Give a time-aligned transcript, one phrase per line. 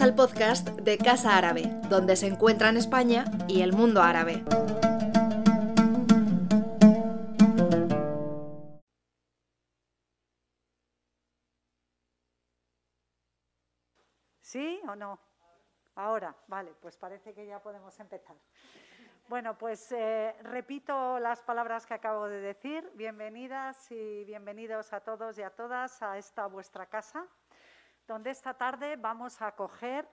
[0.00, 4.42] Al podcast de Casa Árabe, donde se encuentran España y el mundo árabe.
[14.40, 15.20] ¿Sí o no?
[15.94, 18.36] Ahora, vale, pues parece que ya podemos empezar.
[19.28, 22.90] Bueno, pues eh, repito las palabras que acabo de decir.
[22.94, 27.26] Bienvenidas y bienvenidos a todos y a todas a esta vuestra casa,
[28.06, 30.08] donde esta tarde vamos a acoger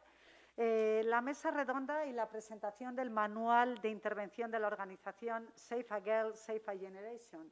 [0.57, 5.87] eh, la mesa redonda y la presentación del manual de intervención de la organización Safe
[5.89, 7.51] a Girl, Safe a Generation.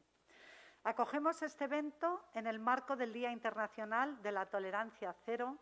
[0.84, 5.58] Acogemos este evento en el marco del Día Internacional de la Tolerancia Cero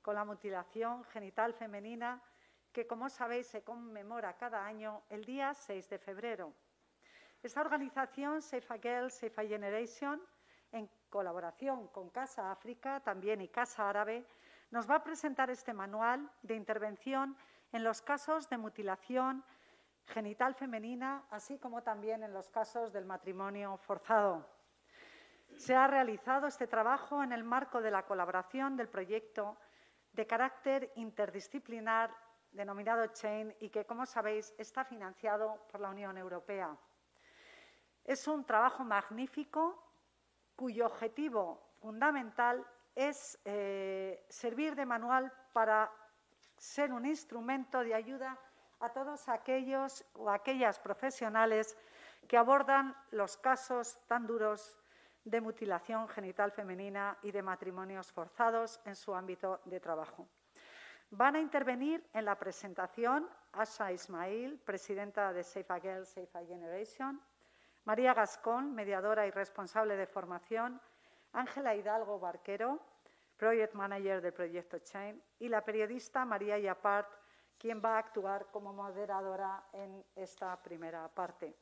[0.00, 2.22] con la mutilación genital femenina
[2.72, 6.54] que, como sabéis, se conmemora cada año el día 6 de febrero.
[7.42, 10.37] Esta organización, Safe a Girl, Safe a Generation, en
[11.08, 14.26] colaboración con Casa África también y Casa Árabe,
[14.70, 17.36] nos va a presentar este manual de intervención
[17.72, 19.44] en los casos de mutilación
[20.06, 24.46] genital femenina, así como también en los casos del matrimonio forzado.
[25.56, 29.56] Se ha realizado este trabajo en el marco de la colaboración del proyecto
[30.12, 32.14] de carácter interdisciplinar
[32.52, 36.76] denominado Chain y que, como sabéis, está financiado por la Unión Europea.
[38.04, 39.87] Es un trabajo magnífico
[40.58, 45.88] cuyo objetivo fundamental es eh, servir de manual para
[46.56, 48.36] ser un instrumento de ayuda
[48.80, 51.76] a todos aquellos o aquellas profesionales
[52.26, 54.76] que abordan los casos tan duros
[55.24, 60.26] de mutilación genital femenina y de matrimonios forzados en su ámbito de trabajo.
[61.10, 66.44] Van a intervenir en la presentación Asha Ismail, presidenta de Safe a Girl, Safe a
[66.44, 67.22] Generation,
[67.88, 70.78] María Gascón, mediadora y responsable de formación,
[71.32, 72.78] Ángela Hidalgo Barquero,
[73.38, 77.08] Project Manager del proyecto Chain, y la periodista María Yapart,
[77.56, 81.56] quien va a actuar como moderadora en esta primera parte.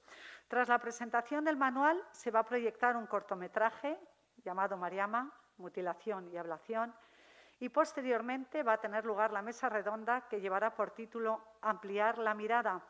[0.48, 3.96] Tras la presentación del manual, se va a proyectar un cortometraje
[4.42, 6.92] llamado Mariama, Mutilación y Ablación,
[7.60, 12.34] y posteriormente va a tener lugar la mesa redonda que llevará por título Ampliar la
[12.34, 12.82] mirada,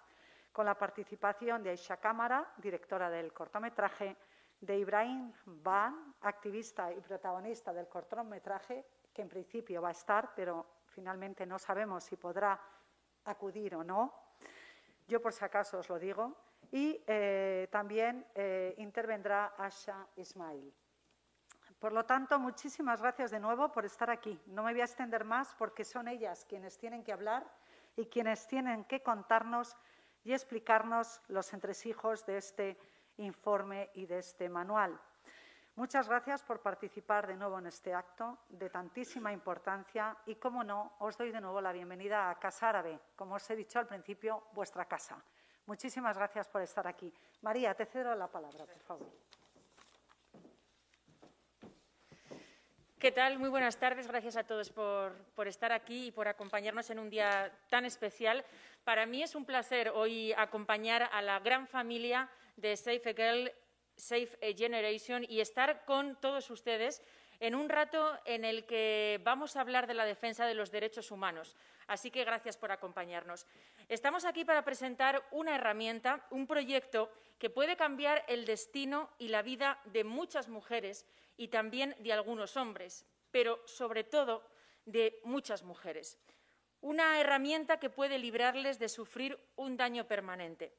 [0.56, 4.16] con la participación de Aisha Cámara, directora del cortometraje,
[4.58, 10.80] de Ibrahim Ban, activista y protagonista del cortometraje, que en principio va a estar, pero
[10.86, 12.58] finalmente no sabemos si podrá
[13.26, 14.14] acudir o no.
[15.06, 16.34] Yo por si acaso os lo digo.
[16.72, 20.72] Y eh, también eh, intervendrá Asha Ismail.
[21.78, 24.40] Por lo tanto, muchísimas gracias de nuevo por estar aquí.
[24.46, 27.46] No me voy a extender más porque son ellas quienes tienen que hablar
[27.94, 29.76] y quienes tienen que contarnos
[30.26, 32.76] y explicarnos los entresijos de este
[33.18, 35.00] informe y de este manual.
[35.76, 40.94] Muchas gracias por participar de nuevo en este acto de tantísima importancia y, como no,
[40.98, 44.42] os doy de nuevo la bienvenida a Casa Árabe, como os he dicho al principio,
[44.52, 45.22] vuestra casa.
[45.66, 47.12] Muchísimas gracias por estar aquí.
[47.42, 49.35] María, te cedo la palabra, por favor.
[52.98, 53.38] ¿Qué tal?
[53.38, 54.06] Muy buenas tardes.
[54.06, 58.42] Gracias a todos por, estar aquí y por acompañarnos en un día tan especial.
[58.84, 63.52] Para mí es un placer hoy acompañar a la gran familia de Safe a Girl
[63.96, 67.02] Safe Generation y estar con todos ustedes
[67.38, 71.10] en un rato en el que vamos a hablar de la defensa de los derechos
[71.10, 71.54] humanos.
[71.88, 73.46] Así que gracias por acompañarnos.
[73.90, 79.42] Estamos aquí para presentar una herramienta, un proyecto que puede cambiar el destino y la
[79.42, 81.04] vida de muchas mujeres
[81.36, 84.42] y también de algunos hombres, pero sobre todo
[84.84, 86.18] de muchas mujeres.
[86.80, 90.74] Una herramienta que puede librarles de sufrir un daño permanente.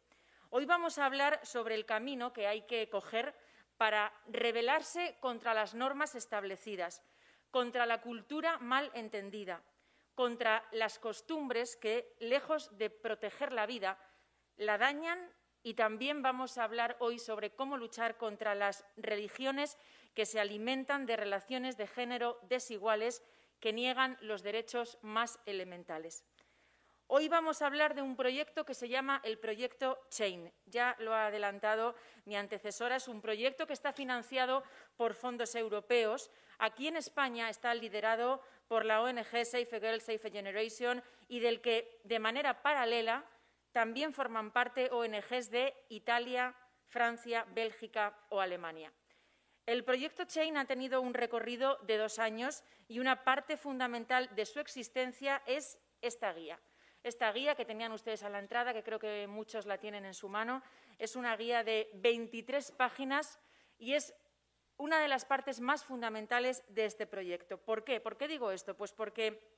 [0.49, 3.35] Hoy vamos a hablar sobre el camino que hay que coger
[3.77, 7.03] para rebelarse contra las normas establecidas,
[7.51, 9.61] contra la cultura mal entendida,
[10.15, 13.99] contra las costumbres que, lejos de proteger la vida,
[14.55, 15.31] la dañan
[15.61, 19.77] y también vamos a hablar hoy sobre cómo luchar contra las religiones
[20.17, 23.21] que se alimentan de relaciones de género desiguales
[23.59, 26.23] que niegan los derechos más elementales.
[27.05, 30.51] Hoy vamos a hablar de un proyecto que se llama el proyecto Chain.
[30.65, 31.93] Ya lo ha adelantado
[32.25, 34.63] mi antecesora, es un proyecto que está financiado
[34.95, 36.31] por fondos europeos.
[36.57, 41.61] Aquí en España está liderado por la ONG Safe a Girl, Safe Generation y del
[41.61, 43.23] que, de manera paralela,
[43.71, 46.55] también forman parte ONGs de Italia,
[46.87, 48.91] Francia, Bélgica o Alemania.
[49.67, 54.47] El proyecto Chain ha tenido un recorrido de dos años y una parte fundamental de
[54.47, 56.59] su existencia es esta guía
[57.07, 60.13] esta guía que tenían ustedes a la entrada, que creo que muchos la tienen en
[60.13, 60.61] su mano,
[60.97, 63.39] es una guía de 23 páginas
[63.77, 64.13] y es
[64.77, 67.57] una de las partes más fundamentales de este proyecto.
[67.57, 67.99] ¿Por qué?
[67.99, 68.75] ¿Por qué digo esto?
[68.75, 69.55] Pues porque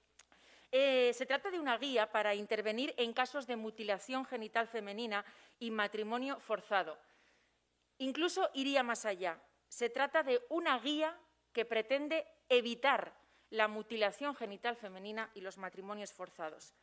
[0.71, 5.25] Eh, se trata de una guía para intervenir en casos de mutilación genital femenina
[5.57, 6.95] y matrimonio forzado.
[7.97, 9.41] Incluso iría más allá.
[9.69, 11.17] Se trata de una guía
[11.53, 13.13] que pretende evitar
[13.49, 16.75] la mutilación genital femenina y los matrimonios forzados.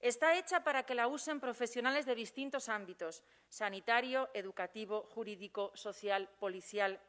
[0.00, 7.00] Está hecha para que la usen profesionales de distintos ámbitos, sanitario, educativo, jurídico, social, policial,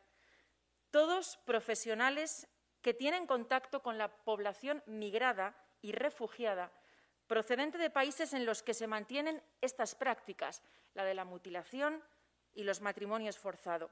[0.92, 2.48] todos profesionales
[2.82, 6.72] que tienen contacto con la población migrada y refugiada
[7.28, 10.64] procedente de países en los que se mantienen estas prácticas,
[10.94, 12.02] la de la mutilación
[12.54, 13.92] y los matrimonios forzados.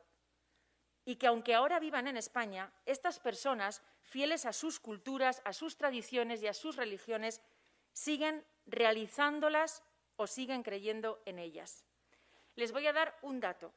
[1.06, 5.78] Y que aunque ahora vivan en España, estas personas, fieles a sus culturas, a sus
[5.78, 7.42] tradiciones y a sus religiones,
[7.94, 9.84] siguen realizándolas
[10.18, 11.86] o siguen creyendo en ellas.
[12.56, 13.74] Les voy a dar un dato.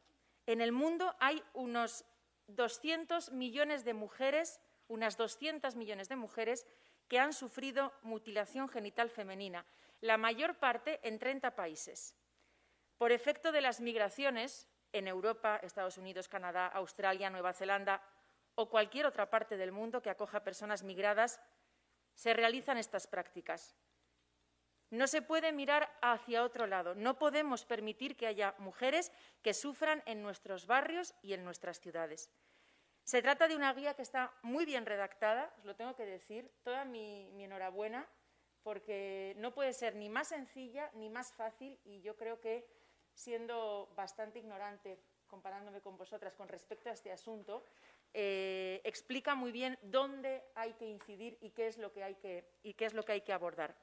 [0.47, 2.05] En el mundo hay unos
[2.47, 6.67] 200 millones de mujeres, unas 200 millones de mujeres
[7.09, 9.67] que han sufrido mutilación genital femenina,
[10.01, 12.15] la mayor parte en 30 países.
[12.97, 18.03] Por efecto de las migraciones en Europa, Estados Unidos, Canadá, Australia, Nueva Zelanda
[18.55, 21.41] o cualquier otra parte del mundo que acoja personas migradas,
[22.15, 23.77] se realizan estas prácticas.
[24.91, 26.95] No se puede mirar hacia otro lado.
[26.95, 29.13] No podemos permitir que haya mujeres
[29.43, 32.31] que sufran en nuestros barrios y en nuestras ciudades.
[33.05, 36.51] Se trata de una guía que está muy bien redactada, os lo tengo que decir,
[36.63, 38.07] toda mi, enhorabuena,
[38.63, 42.67] porque no puede ser ni más sencilla ni más fácil y yo creo que
[43.19, 47.65] siendo bastante ignorante comparándome con vosotras con respecto a este asunto,
[48.15, 52.49] eh, explica muy bien dónde hay que incidir y qué es lo que hay que,
[52.63, 53.75] y qué es lo que, hay que abordar.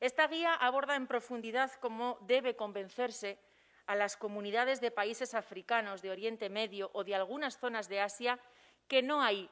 [0.00, 3.38] Esta guía aborda en profundidad cómo debe convencerse
[3.86, 8.40] a las comunidades de países africanos, de Oriente Medio o de algunas zonas de Asia
[8.88, 9.50] que no hay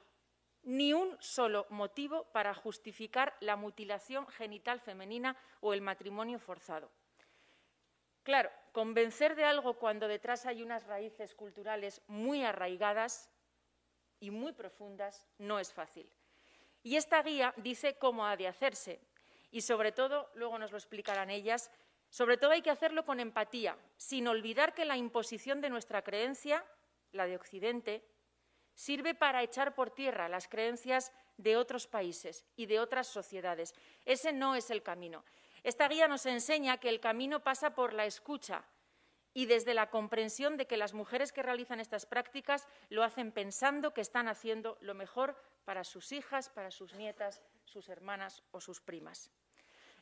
[0.63, 6.91] ni un solo motivo para justificar la mutilación genital femenina o el matrimonio forzado.
[8.29, 13.31] Claro, convencer de algo cuando detrás hay unas raíces culturales muy arraigadas
[14.21, 16.07] y muy profundas no es fácil.
[16.83, 19.01] Y esta guía dice cómo ha de hacerse,
[19.51, 21.71] y sobre todo, luego nos lo explicarán ellas,
[22.11, 26.63] sobre todo hay que hacerlo con empatía, sin olvidar que la imposición de nuestra creencia,
[27.13, 28.05] la de Occidente,
[28.75, 33.75] sirve para echar por tierra las creencias de otros países y de otras sociedades.
[34.05, 35.25] Ese no es el camino.
[35.69, 38.65] Esta guía nos enseña que el camino pasa por la escucha
[39.35, 43.93] y desde la comprensión de que las mujeres que realizan estas prácticas lo hacen pensando
[43.93, 45.37] que están haciendo lo mejor
[45.67, 49.31] para sus hijas, para sus nietas, sus hermanas o sus primas.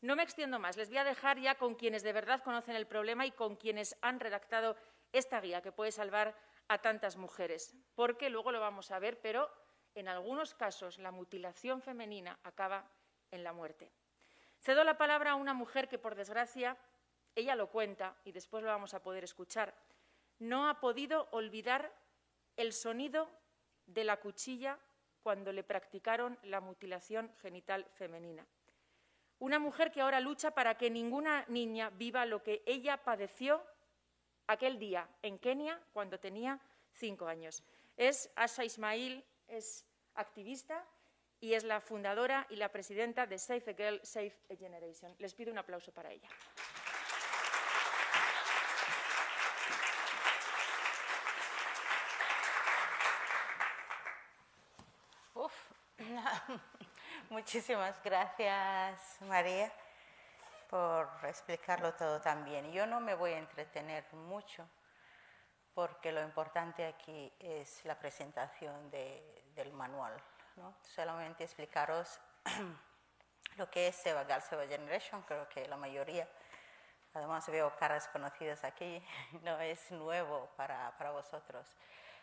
[0.02, 2.86] No me extiendo más, les voy a dejar ya con quienes de verdad conocen el
[2.86, 4.76] problema y con quienes han redactado
[5.10, 6.36] esta guía que puede salvar
[6.68, 9.50] a tantas mujeres, porque luego lo vamos a ver, pero
[9.96, 12.88] en algunos casos la mutilación femenina acaba
[13.32, 13.90] en la muerte.
[14.60, 16.76] Cedo la palabra a una mujer que, por desgracia,
[17.34, 19.74] ella lo cuenta y después lo vamos a poder escuchar,
[20.38, 21.92] no ha podido olvidar
[22.56, 23.30] el sonido
[23.86, 24.78] de la cuchilla
[25.22, 28.46] cuando le practicaron la mutilación genital femenina.
[29.38, 33.62] Una mujer que ahora lucha para que ninguna niña viva lo que ella padeció
[34.46, 36.58] aquel día en Kenia cuando tenía
[36.92, 37.62] cinco años.
[37.96, 39.84] Es Asha Ismail, es
[40.14, 40.86] activista
[41.40, 45.14] y es la fundadora y la presidenta de Save a Girl, Save a Generation.
[45.18, 46.28] Les pido un aplauso para ella.
[57.30, 59.72] Muchísimas gracias, María,
[60.68, 62.72] por explicarlo todo también.
[62.72, 64.68] Yo no me voy a entretener mucho
[65.74, 70.14] porque lo importante aquí es la presentación del manual.
[70.56, 70.74] ¿No?
[70.82, 72.18] Solamente explicaros
[73.56, 76.28] lo que es Seba Gal Seba Generation, creo que la mayoría,
[77.14, 79.02] además veo caras conocidas aquí,
[79.42, 81.66] no es nuevo para, para vosotros.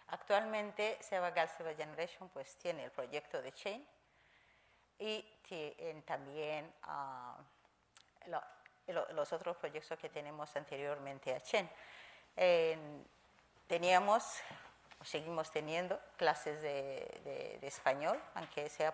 [0.08, 3.88] Actualmente Seba Gal Seba Generation pues tiene el proyecto de Chain,
[5.00, 5.26] y
[6.06, 7.38] también ah,
[8.88, 11.70] los otros proyectos que tenemos anteriormente a Chen.
[13.68, 14.24] teníamos,
[15.04, 18.86] seguimos teniendo clases de, español, aunque se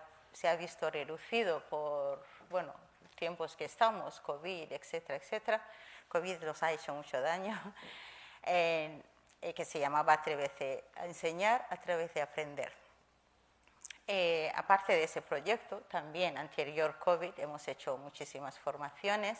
[0.48, 2.72] ha, visto reducido por, bueno,
[3.16, 5.62] tiempos que estamos, COVID, etcétera, etcétera.
[6.08, 7.58] COVID nos ha hecho mucho daño.
[8.42, 12.72] que se llamaba Atrévete a enseñar, Atrévete a aprender.
[14.12, 19.38] Eh, aparte de ese proyecto, también anterior COVID hemos hecho muchísimas formaciones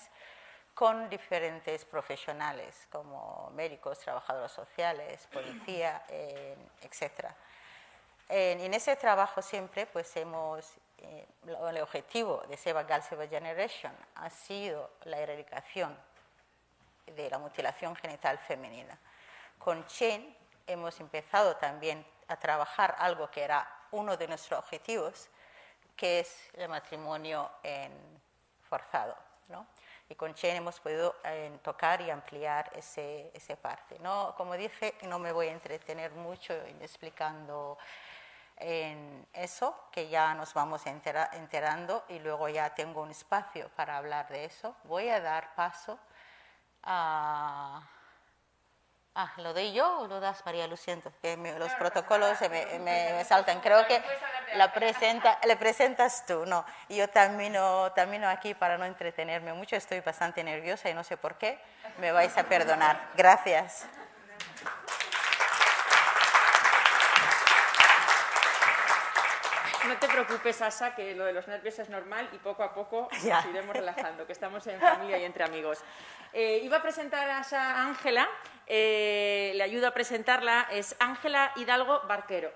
[0.74, 6.02] con diferentes profesionales como médicos, trabajadores sociales, policía,
[6.82, 7.26] etc.
[8.28, 14.30] En, ese trabajo siempre pues hemos eh, el objetivo de Seba Gal Seba Generation ha
[14.30, 15.96] sido la erradicación
[17.06, 18.96] de la mutilación genital femenina.
[19.58, 20.36] Con Chen
[20.66, 25.28] hemos empezado también a trabajar algo que era uno de nuestros objetivos,
[25.96, 27.92] que es el matrimonio en
[28.68, 29.16] forzado.
[29.48, 29.66] ¿no?
[30.10, 33.96] Y con Chen hemos podido eh, tocar y ampliar ese, esa parte.
[34.00, 34.34] ¿no?
[34.36, 37.78] Como dije, no me voy a entretener mucho explicando
[38.56, 44.28] en eso, que ya nos vamos enterando y luego ya tengo un espacio para hablar
[44.28, 44.74] de eso.
[44.82, 45.96] Voy a dar paso
[46.82, 47.80] a
[49.14, 50.68] Ah, ¿lo doy yo o lo das, María?
[50.68, 53.60] Lo siento, que los protocolos se me, saltan.
[53.60, 54.00] Creo que
[54.54, 56.64] la presenta, le presentas tú, no.
[56.88, 61.36] Yo termino, termino aquí para no entretenerme mucho, estoy bastante nerviosa y no sé por
[61.38, 61.58] qué.
[61.98, 63.10] Me vais a perdonar.
[63.16, 63.86] Gracias.
[69.90, 73.08] No te preocupes, Asa, que lo de los nervios es normal y poco a poco
[73.24, 75.78] nos iremos relajando, que estamos en familia y entre amigos.
[76.32, 78.28] Eh, iba a presentar a Asa Ángela,
[78.68, 82.52] eh, le ayudo a presentarla, es Ángela Hidalgo Barquero.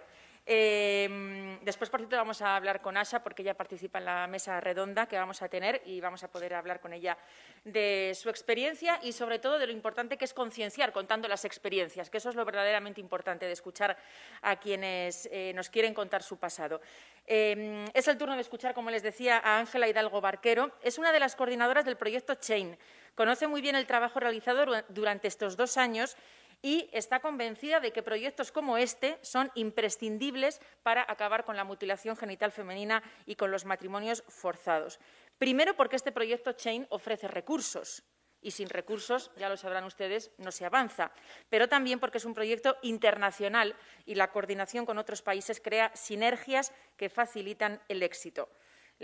[0.46, 4.60] Eh, después, por cierto, vamos a hablar con Asha porque ella participa en la mesa
[4.60, 7.16] redonda que vamos a tener y vamos a poder hablar con ella
[7.64, 12.10] de su experiencia y, sobre todo, de lo importante que es concienciar contando las experiencias,
[12.10, 13.96] que eso es lo verdaderamente importante de escuchar
[14.42, 16.80] a quienes eh, nos quieren contar su pasado.
[17.26, 20.72] Eh, es el turno de escuchar, como les decía, a Ángela Hidalgo Barquero.
[20.82, 22.76] Es una de las coordinadoras del proyecto Chain.
[23.14, 26.16] Conoce muy bien el trabajo realizado durante estos dos años
[26.62, 32.16] y está convencida de que proyectos como este son imprescindibles para acabar con la mutilación
[32.16, 35.00] genital femenina y con los matrimonios forzados.
[35.38, 38.04] Primero, porque este proyecto Chain ofrece recursos
[38.44, 41.12] y sin recursos, ya lo sabrán ustedes, no se avanza.
[41.48, 46.72] Pero también porque es un proyecto internacional y la coordinación con otros países crea sinergias
[46.98, 48.50] que facilitan el éxito.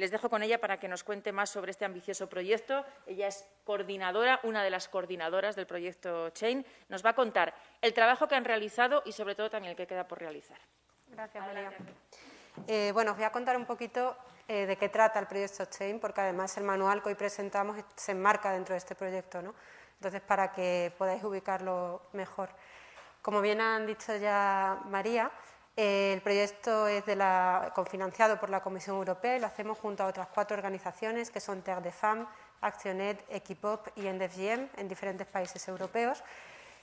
[0.00, 2.87] Les dejo con ella para que nos cuente más sobre este ambicioso proyecto.
[3.07, 6.64] Ella es coordinadora, una de las coordinadoras del proyecto Chain.
[6.88, 7.52] Nos va a contar
[7.83, 10.57] el trabajo que han realizado y, sobre todo, también el que queda por realizar.
[11.09, 11.71] Gracias, María.
[12.66, 14.16] Eh, bueno, os voy a contar un poquito
[14.49, 18.12] eh, de qué trata el proyecto Chain, porque además el manual que hoy presentamos se
[18.12, 19.54] enmarca dentro de este proyecto, ¿no?
[19.97, 22.49] Entonces, para que podáis ubicarlo mejor.
[23.21, 25.30] Como bien han dicho ya María,
[25.77, 27.05] el proyecto es
[27.75, 31.62] cofinanciado por la Comisión Europea y lo hacemos junto a otras cuatro organizaciones que son
[31.62, 32.27] Terre de Femmes,
[32.61, 36.23] Actioned, Equipop y ENDFGM en diferentes países europeos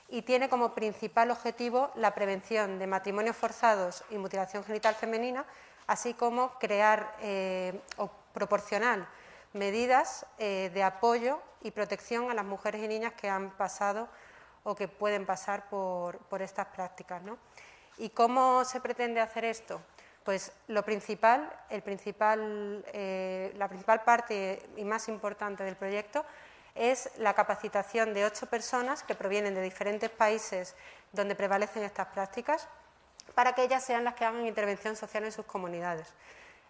[0.09, 5.45] y tiene como principal objetivo la prevención de matrimonios forzados y mutilación genital femenina,
[5.85, 9.07] así como crear eh, o proporcionar
[9.53, 14.07] medidas eh, de apoyo y protección a las mujeres y niñas que han pasado
[14.63, 17.21] o que pueden pasar por, por estas prácticas.
[17.21, 17.37] ¿no?
[17.97, 19.81] ¿Y cómo se pretende hacer esto?
[20.23, 26.25] Pues lo principal, eh, la principal parte y más importante del proyecto
[26.75, 30.75] es la capacitación de ocho personas que provienen de diferentes países
[31.11, 32.67] donde prevalecen estas prácticas
[33.33, 36.13] para que ellas sean las que hagan intervención social en sus comunidades.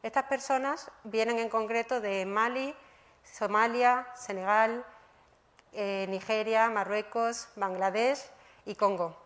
[0.03, 2.73] Estas personas vienen en concreto de Mali,
[3.23, 4.85] Somalia, Senegal,
[5.73, 8.19] eh, Nigeria, Marruecos, Bangladesh
[8.65, 9.17] y Congo.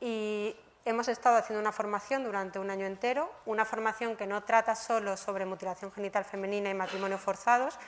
[0.00, 0.56] Y
[0.86, 5.18] Hemos estado haciendo una formación durante un año entero, una formación que no trata solo
[5.18, 7.78] sobre mutilación genital femenina y matrimonios forzados,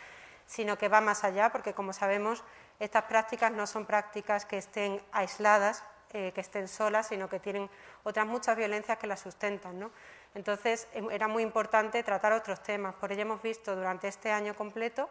[0.46, 2.44] sino que va más allá, porque como sabemos,
[2.78, 5.82] estas prácticas no son prácticas que estén aisladas,
[6.12, 7.70] eh, que estén solas, sino que tienen
[8.02, 9.90] otras muchas violencias que las sustentan.
[10.34, 12.94] Entonces, em, era muy importante tratar otros temas.
[12.96, 15.08] Por ello, hemos visto durante este año completo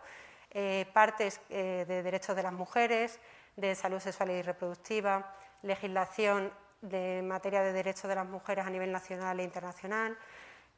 [0.52, 3.20] eh, partes eh, de derechos de las mujeres,
[3.56, 5.34] de salud sexual y reproductiva,
[5.64, 10.18] legislación de materia de derechos de las mujeres a nivel nacional e internacional,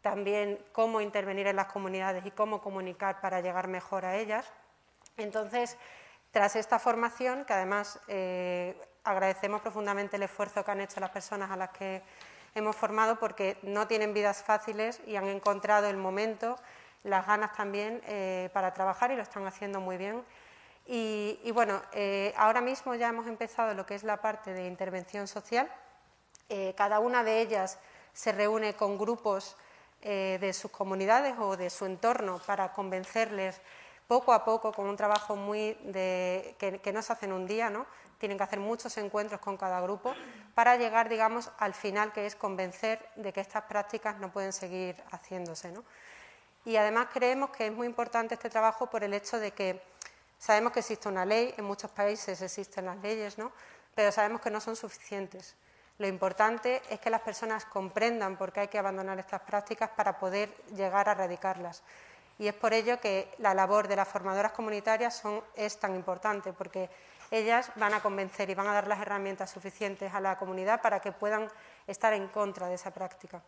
[0.02, 4.52] también cómo intervenir en las comunidades y cómo comunicar para llegar mejor a ellas.
[5.18, 5.78] Entonces,
[6.32, 11.50] tras esta formación, que además eh, agradecemos profundamente el esfuerzo que han hecho las personas
[11.52, 12.02] a las que
[12.56, 16.58] hemos formado porque no tienen vidas fáciles y han encontrado el momento,
[17.04, 20.24] las ganas también eh, para trabajar y lo están haciendo muy bien.
[20.86, 25.28] Y, bueno, eh, ahora mismo ya hemos empezado lo que es la parte de intervención
[25.28, 25.72] social
[26.56, 27.80] eh, cada una de ellas
[28.14, 29.56] se reúne con grupos
[30.04, 33.60] eh, de sus comunidades o de su entorno para convencerles
[34.08, 37.72] poco a poco con un trabajo muy de, que, no se hace en un día,
[37.72, 37.88] ¿no?
[38.20, 40.14] tienen que hacer muchos encuentros con cada grupo
[40.54, 44.96] para llegar, digamos, al final que es convencer de que estas prácticas no pueden seguir
[45.10, 45.72] haciéndose.
[45.72, 45.84] ¿no?
[46.66, 49.82] Y además creemos que es muy importante este trabajo por el hecho de que
[50.38, 53.52] sabemos que existe una ley, en muchos países existen las leyes, ¿no?
[53.96, 55.56] pero sabemos que no son suficientes.
[56.00, 60.18] Lo importante es que las personas comprendan por qué hay que abandonar estas prácticas para
[60.18, 61.84] poder llegar a erradicarlas.
[62.40, 65.22] Y es por ello que la labor de las formadoras comunitarias
[65.56, 66.90] es tan importante, porque
[67.30, 71.00] ellas van a convencer y van a dar las herramientas suficientes a la comunidad para
[71.00, 71.48] que puedan
[71.88, 73.42] estar en contra de esa práctica.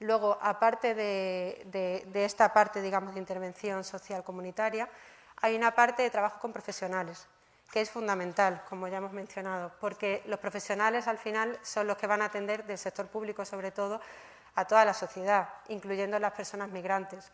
[0.00, 4.88] Luego, aparte de, esta parte, digamos, de intervención social comunitaria,
[5.40, 7.26] hay una parte de trabajo con profesionales,
[7.70, 12.06] que es fundamental, como ya hemos mencionado, porque los profesionales al final son los que
[12.06, 14.00] van a atender del sector público, sobre todo,
[14.54, 17.30] a toda la sociedad, incluyendo las personas migrantes.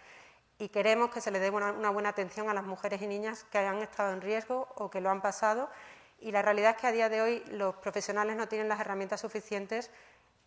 [0.58, 3.58] Y queremos que se le dé una, buena atención a las mujeres y niñas que
[3.58, 5.70] hayan estado en riesgo o que lo han pasado.
[6.20, 9.20] Y la realidad es que a día de hoy los profesionales no tienen las herramientas
[9.20, 9.90] suficientes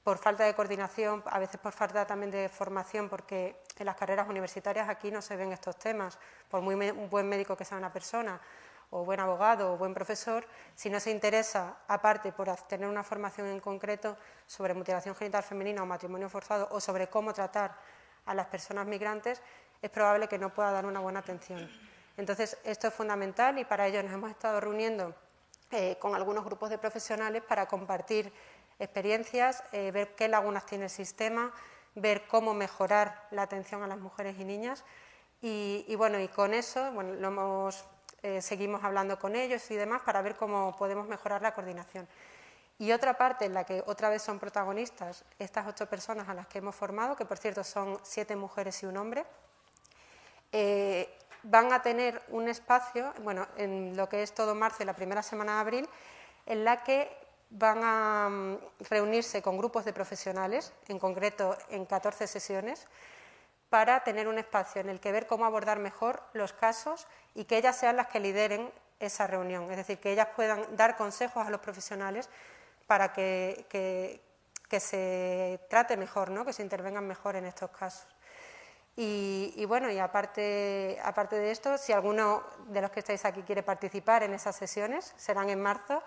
[0.03, 4.29] por falta de coordinación, a veces por falta también de formación, porque en las carreras
[4.29, 6.17] universitarias aquí no se ven estos temas.
[6.49, 8.39] Por muy buen médico que sea una persona,
[8.89, 13.47] o buen abogado o buen profesor, si no se interesa, aparte por tener una formación
[13.47, 17.75] en concreto sobre mutilación genital femenina o matrimonio forzado o sobre cómo tratar
[18.25, 19.41] a las personas migrantes,
[19.81, 21.69] es probable que no pueda dar una buena atención.
[22.17, 25.13] Entonces, esto es fundamental y para ello nos hemos estado reuniendo
[25.71, 28.31] eh, con algunos grupos de profesionales para compartir
[28.79, 31.53] experiencias, eh, ver qué lagunas tiene el sistema,
[31.95, 34.83] ver cómo mejorar la atención a las mujeres y niñas.
[35.41, 37.85] Y, y bueno, y con eso, bueno, lo hemos
[38.25, 42.07] eh, seguimos hablando con ellos y demás para ver cómo podemos mejorar la coordinación.
[42.79, 46.47] Y otra parte en la que otra vez son protagonistas estas ocho personas a las
[46.47, 49.27] que hemos formado, que por cierto son siete mujeres y un hombre,
[50.51, 51.07] eh,
[51.43, 55.21] van a tener un espacio, bueno, en lo que es todo marzo y la primera
[55.21, 55.89] semana de abril,
[56.47, 57.15] en la que
[57.51, 58.57] van a mm,
[58.89, 62.87] reunirse con grupos de profesionales, en concreto en 14 sesiones,
[63.69, 67.57] para tener un espacio en el que ver cómo abordar mejor los casos y que
[67.57, 69.69] ellas sean las que lideren esa reunión.
[69.71, 72.29] Es decir, que ellas puedan dar consejos a los profesionales
[72.87, 74.21] para que, que,
[74.79, 76.43] se trate mejor, ¿no?
[76.43, 78.07] que se intervengan mejor en estos casos.
[78.97, 83.63] Y, bueno, y aparte, aparte de esto, si alguno de los que estáis aquí quiere
[83.63, 86.01] participar en esas sesiones, serán en marzo.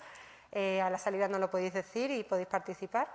[0.53, 3.09] Eh, a la salida no lo podéis decir y podéis participar.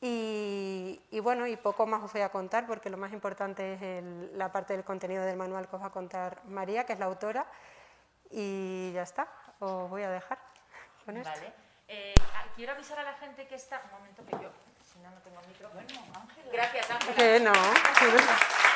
[0.00, 4.52] Y, bueno, y poco más os voy a contar porque lo más importante es la
[4.52, 7.46] parte del contenido del manual que os va a contar María, que es la autora.
[8.30, 9.26] Y ya está,
[9.58, 10.38] os voy a dejar
[11.04, 11.30] con esto.
[11.30, 11.52] Vale.
[11.88, 13.80] Eh, ah, quiero avisar a la gente que está.
[13.86, 14.50] Un momento que yo,
[14.84, 15.80] si no, no tengo micrófono.
[16.14, 16.52] Ángela.
[16.52, 17.14] Gracias, Ángela.
[17.16, 18.67] Que no.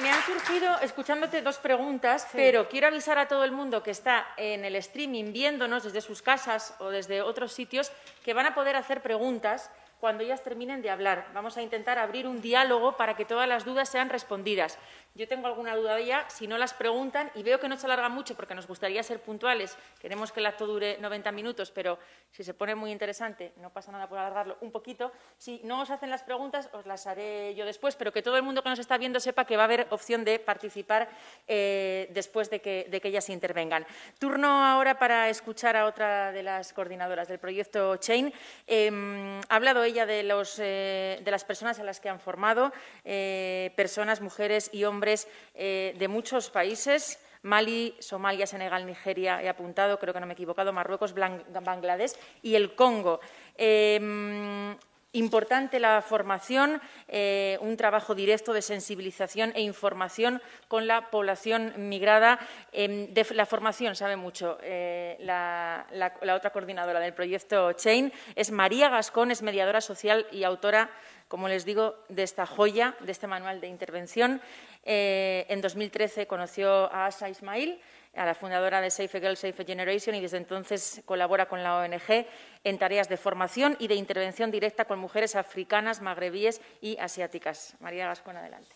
[0.00, 4.26] Me han surgido, escuchándote, dos preguntas, pero quiero avisar a todo el mundo que está
[4.36, 7.92] en el streaming viéndonos desde sus casas o desde otros sitios
[8.24, 9.70] que van a poder hacer preguntas
[10.02, 11.28] cuando ellas terminen de hablar.
[11.32, 14.76] Vamos a intentar abrir un diálogo para que todas las dudas sean respondidas.
[15.14, 17.86] Yo tengo alguna duda de ella, si no las preguntan, y veo que no se
[17.86, 22.00] alarga mucho porque nos gustaría ser puntuales, queremos que el acto dure 90 minutos, pero
[22.32, 25.12] si se pone muy interesante, no pasa nada por alargarlo un poquito.
[25.38, 28.42] Si no os hacen las preguntas, os las haré yo después, pero que todo el
[28.42, 31.10] mundo que nos está viendo sepa que va a haber opción de participar
[31.46, 33.86] eh, después de que, ellas intervengan.
[34.18, 38.32] Turno ahora para escuchar a otra de las coordinadoras del proyecto Chain.
[38.66, 40.26] Em, ha hablado ella de,
[40.58, 42.72] eh, de, las personas a las que han formado,
[43.04, 47.18] eh, personas, mujeres y hombres eh, de muchos países.
[47.42, 52.54] Mali, Somalia, Senegal, Nigeria, he apuntado, creo que no me he equivocado, Marruecos, Bangladesh y
[52.54, 53.20] el Congo.
[53.56, 54.76] Em,
[55.12, 62.38] importante la formación, eh, un trabajo directo de sensibilización e información con la población migrada.
[62.72, 68.88] Em, la formación sabe mucho eh, la, la, otra coordinadora del proyecto Chain, es María
[68.88, 70.90] Gascón, es mediadora social y autora
[71.32, 74.42] como les digo, de esta joya, de este manual de intervención.
[74.84, 77.80] Eh, en 2013 conoció a Asa Ismail,
[78.14, 82.26] a la fundadora de Safe Girl, Safe Generation, y desde entonces colabora con la ONG
[82.64, 87.74] en tareas de formación y de intervención directa con mujeres africanas, magrebíes y asiáticas.
[87.80, 88.74] María Gascón, adelante.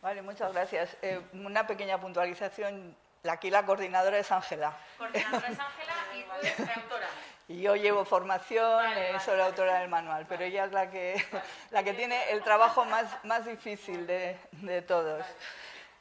[0.00, 0.96] Vale, muchas gracias.
[1.02, 2.96] Eh, una pequeña puntualización.
[3.28, 4.76] Aquí la coordinadora es Ángela.
[4.96, 7.08] Coordinadora es Ángela y tú eres autora.
[7.48, 11.16] Y yo llevo formación, eh, soy la autora del manual, pero ella es la que,
[11.70, 15.24] la que tiene el trabajo más, más difícil de, de todos.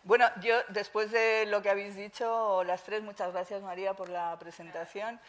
[0.07, 4.39] Bueno, yo después de lo que habéis dicho, las tres, muchas gracias María por la
[4.39, 5.19] presentación.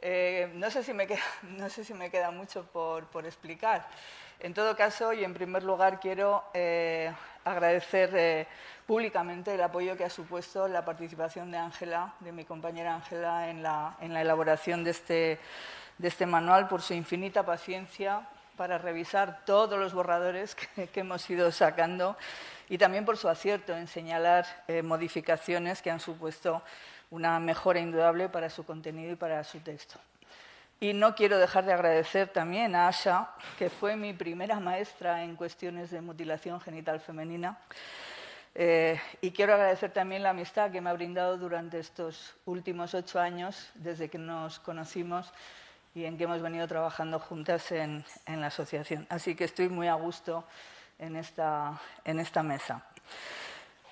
[0.00, 3.86] Eh, no, sé si me queda, no sé si me queda mucho por, por explicar.
[4.40, 7.12] En todo caso, y en primer lugar, quiero eh,
[7.44, 8.46] agradecer eh,
[8.86, 13.62] públicamente el apoyo que ha supuesto la participación de Ángela, de mi compañera Ángela, en
[13.62, 15.40] la, en la elaboración de este,
[15.98, 21.50] de este manual, por su infinita paciencia para revisar todos los borradores que, hemos ido
[21.50, 22.16] sacando
[22.72, 26.62] y también por su acierto en señalar eh, modificaciones que han supuesto
[27.10, 30.00] una mejora indudable para su contenido y para su texto.
[30.80, 35.36] Y no quiero dejar de agradecer también a Asha, que fue mi primera maestra en
[35.36, 37.58] cuestiones de mutilación genital femenina.
[38.54, 43.20] Eh, y quiero agradecer también la amistad que me ha brindado durante estos últimos ocho
[43.20, 45.30] años, desde que nos conocimos
[45.94, 49.06] y en que hemos venido trabajando juntas en, en la asociación.
[49.10, 50.46] Así que estoy muy a gusto
[50.98, 52.84] en esta, en esta mesa.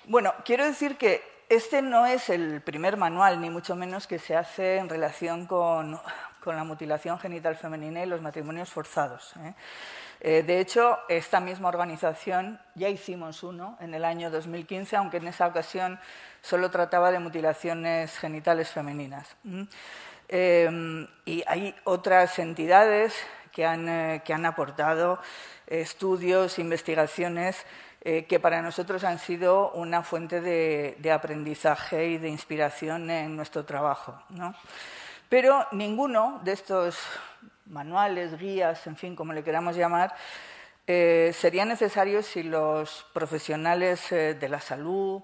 [0.05, 4.35] Bueno, quiero decir que este no es el primer manual, ni mucho menos que se
[4.35, 5.99] hace en relación con,
[6.41, 9.33] con la mutilación genital femenina y los matrimonios forzados.
[9.37, 9.53] ¿eh?
[10.23, 15.27] Eh, de hecho, esta misma organización ya hicimos uno en el año 2015, aunque en
[15.27, 15.99] esa ocasión
[16.41, 19.35] solo trataba de mutilaciones genitales femeninas.
[20.27, 23.13] Em, y hay otras entidades
[23.51, 25.19] que han, eh, que han aportado
[25.67, 27.65] estudios, investigaciones
[28.03, 33.63] eh, que para nosotros han sido una fuente de, aprendizaje y de inspiración en nuestro
[33.63, 34.19] trabajo.
[34.29, 34.55] ¿no?
[35.29, 36.97] Pero ninguno de estos
[37.67, 40.13] manuales, guías, en fin, como le queramos llamar,
[40.87, 45.21] eh, sería necesario si los profesionales eh, de la salud,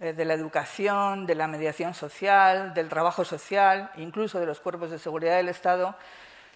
[0.00, 4.90] eh, de la educación, de la mediación social, del trabajo social, incluso de los cuerpos
[4.90, 5.96] de seguridad del Estado,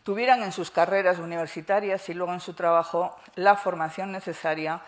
[0.03, 4.81] tuvieran en sus carreras universitarias y luego en su trabajo la formación necesaria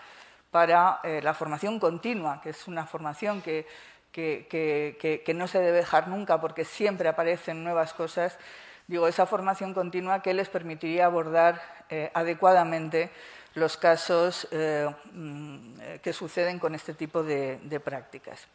[0.51, 3.67] para la formación continua, que es una formación que,
[4.13, 8.39] que no se debe dejar nunca porque siempre aparecen nuevas cosas
[8.87, 13.11] digo, esa formación continua que les permitiría abordar eh, adecuadamente
[13.55, 18.47] los casos eh, mm, que suceden con este tipo de, prácticas.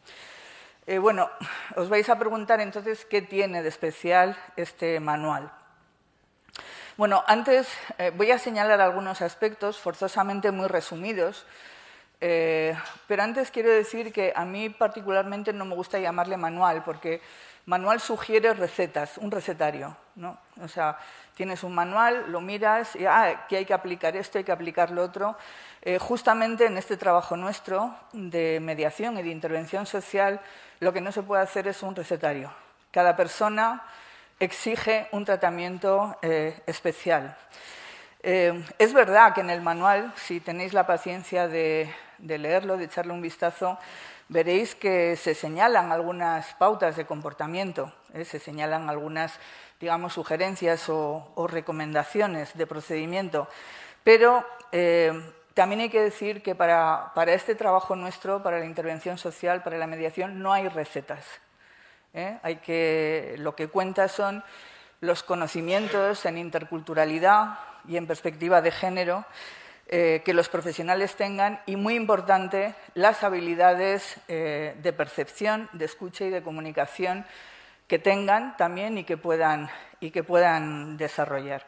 [0.86, 1.30] Eh, bueno,
[1.76, 5.52] os vais a preguntar entonces qué tiene de especial este manual.
[7.00, 7.70] Bueno, antes
[8.18, 11.46] voy a señalar algunos aspectos forzosamente muy resumidos,
[12.20, 17.22] pero antes quiero decir que a mí particularmente no me gusta llamarle manual porque
[17.70, 19.96] Manual sugiere recetas, un recetario.
[20.16, 20.40] ¿no?
[20.60, 20.98] O sea,
[21.36, 24.90] tienes un manual, lo miras y ah, que hay que aplicar esto, hay que aplicar
[24.90, 25.38] lo otro.
[25.84, 30.42] Eh, justamente en este trabajo nuestro de mediación y de intervención social,
[30.80, 32.52] lo que no se puede hacer es un recetario.
[32.92, 33.84] Cada persona
[34.40, 37.38] exige un tratamiento eh, especial.
[38.22, 43.14] Eh, es verdad que en el manual, si tenéis la paciencia de leerlo, de echarle
[43.14, 43.78] un vistazo,
[44.28, 48.26] veréis que se señalan algunas pautas de comportamiento, ¿eh?
[48.26, 49.40] se señalan algunas,
[49.80, 53.48] digamos, sugerencias o, recomendaciones de procedimiento,
[54.04, 54.46] pero
[55.60, 59.88] también hay que decir que para, este trabajo nuestro, para la intervención social, para la
[59.88, 61.26] mediación, no hay recetas.
[62.14, 62.38] ¿Eh?
[62.44, 64.44] Hay que, lo que cuenta son
[65.02, 69.26] los conocimientos en interculturalidad y en perspectiva de género
[69.88, 76.26] eh, que los profesionales tengan y, muy importante, las habilidades eh, de percepción, de escucha
[76.26, 77.26] y de comunicación
[77.88, 79.70] que tengan también y que puedan,
[80.00, 81.66] y que puedan desarrollar.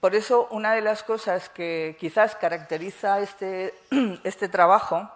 [0.00, 3.74] Por eso, una de las cosas que quizás caracteriza este,
[4.24, 5.10] este trabajo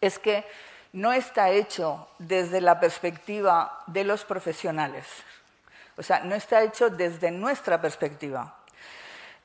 [0.00, 0.44] es que
[0.92, 5.06] no está hecho desde la perspectiva de los profesionales,
[5.96, 8.54] o sea, no está hecho desde nuestra perspectiva.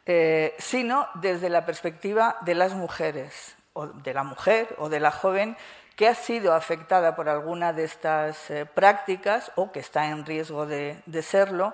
[0.07, 5.11] Eh, sino desde la perspectiva de las mujeres, o de la mujer o de la
[5.11, 5.55] joven
[5.95, 10.65] que ha sido afectada por alguna de estas eh, prácticas o que está en riesgo
[10.65, 11.73] de, serlo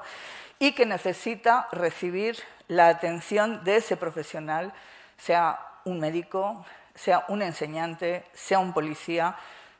[0.59, 4.73] y que necesita recibir la atención de ese profesional,
[5.17, 9.37] sea un médico, sea un enseñante, sea un policía,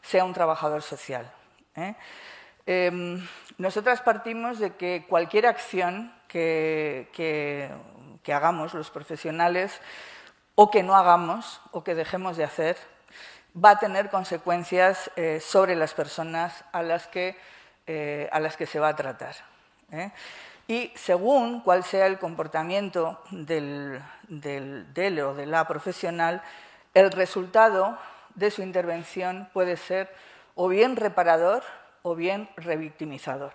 [0.08, 1.30] sea un trabajador social.
[1.76, 1.96] ¿eh?
[2.66, 9.80] Em, nosotras partimos de que cualquier acción que, que hagamos los profesionales
[10.56, 12.78] o que no hagamos o que dejemos de hacer
[13.54, 17.38] va a tener consecuencias eh, sobre las personas a las que,
[17.86, 19.36] eh, a las que se va a tratar.
[20.68, 26.42] Y según cuál sea el comportamiento del, del, o de la profesional,
[26.94, 27.98] el resultado
[28.38, 30.10] de su intervención puede ser
[30.56, 31.64] o bien reparador
[32.04, 33.54] o bien revictimizador.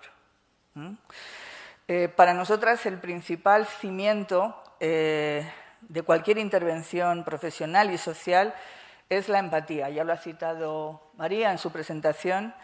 [2.16, 5.49] para nosotras el principal cimiento eh,
[5.81, 8.55] de cualquier intervención profesional y social
[9.09, 9.88] es la empatía.
[9.90, 12.55] Ya lo ha citado María en su presentación.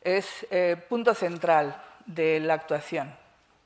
[0.00, 3.12] Es eh, punto central de la actuación,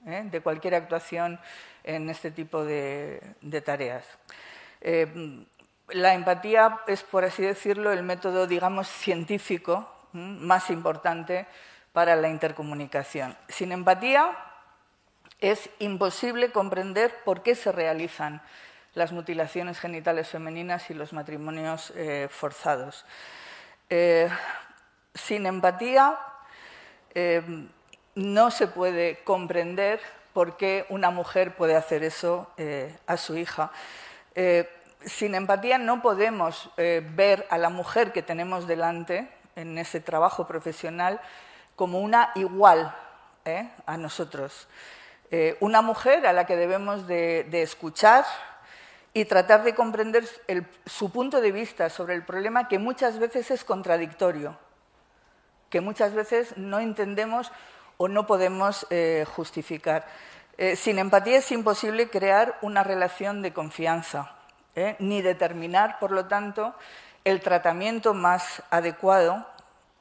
[0.06, 0.22] ¿eh?
[0.24, 1.38] de cualquier actuación
[1.84, 3.20] en este tipo de,
[3.64, 4.04] tareas.
[5.92, 11.46] La empatía es, por así decirlo, el método, digamos, científico más importante
[11.92, 13.36] para la intercomunicación.
[13.48, 14.30] Sin empatía
[15.40, 18.42] es imposible comprender por qué se realizan
[18.94, 23.04] las mutilaciones genitales femeninas y los matrimonios eh, forzados.
[23.88, 24.28] Eh,
[25.14, 26.18] sin empatía
[27.14, 27.42] eh,
[28.14, 30.00] no se puede comprender
[30.32, 32.50] por qué una mujer puede hacer eso
[33.06, 33.72] a su hija.
[35.00, 40.00] Eh, sin empatía no podemos eh, ver a la mujer que tenemos delante en ese
[40.00, 41.20] trabajo profesional
[41.76, 42.94] como una igual
[43.86, 44.68] a nosotros.
[45.60, 48.24] una mujer a la que debemos de, escuchar
[49.12, 50.24] y tratar de comprender
[50.86, 54.56] su punto de vista sobre el problema que muchas veces es contradictorio,
[55.70, 57.50] que muchas veces no entendemos
[58.02, 60.06] o no podemos eh, justificar.
[60.56, 64.36] Eh, sin empatía es imposible crear una relación de confianza,
[64.74, 64.96] ¿eh?
[64.98, 66.74] ni determinar, por lo tanto,
[67.24, 69.46] el tratamiento más adecuado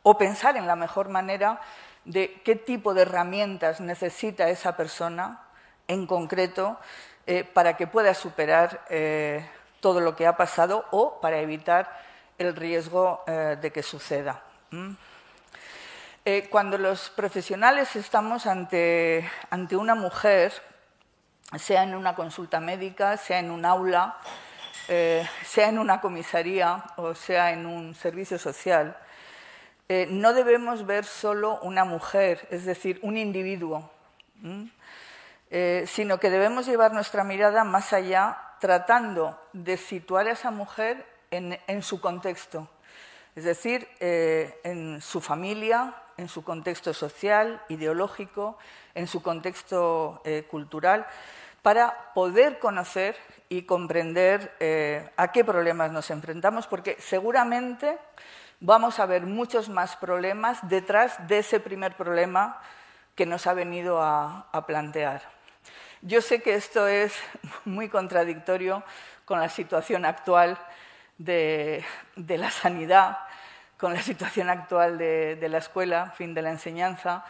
[0.03, 1.59] o pensar en la mejor manera
[2.05, 5.41] de qué tipo de herramientas necesita esa persona
[5.87, 6.79] en concreto
[7.53, 8.85] para que pueda superar
[9.81, 11.91] todo lo que ha pasado o para evitar
[12.37, 14.41] el riesgo de que suceda.
[16.31, 19.27] Eh, cuando los profesionales estamos ante,
[19.71, 20.53] una mujer,
[21.57, 24.17] sea en una consulta médica, sea en un aula,
[24.89, 28.97] eh, sea en una comisaría o sea en un servicio social,
[29.87, 33.89] eh, no debemos ver solo una mujer, es decir, un individuo,
[35.85, 41.83] sino que debemos llevar nuestra mirada más allá, tratando de situar a esa mujer en
[41.83, 42.69] su contexto,
[43.35, 48.57] es decir, en su familia, en su contexto social, ideológico,
[48.93, 51.07] en su contexto eh, cultural,
[51.61, 53.15] para poder conocer
[53.49, 57.97] y comprender eh, a qué problemas nos enfrentamos, porque seguramente
[58.59, 62.61] vamos a ver muchos más problemas detrás de ese primer problema
[63.15, 65.21] que nos ha venido a, plantear.
[66.01, 67.13] Yo sé que esto es
[67.65, 68.83] muy contradictorio
[69.25, 70.57] con la situación actual
[71.17, 71.83] de
[72.15, 73.17] la sanidad,
[73.79, 77.23] con la situación actual de, la escuela, fin de la enseñanza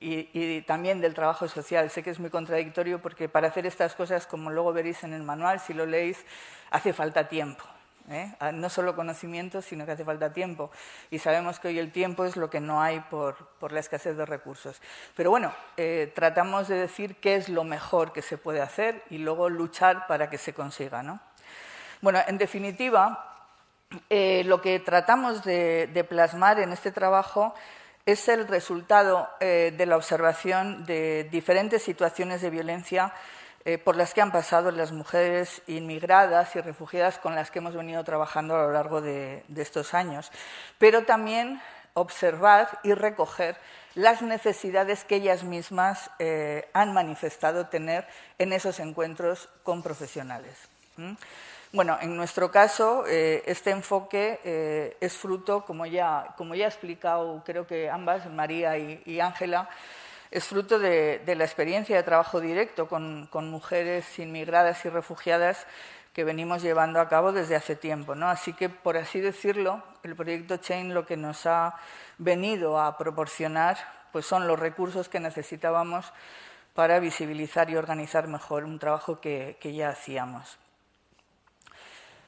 [0.00, 1.90] y, también del trabajo social.
[1.90, 5.22] Sé que es muy contradictorio porque para hacer estas cosas, como luego veréis en el
[5.22, 6.24] manual, si lo leéis,
[6.70, 7.64] hace falta tiempo.
[8.10, 8.34] ¿eh?
[8.40, 10.70] Ah, no solo conocimiento, sino que hace falta tiempo.
[11.10, 13.36] Y sabemos que hoy el tiempo es lo que no hay por,
[13.70, 14.80] la escasez de recursos.
[15.16, 19.18] Pero bueno, eh, tratamos de decir qué es lo mejor que se puede hacer y
[19.18, 21.02] luego luchar para que se consiga.
[21.02, 21.20] ¿no?
[22.00, 23.34] Bueno, en definitiva,
[24.10, 27.54] eh, lo que tratamos de, plasmar en este trabajo
[28.06, 33.14] es el resultado eh, de la observación de diferentes situaciones de violencia
[33.64, 37.74] eh, por las que han pasado las mujeres inmigradas y refugiadas con las que hemos
[37.74, 40.30] venido trabajando a lo largo de, estos años,
[40.78, 41.62] pero también
[41.94, 43.56] observar y recoger
[43.94, 46.10] las necesidades que ellas mismas
[46.72, 48.06] han manifestado tener
[48.38, 50.68] en esos encuentros con profesionales.
[51.74, 56.68] Bueno, en nuestro caso, eh, este enfoque eh, es fruto, como ya, como ya he
[56.68, 59.68] explicado, creo que ambas, María y Ángela,
[60.30, 65.66] es fruto de, la experiencia de trabajo directo con, mujeres inmigradas y refugiadas
[66.12, 68.14] que venimos llevando a cabo desde hace tiempo.
[68.14, 68.28] ¿no?
[68.28, 71.74] Así que, por así decirlo, el proyecto Chain lo que nos ha
[72.18, 73.78] venido a proporcionar
[74.12, 76.12] pues son los recursos que necesitábamos
[76.72, 80.56] para visibilizar y organizar mejor un trabajo que ya hacíamos.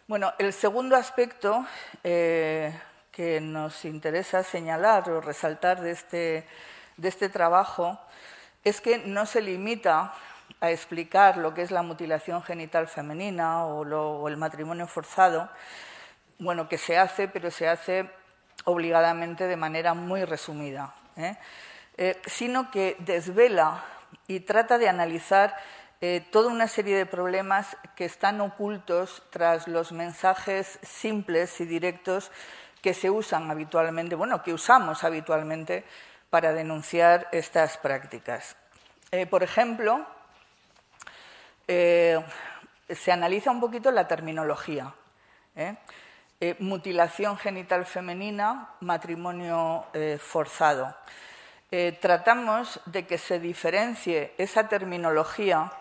[0.09, 1.67] Bueno, el segundo aspecto
[2.05, 2.73] eh,
[3.11, 6.47] que nos interesa señalar o resaltar este,
[6.97, 7.99] de este, trabajo
[8.63, 10.15] es que no se limita
[10.61, 15.51] a explicar lo que es la mutilación genital femenina o, el matrimonio forzado,
[16.39, 18.09] bueno, que se hace, pero se hace
[18.63, 21.37] obligadamente de manera muy resumida, ¿eh?
[21.97, 23.83] Eh, sino que desvela
[24.29, 25.57] y trata de analizar
[26.03, 32.31] eh, toda una serie de problemas que están ocultos tras los mensajes simples y directos
[32.83, 35.85] que se usan habitualmente, bueno, que usamos habitualmente
[36.29, 38.57] para denunciar estas prácticas.
[39.11, 40.05] Eh, por ejemplo,
[41.67, 42.23] eh,
[42.91, 44.93] se analiza un poquito la terminología.
[46.59, 49.87] mutilación genital femenina, matrimonio
[50.19, 50.95] forzado.
[52.01, 55.73] Tratamos de que se diferencie esa terminología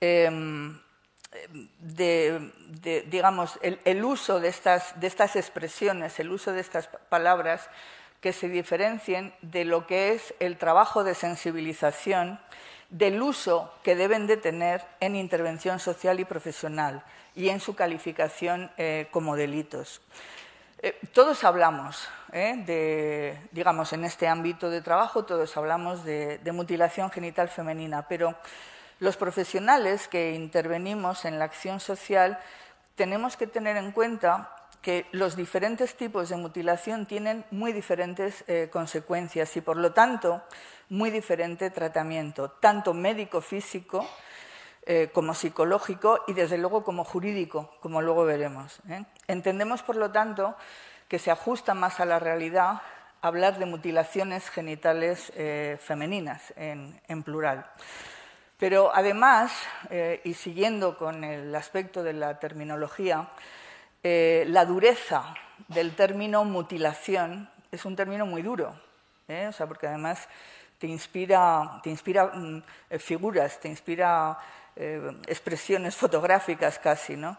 [0.00, 0.80] Em,
[1.78, 2.50] de,
[3.06, 7.68] digamos, el, uso de estas, de estas expresiones, el uso de estas palabras
[8.20, 12.40] que se diferencien de lo que es el trabajo de sensibilización,
[12.88, 17.04] del uso que deben de tener en intervención social y profesional
[17.36, 20.00] y en su calificación eh, como delitos.
[20.82, 27.10] Eh, todos hablamos, eh, de, digamos, en este ámbito de trabajo, todos hablamos de, mutilación
[27.10, 28.34] genital femenina, pero
[28.98, 32.38] los profesionales que intervenimos en la acción social
[32.94, 38.70] tenemos que tener en cuenta que los diferentes tipos de mutilación tienen muy diferentes eh,
[38.72, 40.42] consecuencias y, por lo tanto,
[40.88, 44.08] muy diferente tratamiento, tanto médico-físico
[44.92, 48.80] eh, como psicológico y, desde luego, como jurídico, como luego veremos.
[48.88, 49.04] ¿eh?
[49.28, 50.56] Entendemos, por lo tanto,
[51.06, 52.82] que se ajusta más a la realidad
[53.22, 55.30] hablar de mutilaciones genitales
[55.78, 57.66] femeninas en, plural.
[58.56, 59.52] Pero además,
[60.24, 63.28] y siguiendo con el aspecto de la terminología,
[64.02, 65.34] eh, la dureza
[65.68, 68.74] del término mutilación es un término muy duro,
[69.28, 69.46] ¿eh?
[69.46, 70.26] o sea, porque además
[70.78, 74.38] te inspira, te inspira mm, eh, figuras, te inspira
[74.76, 77.16] expresiones fotográficas casi.
[77.16, 77.36] ¿no?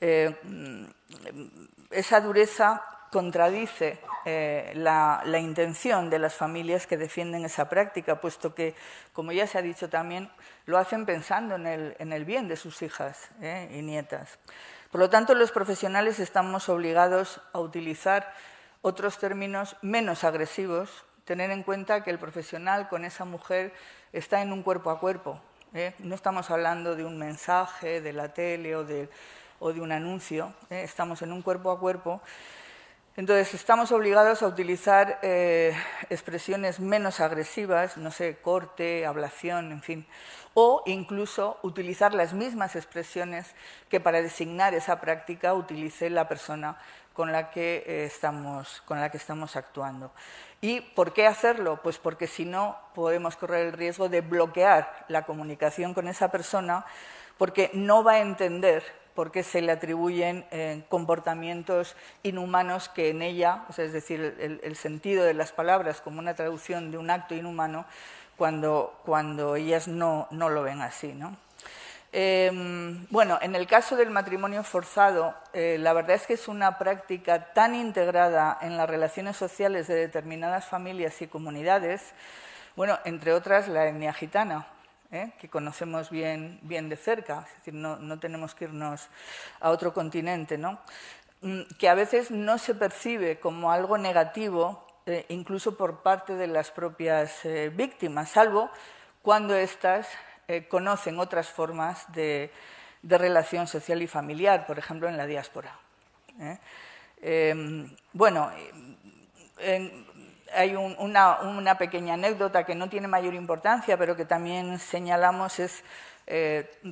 [0.00, 0.84] Mm,
[1.90, 4.00] esa dureza contradice
[4.74, 8.74] la, intención de las familias que defienden esa práctica, puesto que,
[9.12, 10.30] como ya se ha dicho también,
[10.66, 13.30] lo hacen pensando en el bien de sus hijas
[13.70, 14.38] y nietas.
[14.90, 18.32] Por lo tanto, los profesionales estamos obligados a utilizar
[18.82, 23.74] otros términos menos agresivos, tener en cuenta que el profesional con esa mujer
[24.12, 25.40] está en un cuerpo a cuerpo.
[25.74, 25.94] ¿Eh?
[25.98, 29.08] No estamos hablando de un mensaje de la tele o de,
[29.60, 30.82] un anuncio, ¿eh?
[30.82, 32.20] estamos en un cuerpo a cuerpo.
[33.16, 35.74] Entonces, estamos obligados a utilizar eh,
[36.10, 40.06] expresiones menos agresivas, no sé, corte, ablación, en fin,
[40.52, 43.54] o incluso utilizar las mismas expresiones
[43.88, 46.76] que para designar esa práctica utilice la persona
[47.16, 50.12] con la que, eh, estamos, con la que estamos actuando.
[50.60, 51.80] ¿Y por qué hacerlo?
[51.82, 56.84] Pues porque si no podemos correr el riesgo de bloquear la comunicación con esa persona
[57.38, 63.22] porque no va a entender por qué se le atribuyen eh, comportamientos inhumanos que en
[63.22, 67.34] ella, es decir, el, el, sentido de las palabras como una traducción de un acto
[67.34, 67.86] inhumano,
[68.36, 71.12] cuando, cuando ellas no, no, lo ven así.
[71.14, 71.36] ¿no?
[72.18, 76.78] Em, bueno, en el caso del matrimonio forzado, eh, la verdad es que es una
[76.78, 82.14] práctica tan integrada en las relaciones sociales de determinadas familias y comunidades,
[82.74, 84.66] bueno, entre otras la etnia gitana,
[85.12, 85.32] ¿eh?
[85.38, 89.08] que conocemos bien, bien de cerca, es decir, no, no, tenemos que irnos
[89.60, 90.80] a otro continente, ¿no?
[91.42, 96.46] Mm, que a veces no se percibe como algo negativo eh, incluso por parte de
[96.46, 97.42] las propias
[97.74, 98.70] víctimas, salvo
[99.20, 100.08] cuando éstas
[100.48, 102.50] eh, conocen otras formas de,
[103.02, 105.78] relación social y familiar, por ejemplo, en la diáspora.
[107.22, 108.50] Em, bueno,
[110.54, 115.84] hay una, pequeña anécdota que no tiene mayor importancia, pero que también señalamos, es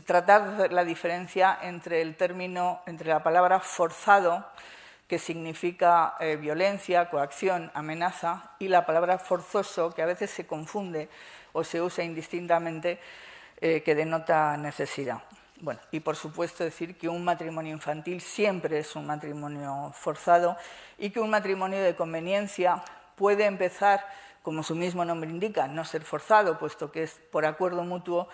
[0.04, 4.46] tratar de hacer la diferencia entre el término, entre la palabra forzado
[5.08, 11.08] que significa eh, violencia, coacción, amenaza, y la palabra forzoso, que a veces se confunde
[11.52, 12.98] o se usa indistintamente,
[13.60, 15.22] eh, que denota necesidad.
[15.60, 20.56] Bueno, y por supuesto decir que un matrimonio infantil siempre es un matrimonio forzado
[20.98, 22.82] y que un matrimonio de conveniencia
[23.16, 24.04] puede empezar,
[24.42, 28.28] como su mismo nombre indica, no ser forzado, puesto que es por acuerdo mutuo,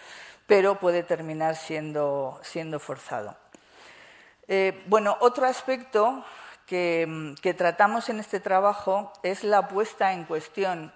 [0.46, 3.36] pero puede terminar siendo, siendo forzado.
[4.48, 6.24] Eh, bueno, otro aspecto
[6.66, 10.92] que, tratamos en este trabajo es la puesta en cuestión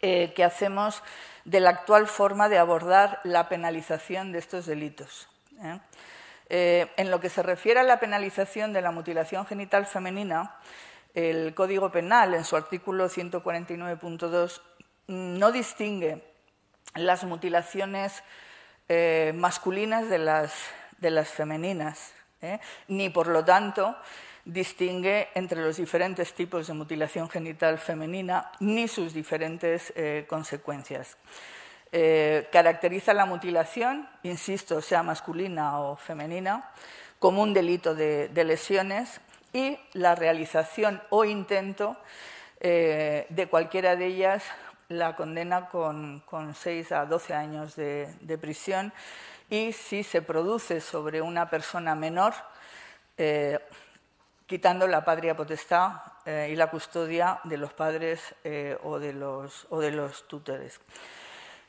[0.00, 1.02] eh, que hacemos
[1.44, 5.28] de la actual forma de abordar la penalización de estos delitos.
[5.62, 5.78] ¿eh?
[6.48, 10.56] Eh, en lo que se refiere a la penalización de la mutilación genital femenina,
[11.14, 14.60] el Código Penal, en su artículo 149.2,
[15.06, 16.24] no distingue
[16.94, 18.22] las mutilaciones
[19.34, 20.52] masculinas de las,
[20.98, 22.12] de las femeninas,
[22.88, 23.96] ni por lo tanto
[24.44, 31.16] distingue entre los diferentes tipos de mutilación genital femenina ni sus diferentes eh, consecuencias.
[31.92, 36.70] Eh, caracteriza la mutilación, insisto, sea masculina o femenina,
[37.18, 39.20] como un delito de, lesiones
[39.52, 41.96] y la realización o intento
[42.60, 44.42] eh, de cualquiera de ellas
[44.88, 48.92] la condena con, con 6 a 12 años de, de, prisión
[49.48, 52.34] y si se produce sobre una persona menor,
[54.46, 55.92] quitando la patria potestad
[56.26, 60.80] eh, y la custodia de los padres eh, o, de los, tutores.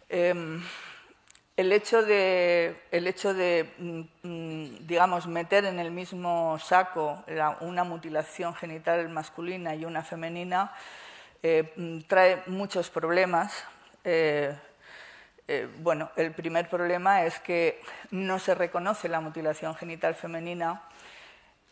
[0.09, 0.61] Em,
[1.55, 7.23] el hecho de, el hecho de mm, mm, digamos, meter en el mismo saco
[7.61, 10.73] una mutilación genital masculina y una femenina
[11.41, 13.63] eh, mm, trae muchos problemas.
[15.79, 20.81] bueno, el primer problema es que no se reconoce la mutilación genital femenina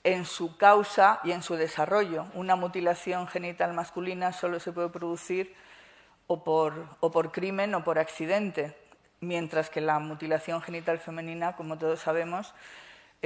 [0.03, 2.25] en su causa y en su desarrollo.
[2.33, 5.55] Una mutilación genital masculina solo se puede producir
[6.27, 8.75] o por, o por crimen o por accidente,
[9.21, 12.53] mientras que la mutilación genital femenina, como todos sabemos,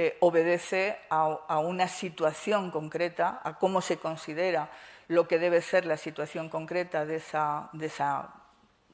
[0.00, 4.70] eh, obedece a, una situación concreta, a cómo se considera
[5.08, 8.32] lo que debe ser la situación concreta de esa, de esa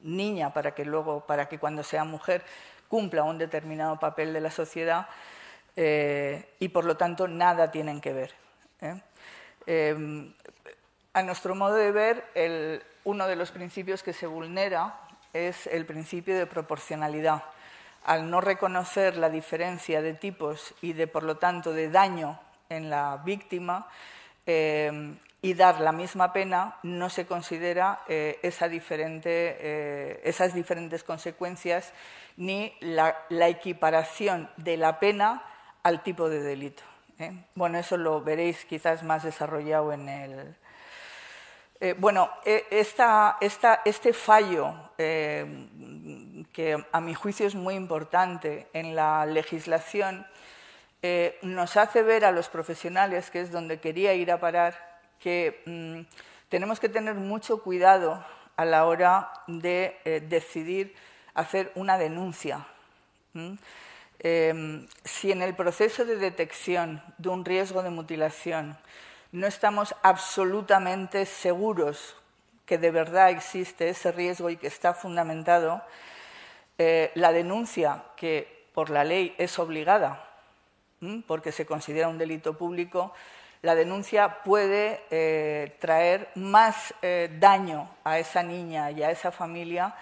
[0.01, 2.43] niña para que luego, para que cuando sea mujer
[2.87, 5.07] cumpla un determinado papel de la sociedad
[5.75, 8.33] eh, y por lo tanto nada tienen que ver.
[8.81, 9.01] ¿eh?
[9.67, 10.33] Em,
[11.13, 14.99] a nuestro modo de ver, uno de los principios que se vulnera
[15.33, 17.43] es el principio de proporcionalidad
[18.05, 22.89] al no reconocer la diferencia de tipos y de, por lo tanto, de daño en
[22.89, 23.87] la víctima
[24.45, 28.71] eh, y dar la misma pena, no se considera eh, esas
[30.53, 31.93] diferentes consecuencias
[32.37, 35.43] ni la, equiparación de la pena
[35.85, 36.83] al tipo de delito.
[37.53, 40.55] Bueno, eso lo veréis quizás más desarrollado en el,
[41.99, 50.25] bueno, esta, este fallo que a mi juicio es muy importante en la legislación,
[51.01, 54.73] eh, nos hace ver a los profesionales, que es donde quería ir a parar,
[55.19, 55.99] que mm,
[56.49, 58.25] tenemos que tener mucho cuidado
[58.55, 60.95] a la hora de eh, decidir
[61.35, 62.65] hacer una denuncia.
[64.19, 68.77] Em, si en el proceso de detección de un riesgo de mutilación
[69.31, 72.15] no estamos absolutamente seguros
[72.65, 75.83] que de verdad existe ese riesgo y que está fundamentado,
[76.77, 80.27] eh, la denuncia, que por la ley es obligada,
[81.27, 83.13] porque se considera un delito público,
[83.61, 89.95] la denuncia puede eh, traer más eh, daño a esa niña y a esa familia,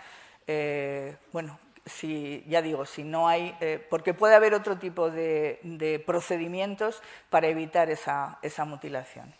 [1.31, 3.55] bueno, si, ya digo, si no hay,
[3.89, 9.33] porque puede haber otro tipo de, procedimientos para evitar esa, mutilación.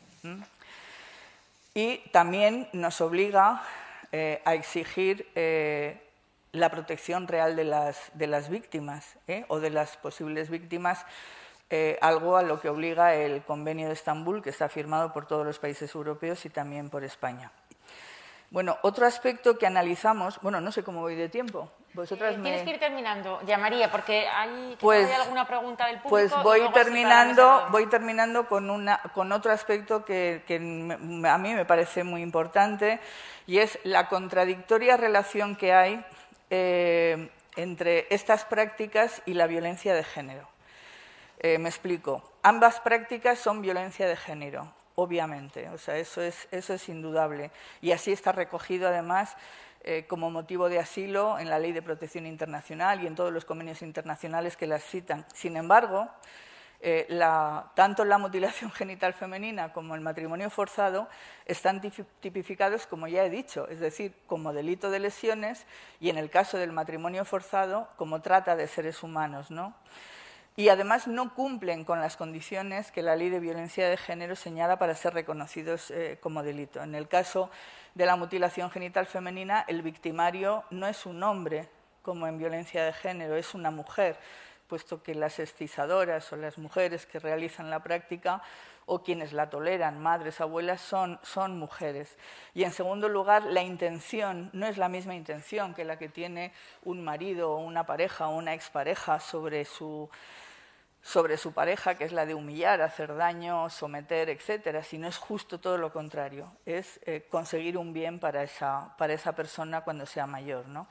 [1.74, 3.64] Y también nos obliga
[4.12, 5.28] a exigir
[6.54, 9.44] la protección real de las, de las víctimas ¿eh?
[9.48, 11.06] o de las posibles víctimas,
[11.70, 15.46] eh, algo a lo que obliga el Convenio de Estambul, que está firmado por todos
[15.46, 17.52] los países europeos y también por España.
[18.52, 21.72] Bueno, otro aspecto que analizamos, bueno, no sé cómo voy de tiempo.
[21.94, 26.10] Vosotras Tienes que ir terminando, ya María, porque hay, pues, alguna pregunta del público.
[26.10, 31.66] Pues voy terminando, voy terminando con, una, con otro aspecto que, que a mí me
[31.66, 33.00] parece muy importante
[33.46, 36.04] y es la contradictoria relación que hay
[36.50, 40.48] eh, entre estas prácticas y la violencia de género.
[41.40, 42.24] Eh, me explico.
[42.42, 45.70] Ambas prácticas son violencia de género, obviamente.
[45.70, 47.52] O sea, eso es, eso es indudable.
[47.82, 49.36] Y así está recogido, además,
[49.84, 53.46] eh, como motivo de asilo en la Ley de Protección Internacional y en todos los
[53.46, 55.26] convenios internacionales que las citan.
[55.34, 56.10] Sin embargo,
[56.86, 57.08] eh,
[57.76, 61.08] tanto la mutilación genital femenina como el matrimonio forzado
[61.46, 65.66] están tipificados, como ya he dicho, es decir, como delito de lesiones
[66.02, 69.50] y en el caso del matrimonio forzado como trata de seres humanos.
[69.50, 69.74] ¿no?
[70.56, 74.78] Y además no cumplen con las condiciones que la ley de violencia de género señala
[74.78, 76.84] para ser reconocidos eh, como delito.
[76.84, 77.50] En el caso
[77.96, 81.70] de la mutilación genital femenina, el victimario no es un hombre,
[82.02, 84.18] como en violencia de género, es una mujer
[84.68, 88.42] puesto que las excisadoras o las mujeres que realizan la práctica
[88.86, 92.18] o quienes la toleran, madres, abuelas, son, son mujeres.
[92.54, 96.52] Y en segundo lugar, la intención no es la misma intención que la que tiene
[96.84, 100.10] un marido o una pareja o una expareja sobre su,
[101.04, 105.60] sobre su pareja, que es la de humillar, hacer daño, someter, etcétera, sino es justo
[105.60, 110.26] todo lo contrario, es eh, conseguir un bien para esa, para esa persona cuando sea
[110.28, 110.66] mayor.
[110.70, 110.88] ¿no?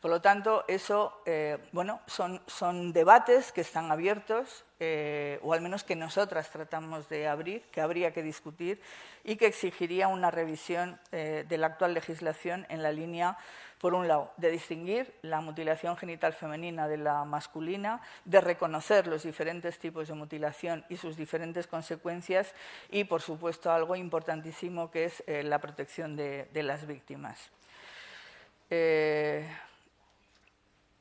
[0.00, 5.60] Por lo tanto, eso, eh, bueno, son, son, debates que están abiertos, eh, o al
[5.60, 8.82] menos que nosotras tratamos de abrir, que habría que discutir
[9.22, 13.38] y que exigiría una revisión de la actual legislación en la línea,
[13.84, 19.24] por un lado, de distinguir la mutilación genital femenina de la masculina, de reconocer los
[19.24, 22.54] diferentes tipos de mutilación y sus diferentes consecuencias
[22.90, 27.50] y, por supuesto, algo importantísimo que es la protección de, de las víctimas.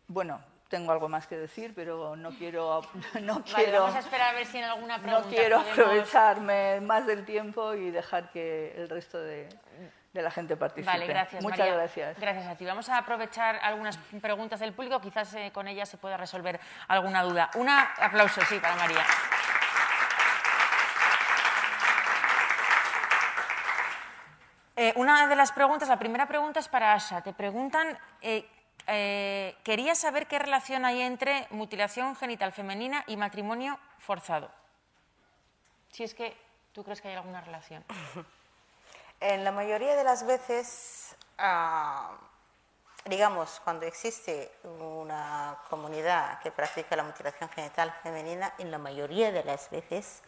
[0.10, 2.82] Bueno, tengo algo más que decir, pero no quiero...
[3.22, 7.08] No quiero vamos a esperar a ver si en alguna pregunta No quiero aprovecharme más
[7.08, 9.48] del tiempo y dejar que el resto de,
[10.22, 10.92] la gente participe.
[10.92, 11.42] Vale, gracias.
[11.44, 12.20] Muchas gracias.
[12.20, 12.66] Gracias a ti.
[12.66, 17.24] Vamos a aprovechar algunas preguntas del público, quizás eh, con ellas se pueda resolver alguna
[17.24, 17.50] duda.
[17.56, 19.04] Un aplauso, sí, para María.
[24.76, 27.22] Eh, una de las preguntas, la primera pregunta es para Asha.
[27.22, 28.48] Te preguntan eh,
[28.88, 34.52] eh, quería saber qué relación hay entre mutilación genital femenina y matrimonio forzado.
[35.90, 36.36] Si es que
[36.74, 37.84] tú crees que hay alguna relación.
[39.26, 42.12] En la mayoría de las veces, ah,
[43.06, 49.46] digamos, cuando existe una comunidad que practica la mutilación genital femenina, en la mayoría de
[49.46, 50.22] las veces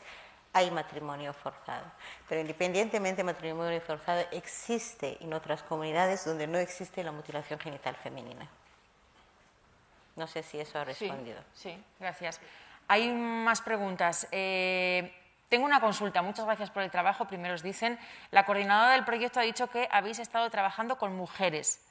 [0.54, 1.84] hay matrimonio forzado.
[2.30, 7.98] Pero independientemente de matrimonio forzado, existe en otras comunidades donde no existe la mutilación genital
[7.98, 8.48] femenina.
[10.16, 11.44] No sé si eso ha respondido.
[11.54, 12.40] Sí, gracias.
[12.88, 14.26] Hay más preguntas.
[14.32, 15.14] Eh,
[15.50, 16.22] tengo una consulta.
[16.22, 17.26] Muchas gracias por el trabajo.
[17.26, 18.00] Primero os dicen,
[18.32, 21.82] la coordinadora del proyecto ha dicho que habéis estado trabajando con mujeres.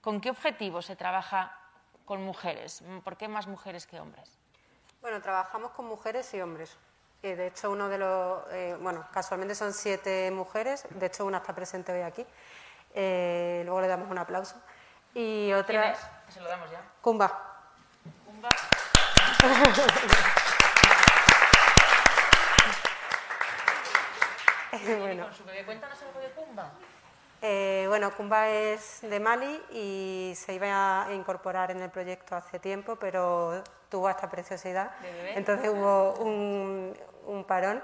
[0.00, 1.56] ¿Con qué objetivo se trabaja
[2.04, 2.82] con mujeres?
[3.04, 4.38] ¿Por qué más mujeres que hombres?
[5.00, 6.76] Bueno, trabajamos con mujeres y hombres.
[7.22, 10.86] de hecho, uno de los, eh, bueno, casualmente son siete mujeres.
[10.90, 12.26] De hecho, una está presente hoy aquí.
[12.94, 14.56] Eh, luego le damos un aplauso.
[15.14, 15.82] Y otra.
[15.82, 16.34] ¿Quién es?
[16.34, 16.82] Se lo damos ya.
[17.00, 17.30] Kumba.
[18.26, 18.48] Kumba.
[25.00, 25.24] bueno.
[25.24, 25.64] con su bebé.
[25.64, 26.72] Cuéntanos algo de Kumba.
[27.40, 32.58] Eh, bueno, Kumba es de Mali y se iba a incorporar en el proyecto hace
[32.58, 34.92] tiempo, pero tuvo esta preciosidad.
[35.34, 36.96] Entonces hubo un,
[37.26, 37.82] un parón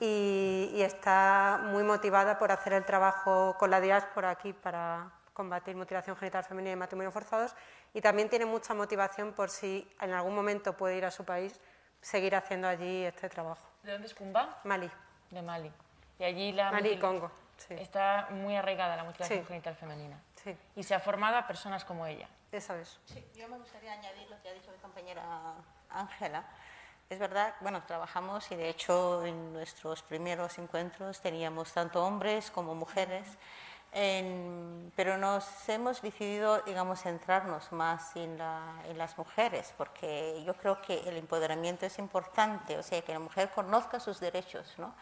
[0.00, 5.76] y, y, está muy motivada por hacer el trabajo con la diáspora aquí para combatir
[5.76, 7.54] mutilación genital femenina y matrimonio forzados
[7.92, 11.60] y también tiene mucha motivación por si en algún momento puede ir a su país,
[12.00, 13.68] seguir haciendo allí este trabajo.
[13.82, 14.60] ¿De dónde es Kumba?
[14.64, 14.90] Mali.
[15.30, 15.70] De Mali.
[16.18, 17.30] Y allí la Mali Congo.
[17.56, 17.74] Sí.
[17.74, 19.46] Está muy arraigada la mutilación Sí.
[19.46, 20.18] genital femenina.
[20.42, 22.28] Sí, Y se ha formado a personas como ella.
[22.52, 22.98] eso es.
[23.04, 25.54] Sí, yo me gustaría añadir lo que ha dicho mi compañera
[25.90, 26.44] Ángela.
[27.10, 32.74] Es verdad, bueno, trabajamos y de hecho en nuestros primeros encuentros teníamos tanto hombres como
[32.74, 33.26] mujeres,
[33.92, 40.54] en- pero nos hemos decidido, digamos, centrarnos más en, la- en las mujeres, porque yo
[40.54, 44.94] creo que el empoderamiento es importante, o sea, que la mujer conozca sus derechos, ¿no?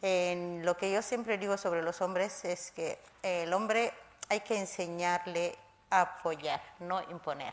[0.00, 3.92] En lo que yo siempre digo sobre los hombres es que el hombre
[4.28, 5.56] hay que enseñarle
[5.90, 7.52] a apoyar, no imponer.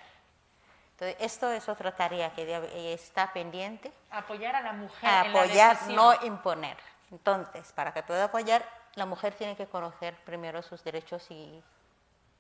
[0.91, 5.33] Entonces, esto es otra tarea que debe- está pendiente, Apoyar a la mujer a en
[5.33, 6.77] la apoyar, no imponer.
[7.11, 8.63] Entonces, para que pueda apoyar,
[8.95, 11.61] la mujer tiene que conocer primero sus derechos y,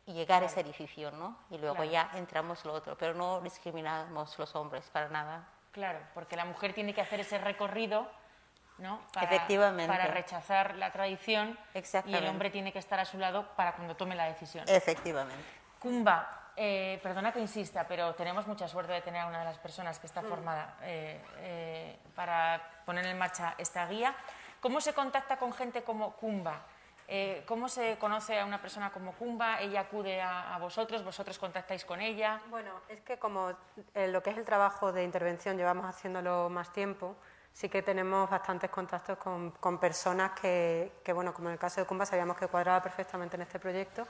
[0.05, 1.37] y llegar a esa decisión, ¿no?
[1.49, 1.91] Y luego Claro.
[1.91, 5.47] ya entramos lo otro, pero no discriminamos los hombres para nada.
[5.71, 8.09] Claro, porque la mujer tiene que hacer ese recorrido,
[8.77, 9.01] ¿no?
[9.13, 9.91] Para, Efectivamente.
[9.91, 11.57] Para rechazar la tradición
[12.05, 14.65] y el hombre tiene que estar a su lado para cuando tome la decisión.
[14.67, 15.43] Efectivamente.
[15.79, 19.57] Kumba, eh, perdona que insista, pero tenemos mucha suerte de tener a una de las
[19.59, 24.15] personas que está formada eh, eh, para poner en marcha esta guía.
[24.61, 26.61] ¿Cómo se contacta con gente como Kumba?
[27.07, 29.59] Eh, ¿Cómo se conoce a una persona como Kumba?
[29.61, 31.03] ¿Ella acude a, a vosotros?
[31.03, 32.41] ¿Vosotros contactáis con ella?
[32.49, 33.51] Bueno, es que como
[33.93, 37.15] eh, lo que es el trabajo de intervención llevamos haciéndolo más tiempo,
[37.55, 41.79] sí que tenemos bastantes contactos con, con personas que, que, bueno, como en el caso
[41.79, 44.05] de Cumba, sabíamos que cuadraba perfectamente en este proyecto.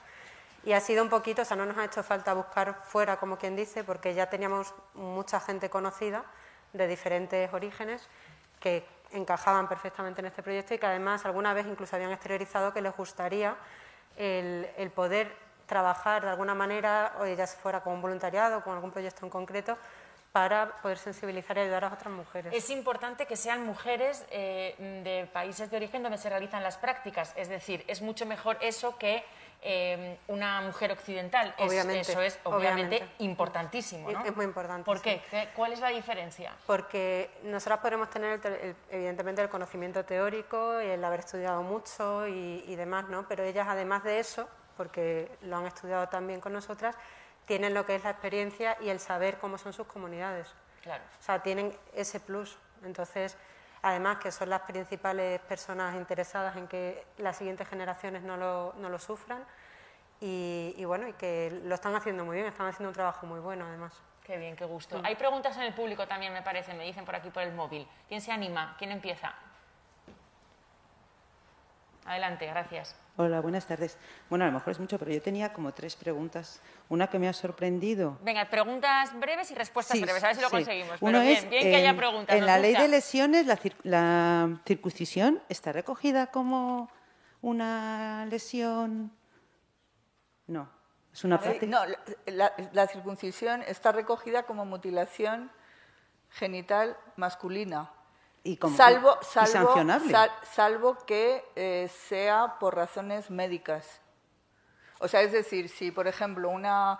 [0.65, 3.37] Y ha sido un poquito, o sea, no nos ha hecho falta buscar fuera, como
[3.37, 6.25] quien dice, porque ya teníamos mucha gente conocida
[6.73, 8.01] de diferentes orígenes
[8.59, 12.81] que encajaban perfectamente en este proyecto y que además alguna vez incluso habían exteriorizado que
[12.81, 13.55] les gustaría
[14.17, 15.31] el, poder
[15.67, 19.77] trabajar de alguna manera, o ya fuera con un voluntariado con algún proyecto en concreto,
[20.35, 22.53] para poder sensibilizar y ayudar a otras mujeres.
[22.53, 24.75] Es importante que sean mujeres eh,
[25.05, 28.97] de países de origen donde se realizan las prácticas, es decir, es mucho mejor eso
[28.97, 29.23] que
[29.61, 31.55] eh, una mujer occidental.
[31.57, 33.23] Es- Obviamente, eso es obviamente, obviamente.
[33.23, 34.11] importantísimo.
[34.11, 34.25] ¿no?
[34.25, 35.21] Es muy importante, ¿Por qué?
[35.31, 36.51] ¿Qué- ¿Cuál es la diferencia?
[36.67, 41.63] Porque nosotras podemos tener, el te- el- evidentemente, el conocimiento teórico y el haber estudiado
[41.63, 43.25] mucho y, y demás, ¿no?
[43.29, 46.93] Pero ellas, además de eso, porque lo han estudiado también con nosotras,
[47.45, 50.53] tienen lo que es la experiencia y el saber cómo son sus comunidades.
[50.81, 51.03] Claro.
[51.19, 52.57] O sea, tienen ese plus.
[52.83, 53.37] Entonces,
[53.81, 58.89] además que son las principales personas interesadas en que las siguientes generaciones no lo, no
[58.89, 59.43] lo sufran
[60.19, 63.39] y, y bueno, y que lo están haciendo muy bien, están haciendo un trabajo muy
[63.39, 63.93] bueno además.
[64.23, 64.99] Qué bien, qué gusto.
[65.03, 67.87] Hay preguntas en el público también, me parece, me dicen por aquí por el móvil.
[68.07, 68.75] ¿Quién se anima?
[68.79, 69.33] ¿Quién empieza?
[72.05, 72.95] Adelante, gracias.
[73.17, 73.97] Hola, buenas tardes.
[74.29, 76.61] Bueno, a lo mejor es mucho, pero yo tenía como tres preguntas.
[76.89, 78.17] Una que me ha sorprendido.
[78.21, 80.55] Venga, preguntas breves y respuestas Sí, breves, a ver si lo sí.
[80.57, 80.97] conseguimos.
[81.01, 82.35] Uno Pero bien, es, bien que haya en- preguntas.
[82.35, 86.89] En la ley de lesiones, la, cir- la circuncisión está recogida como
[87.41, 89.13] una lesión.
[90.47, 90.69] No,
[91.13, 91.67] es una práctica.
[91.67, 95.49] no, la, la- la circuncisión está recogida como mutilación
[96.31, 97.91] genital masculina.
[98.45, 100.11] Y como, salvo, y salvo, sancionable.
[100.11, 103.99] sal- salvo que eh, sea por razones médicas.
[104.99, 106.97] O sea, es decir, si por ejemplo una,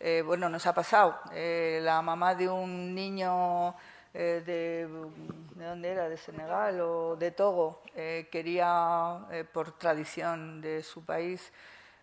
[0.00, 3.74] eh, bueno, nos ha pasado, eh, la mamá de un niño
[4.12, 4.86] eh, de,
[5.54, 6.08] ¿de dónde era?
[6.08, 7.80] De Senegal o de Togo,
[8.30, 9.20] quería,
[9.52, 11.52] por tradición de su país,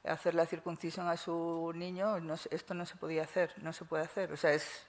[0.06, 2.18] hacer la circuncisión a su niño,
[2.50, 4.32] esto no se podía hacer, no se puede hacer.
[4.32, 4.86] O sea, es,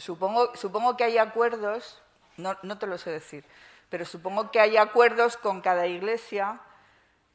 [0.00, 2.00] Supongo, supongo que hay acuerdos,
[2.38, 3.44] no, no, te lo sé decir,
[3.90, 6.60] pero supongo que hay acuerdos con cada iglesia,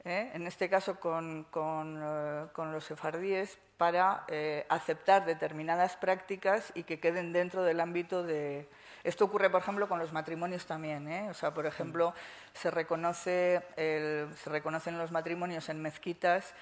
[0.04, 0.32] ¿eh?
[0.34, 7.34] en este caso con, eh, los sefardíes, para eh, aceptar determinadas prácticas y que queden
[7.34, 8.70] dentro del ámbito de...
[9.04, 11.12] Esto ocurre, por ejemplo, con los matrimonios también.
[11.12, 11.30] ¿eh?
[11.30, 12.14] O sea, por ejemplo,
[12.54, 16.56] se, reconoce se reconocen los matrimonios en mezquitas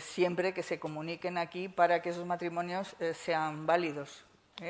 [0.00, 4.26] siempre que se comuniquen aquí para que esos matrimonios sean válidos.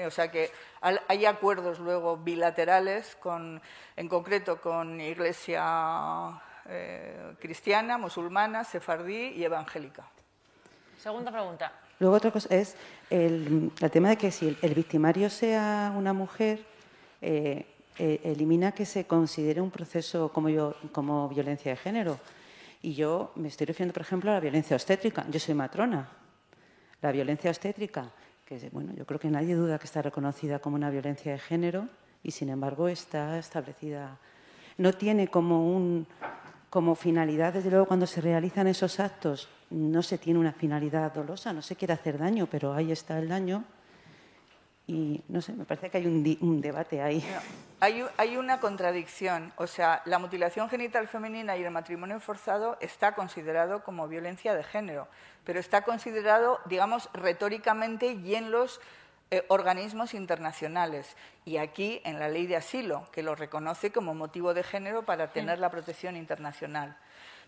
[0.06, 0.50] O sea que
[0.80, 3.60] hay acuerdos luego bilaterales, con,
[3.96, 6.40] en concreto con Iglesia
[7.40, 10.08] cristiana, musulmana, sefardí y evangélica.
[10.96, 11.72] Segunda pregunta.
[12.00, 12.76] Luego otra cosa es
[13.10, 16.64] el, tema de que si el, victimario sea una mujer,
[17.20, 17.66] eh,
[17.98, 22.18] eh, elimina que se considere un proceso como, yo, como violencia de género.
[22.80, 25.26] Y yo me estoy refiriendo, por ejemplo, a la violencia obstétrica.
[25.28, 26.08] Yo soy matrona.
[27.02, 28.10] La violencia obstétrica,
[28.50, 31.88] que bueno, yo creo que nadie duda que está reconocida como una violencia de género
[32.20, 34.18] y, sin embargo, está establecida.
[34.76, 36.04] No tiene como un,
[36.68, 41.52] como finalidad, desde luego, cuando se realizan esos actos, no se tiene una finalidad dolosa,
[41.52, 43.62] no se quiere hacer daño, pero ahí está el daño.
[44.90, 47.24] Y no sé, me parece que hay un, debate ahí.
[47.78, 49.52] Hay, hay, una contradicción.
[49.54, 54.64] O sea, la mutilación genital femenina y el matrimonio forzado está considerado como violencia de
[54.64, 55.06] género,
[55.44, 58.80] pero está considerado, digamos, retóricamente y en los
[59.30, 64.54] eh, organismos internacionales y aquí en la ley de asilo, que lo reconoce como motivo
[64.54, 66.96] de género para tener la protección internacional.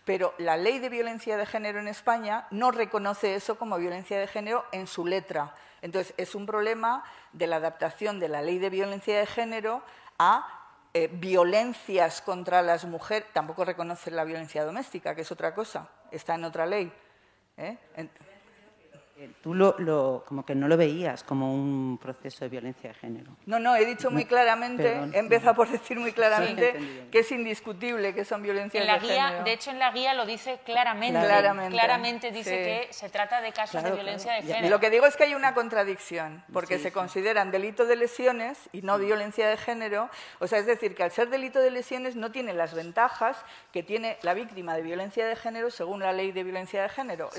[0.05, 4.27] Pero la ley de violencia de género en España no reconoce eso como violencia de
[4.27, 5.53] género en su letra.
[5.83, 7.03] Entonces, es un problema
[7.33, 9.83] de la adaptación de la ley de violencia de género
[10.17, 10.47] a
[10.93, 13.27] eh, violencias contra las mujeres.
[13.33, 16.89] Tampoco reconoce la violencia doméstica, que es otra cosa, está en otra ley.
[17.57, 17.77] ¿eh?
[19.41, 23.31] Tú lo, como que no lo veías como un proceso de violencia de género.
[23.45, 28.13] No, no, he dicho muy claramente, he empezado por decir muy claramente que es indiscutible
[28.13, 29.43] que son violencias la de guía, género.
[29.43, 31.19] De hecho, en la guía lo dice claramente.
[31.69, 34.69] Claramente, dice que se trata de casos de violencia de género.
[34.69, 38.81] Lo que digo es que hay una contradicción, porque se consideran delito de lesiones y
[38.81, 40.09] no violencia de género.
[40.39, 43.37] O sea, es decir, que al ser delito de lesiones no tiene las ventajas
[43.71, 47.29] que tiene la víctima de violencia de género según la ley de violencia de género.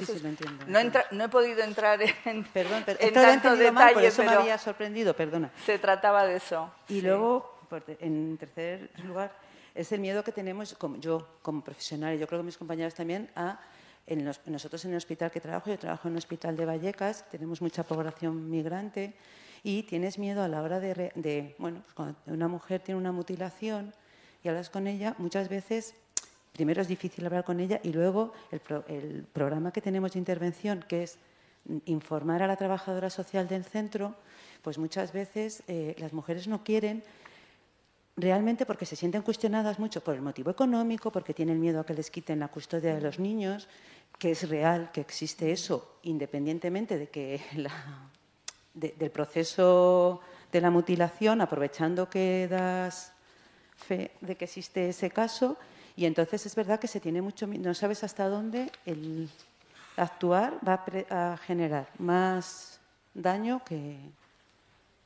[0.67, 0.79] no,
[1.11, 5.51] no he podido entrar en, perdón, en tanto detalle, por eso me había sorprendido, perdona.
[5.65, 6.71] Se trataba de eso.
[6.89, 7.59] Y luego,
[8.01, 9.33] en tercer lugar,
[9.75, 12.95] es el miedo que tenemos, como yo como profesional, y yo creo que mis compañeros
[12.95, 13.59] también, a
[14.07, 17.63] en nosotros en el hospital que trabajo, yo trabajo en un hospital de Vallecas, tenemos
[17.63, 19.15] mucha población migrante
[19.63, 23.95] y tienes miedo a la hora de, bueno, pues cuando una mujer tiene una mutilación
[24.43, 25.95] y hablas con ella, muchas veces
[26.53, 30.85] primero es difícil hablar con ella y luego el, el programa que tenemos de intervención,
[30.87, 31.19] que es
[31.87, 34.15] informar a la trabajadora social del centro,
[34.63, 37.03] pues muchas veces eh, las mujeres no quieren
[38.17, 41.95] realmente porque se sienten cuestionadas mucho por el motivo económico, porque tienen miedo a que
[41.95, 43.69] les quiten la custodia de los niños,
[44.19, 47.41] que es real, que existe eso, independientemente de que
[48.75, 50.21] del proceso
[50.53, 53.13] de la mutilación, aprovechando que das
[53.77, 55.59] fe de que existe ese caso,
[55.97, 59.29] y entonces es verdad que se tiene mucho miedo, no sabes hasta dónde el,
[59.97, 62.81] actuar va a, generar más
[63.15, 63.99] daño que,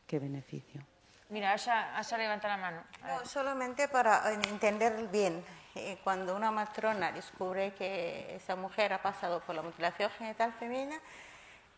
[0.06, 0.82] que beneficio.
[1.30, 2.82] Mira, Asha, levanta la mano.
[3.24, 9.54] solamente para entender bien, eh, cuando una matrona descubre que esa mujer ha pasado por
[9.54, 10.98] la mutilación genital femenina,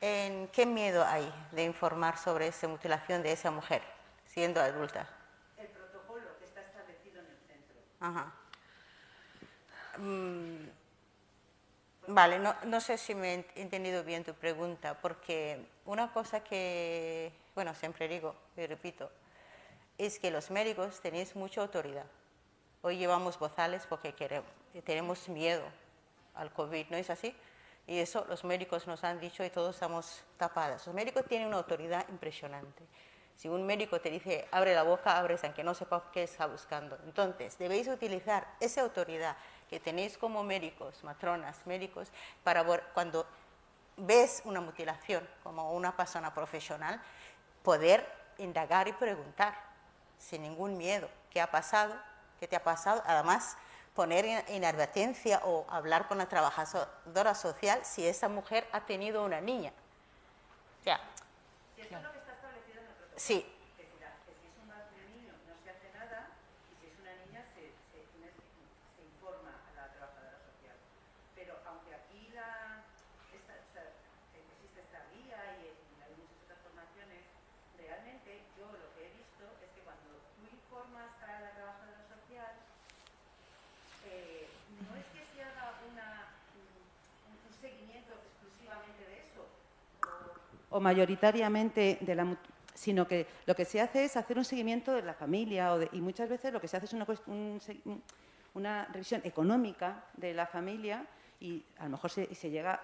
[0.01, 3.83] ¿en ¿qué miedo hay de informar sobre esa mutilación de esa mujer
[4.25, 5.09] siendo adulta?
[5.59, 7.77] El protocolo que está establecido en el centro.
[7.99, 8.33] Ajá.
[9.99, 10.80] Mm,
[12.13, 18.09] Vale, no, sé si he entendido bien tu pregunta, porque una cosa que, bueno, siempre
[18.09, 19.09] digo y repito,
[19.97, 22.07] es que los médicos tenéis mucha autoridad.
[22.83, 24.51] Hoy llevamos bozales porque queremos,
[24.85, 25.63] tenemos miedo
[26.35, 27.33] al COVID, ¿no es así?
[27.87, 30.85] Y eso los médicos nos han dicho y todos estamos tapados.
[30.89, 32.83] Los médicos tienen una autoridad impresionante.
[33.37, 36.99] Si un médico te dice abre la boca, abres aunque no sepa qué está buscando.
[37.07, 39.37] Entonces, debéis utilizar esa autoridad
[39.71, 42.09] que tenéis como médicos, matronas, médicos,
[42.43, 43.25] para cuando
[43.97, 47.01] ves una mutilación como una persona profesional,
[47.63, 48.05] poder
[48.39, 49.55] indagar y preguntar
[50.19, 51.95] sin ningún miedo qué ha pasado,
[52.41, 53.57] qué te ha pasado, además
[53.95, 59.41] poner en advertencia o hablar con la trabajadora social si esa mujer ha tenido una
[59.41, 59.73] niña.
[60.81, 61.01] O sea,
[61.77, 63.21] si eso es lo que está establecido en el protocolo.
[63.21, 63.47] Sí.
[63.77, 64.67] Que si, es un
[65.13, 66.29] niño no se hace nada
[66.73, 68.01] y si es una niña se, se
[77.91, 82.55] realmente yo lo que he visto es que cuando tú informas a la trabajadora social,
[84.07, 84.47] eh,
[84.87, 89.43] no es que se haga una, un, un seguimiento exclusivamente de eso,
[90.71, 92.37] o, mayoritariamente de la
[92.75, 96.29] sino que lo que se hace es hacer un seguimiento de la familia y muchas
[96.29, 97.61] veces lo que se hace es una, un,
[98.55, 101.05] una revisión económica de la familia
[101.41, 102.81] y a lo mejor se, se llega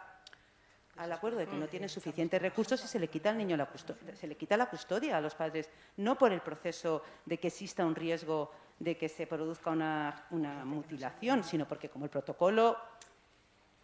[0.97, 3.67] al acuerdo de que no tiene suficientes recursos y se le quita al niño la
[3.67, 5.69] custodia, se le quita la custodia a los padres,
[5.99, 10.65] no por el proceso de que exista un riesgo de que se produzca una, una
[10.65, 12.77] mutilación, sino porque como el protocolo,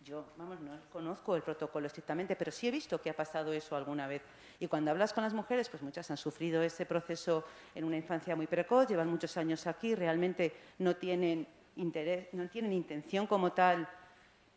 [0.05, 3.77] yo, vamos, no conozco el protocolo estrictamente, pero sí he visto que ha pasado eso
[3.77, 4.23] alguna vez.
[4.59, 7.45] Y cuando hablas con las mujeres, pues muchas han sufrido ese proceso
[7.75, 11.47] en una infancia muy precoz, llevan muchos años aquí, realmente no tienen
[11.77, 13.89] interés, no tienen intención como tal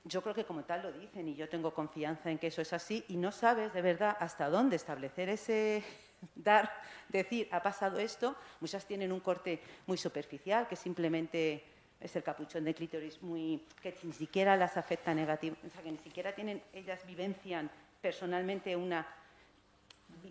[0.05, 2.71] yo creo que como tal lo dicen y yo tengo confianza en que eso es
[2.73, 5.83] así y no sabes de verdad hasta dónde establecer ese
[6.35, 6.71] dar,
[7.09, 8.35] decir, ha pasado esto.
[8.59, 11.63] Muchas tienen un corte muy superficial que simplemente
[12.05, 15.91] es el capuchón de clítoris muy que ni siquiera las afecta negativamente, o sea, que
[15.91, 17.69] ni siquiera tienen ellas vivencian
[18.01, 19.05] personalmente una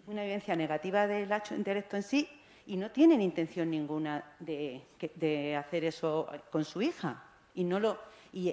[0.06, 2.28] una vivencia negativa del hecho intelecto en sí
[2.66, 4.82] y no tienen intención ninguna de,
[5.16, 7.22] de hacer eso con su hija.
[7.54, 7.98] Y no lo
[8.34, 8.52] y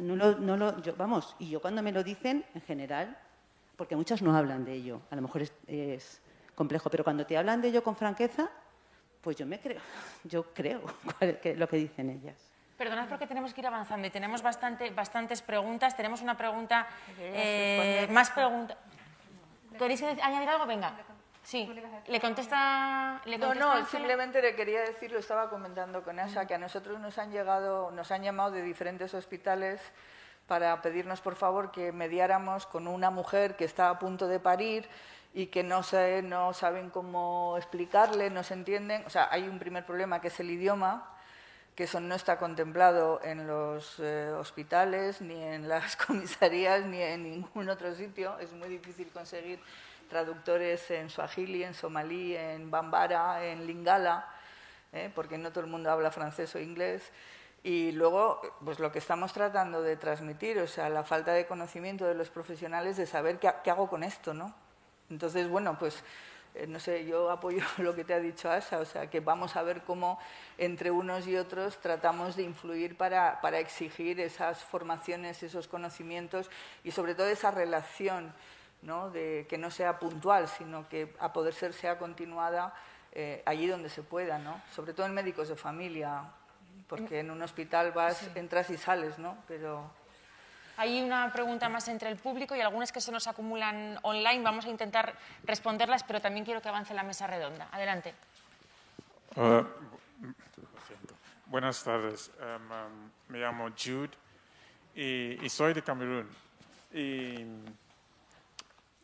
[0.00, 3.16] no lo, no lo, yo, vamos, y yo cuando me lo dicen, en general,
[3.76, 6.20] porque muchas no hablan de ello, a lo mejor es,
[6.56, 8.50] complejo, pero cuando te hablan de ello con franqueza,
[9.26, 9.80] pues yo me creo,
[10.22, 10.80] yo creo
[11.56, 12.36] lo que dicen ellas.
[12.78, 15.96] Perdonad porque tenemos que ir avanzando y tenemos bastante, bastantes preguntas.
[15.96, 16.86] Tenemos una pregunta,
[17.18, 18.76] eh, más preguntas.
[19.76, 20.64] ¿Queréis añadir algo?
[20.64, 20.92] Venga.
[21.42, 21.68] Sí,
[22.06, 26.54] le contesta, le No, no, simplemente le quería decir, lo estaba comentando con Asa, que
[26.54, 29.80] a nosotros nos han llegado, nos han llamado de diferentes hospitales
[30.46, 34.88] para pedirnos por favor que mediáramos con una mujer que está a punto de parir
[35.34, 39.04] y que no, sé, no saben cómo explicarle, no se entienden.
[39.06, 41.12] O sea, hay un primer problema que es el idioma,
[41.74, 47.22] que eso no está contemplado en los eh, hospitales, ni en las comisarías, ni en
[47.24, 48.38] ningún otro sitio.
[48.38, 49.60] Es muy difícil conseguir
[50.08, 54.26] traductores en suajili, en somalí, en bambara, en lingala,
[54.92, 55.10] ¿eh?
[55.14, 57.02] porque no todo el mundo habla francés o inglés.
[57.62, 62.06] Y luego, pues lo que estamos tratando de transmitir, o sea, la falta de conocimiento
[62.06, 64.54] de los profesionales de saber qué, qué hago con esto, ¿no?
[65.10, 66.02] Entonces, bueno, pues
[66.54, 69.56] eh, no sé, yo apoyo lo que te ha dicho Asa, o sea, que vamos
[69.56, 70.18] a ver cómo
[70.58, 76.50] entre unos y otros tratamos de influir para, para exigir esas formaciones, esos conocimientos
[76.82, 78.32] y sobre todo esa relación
[79.12, 82.72] de que no sea puntual, sino que a poder ser sea continuada
[83.12, 84.62] eh, allí donde se pueda, ¿no?
[84.72, 86.22] sobre todo en médicos de familia,
[86.86, 89.36] porque en un hospital vas, entras y sales, ¿no?
[89.48, 89.90] pero...
[90.76, 94.42] Hay una pregunta más entre el público y algunas que se nos acumulan online.
[94.42, 95.14] Vamos a intentar
[95.44, 97.68] responderlas, pero también quiero que avance la mesa redonda.
[97.72, 98.14] Adelante.
[99.36, 99.64] Uh,
[101.46, 102.30] buenas tardes.
[102.40, 104.10] Um, um, me llamo Jude
[104.94, 106.28] y, soy de Camerún.
[106.92, 107.44] Y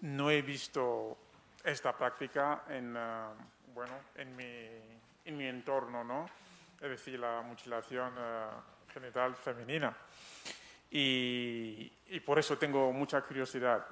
[0.03, 1.17] no he visto
[1.65, 3.31] esta práctica en, ah,
[3.75, 4.69] bueno, en, mi,
[5.25, 6.27] en mi entorno, ¿no?
[6.83, 9.95] es decir, la mutilación uh, genital femenina.
[10.95, 13.83] Y, y, por eso tengo mucha curiosidad.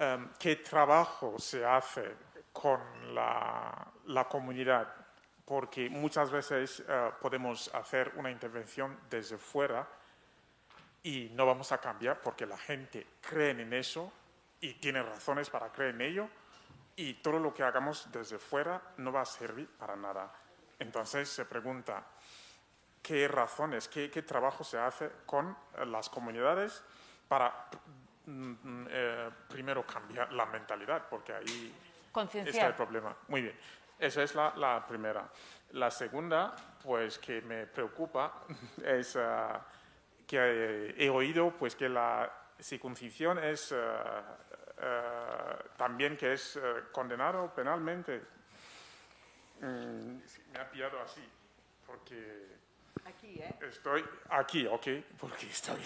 [0.00, 2.12] Um, ¿Qué trabajo se hace
[2.52, 4.92] con la, la comunidad?
[5.44, 9.86] Porque muchas veces uh, podemos hacer una intervención desde fuera
[11.04, 14.12] y no vamos a cambiar porque la gente cree en eso
[14.60, 16.28] y tiene razones para creer en ello
[16.96, 20.32] y todo lo que hagamos desde fuera no va a servir para nada.
[20.80, 22.04] Entonces se pregunta,
[23.04, 25.54] ¿qué razones, qué, trabajo se hace con
[25.86, 26.82] las comunidades
[27.28, 27.68] para
[28.24, 31.06] mm, eh, primero cambiar la mentalidad?
[31.10, 31.74] Porque ahí
[32.46, 33.14] está el problema.
[33.28, 33.56] Muy bien,
[33.98, 35.28] esa es la, primera.
[35.72, 38.44] La segunda, pues que me preocupa,
[38.82, 39.60] es ah,
[40.26, 44.38] que he oído pues, que la circuncisión es ah,
[44.78, 46.58] eh, también que es
[46.90, 48.22] condenado penalmente.
[49.60, 50.20] Mm,
[50.52, 51.22] me ha pillado así,
[51.86, 52.63] porque
[53.04, 53.54] aquí, ¿eh?
[53.68, 54.86] estoy aquí, ok,
[55.18, 55.80] porque estoy,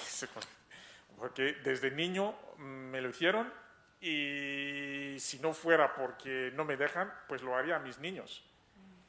[1.19, 3.53] porque desde niño me lo hicieron
[4.01, 8.45] y si no fuera porque no me dejan, pues lo haría a mis niños,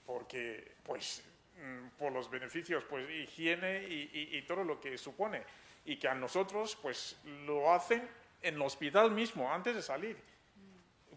[0.06, 1.24] porque pues
[1.58, 5.44] mm, por los beneficios, pues higiene y, y todo lo que supone
[5.86, 8.08] y que a nosotros pues lo hacen
[8.42, 10.18] en el hospital mismo, antes de salir.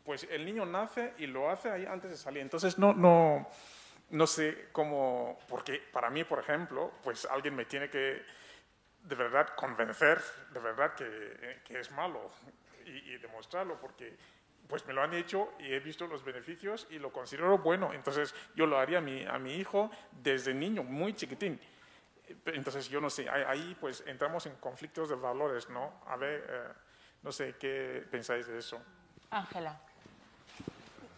[0.04, 2.42] Pues el niño nace y lo hace ahí antes de salir.
[2.42, 3.48] Entonces no, no,
[4.12, 8.22] no sé cómo, porque para mí, por ejemplo, pues alguien me tiene que
[9.02, 12.30] de verdad convencer, de verdad que, que es malo
[12.84, 14.16] y, demostrarlo, porque
[14.68, 17.92] pues me lo han hecho y he visto los beneficios y lo considero bueno.
[17.92, 21.60] Entonces yo lo haría a mi, a mi hijo desde niño, muy chiquitín.
[22.46, 26.02] Entonces yo no sé, ahí pues entramos en conflictos de valores, ¿no?
[26.06, 26.72] A ver, eh,
[27.22, 28.80] no sé, ¿qué pensáis de eso?
[29.30, 29.80] Ángela.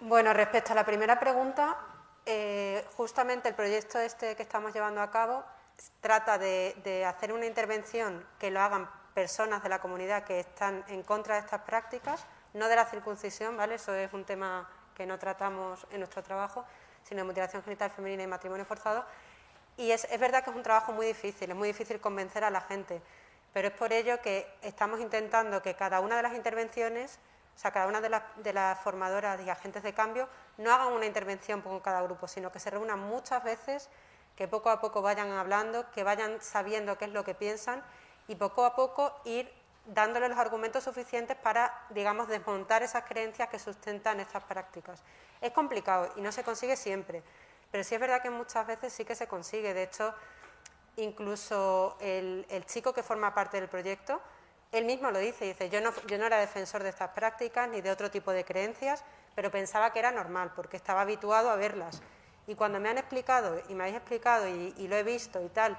[0.00, 1.93] Bueno, respecto a la primera pregunta,
[2.26, 5.44] eh, justamente el proyecto este que estamos llevando a cabo
[6.00, 11.02] trata de, hacer una intervención que lo hagan personas de la comunidad que están en
[11.02, 13.76] contra de estas prácticas, no de la circuncisión, ¿vale?
[13.76, 16.64] Eso es un tema que no tratamos en nuestro trabajo,
[17.02, 19.04] sino de mutilación genital femenina y matrimonio forzado.
[19.76, 22.50] Y es, es verdad que es un trabajo muy difícil, es muy difícil convencer a
[22.50, 23.02] la gente,
[23.52, 27.18] pero es por ello que estamos intentando que cada una de las intervenciones,
[27.54, 30.28] o sea, cada una de, de las formadoras y agentes de cambio,
[30.58, 33.88] no hagan una intervención con cada grupo, sino que se reúnan muchas veces,
[34.36, 37.82] que poco a poco vayan hablando, que vayan sabiendo qué es lo que piensan
[38.26, 39.50] y poco a poco ir
[39.86, 45.02] dándole los argumentos suficientes para, digamos, desmontar esas creencias que sustentan estas prácticas.
[45.40, 47.22] Es complicado y no se consigue siempre,
[47.70, 49.74] pero sí es verdad que muchas veces sí que se consigue.
[49.74, 50.14] De hecho,
[50.96, 54.20] incluso el, chico que forma parte del proyecto,
[54.74, 57.80] él mismo lo dice, dice, yo no, yo no era defensor de estas prácticas ni
[57.80, 59.04] de otro tipo de creencias,
[59.34, 62.02] pero pensaba que era normal porque estaba habituado a verlas.
[62.46, 65.78] Y cuando me han explicado y me habéis explicado y lo he visto y tal,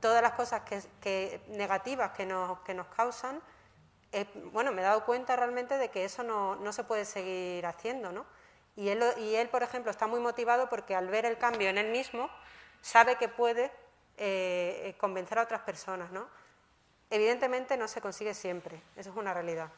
[0.00, 0.62] todas las cosas
[1.00, 3.40] que, negativas que nos, que nos causan,
[4.12, 7.64] eh, bueno, me he dado cuenta realmente de que eso no, no se puede seguir
[7.66, 8.26] haciendo, ¿no?
[8.76, 11.78] Y él, y él, por ejemplo, está muy motivado porque al ver el cambio en
[11.78, 12.30] él mismo,
[12.80, 13.66] sabe que puede
[14.16, 16.28] eh, eh, convencer a otras personas, ¿no?
[17.10, 19.68] Evidentemente no se consigue siempre, eso es una realidad,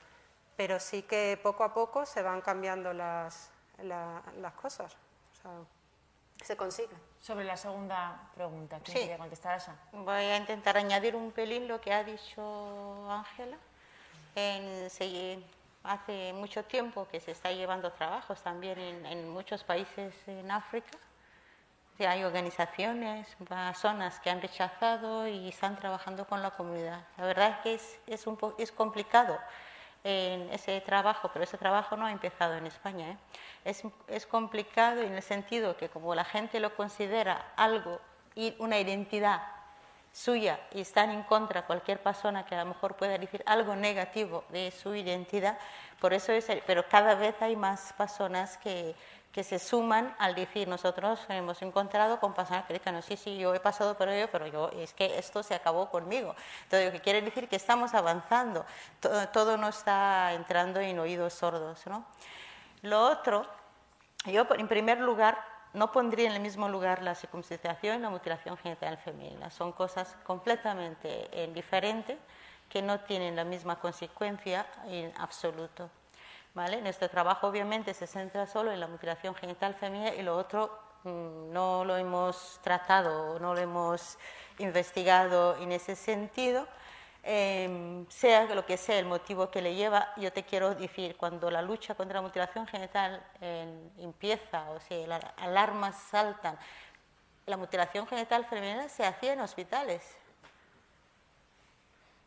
[0.57, 3.51] pero sí que poco a poco se van cambiando las,
[3.83, 5.51] las cosas, o sea,
[6.45, 6.95] se consigue.
[7.21, 9.77] Sobre la segunda pregunta, ¿quién quería contestar esa?
[9.93, 13.57] Voy a intentar añadir un pelín lo que ha dicho Ángela.
[15.85, 20.97] Hace mucho tiempo que se está llevando trabajos también en, muchos países en África.
[22.07, 23.37] Hay organizaciones,
[23.75, 27.05] zonas que han rechazado y están trabajando con la comunidad.
[27.17, 29.39] La verdad es que es, es, un es complicado
[30.05, 33.11] en ese trabajo, pero ese trabajo no ha empezado en España.
[33.11, 33.17] ¿eh?
[33.65, 38.01] Es, es, complicado en el sentido que como la gente lo considera algo
[38.35, 39.43] y una identidad
[40.13, 44.45] suya y están en contra cualquier persona que a lo mejor pueda decir algo negativo
[44.51, 45.59] de su identidad,
[46.01, 48.95] por eso es, pero cada vez hay más personas que,
[49.33, 53.61] que se suman al decir nosotros hemos encontrado con personas dicen, sí, sí, yo he
[53.61, 56.35] pasado por ello, pero yo es que esto se acabó conmigo.
[56.65, 58.67] Entonces, lo que quiere decir que estamos avanzando,
[59.01, 61.87] todo, todo no está entrando en oídos sordos.
[61.87, 62.05] ¿no?
[62.83, 63.47] Lo otro,
[64.27, 65.39] yo en primer lugar
[65.73, 69.51] no pondría en el mismo lugar la circuncisión y la mutilación genital femenina.
[69.51, 72.19] Son cosas completamente eh, diferentes
[72.69, 75.91] que no tienen la misma consecuencia en absoluto.
[76.55, 81.51] Nuestro trabajo obviamente se centra solo en la mutilación genital femenina y lo otro mm,
[81.51, 84.19] no lo hemos tratado, no lo hemos
[84.59, 86.67] investigado en ese sentido.
[87.25, 91.51] Em, sea lo que sea el motivo que le lleva, yo te quiero decir, cuando
[91.51, 93.25] la lucha contra la mutilación genital
[93.99, 96.59] empieza, o sea, las alarmas saltan,
[97.47, 100.17] la mutilación genital femenina se hacía en hospitales.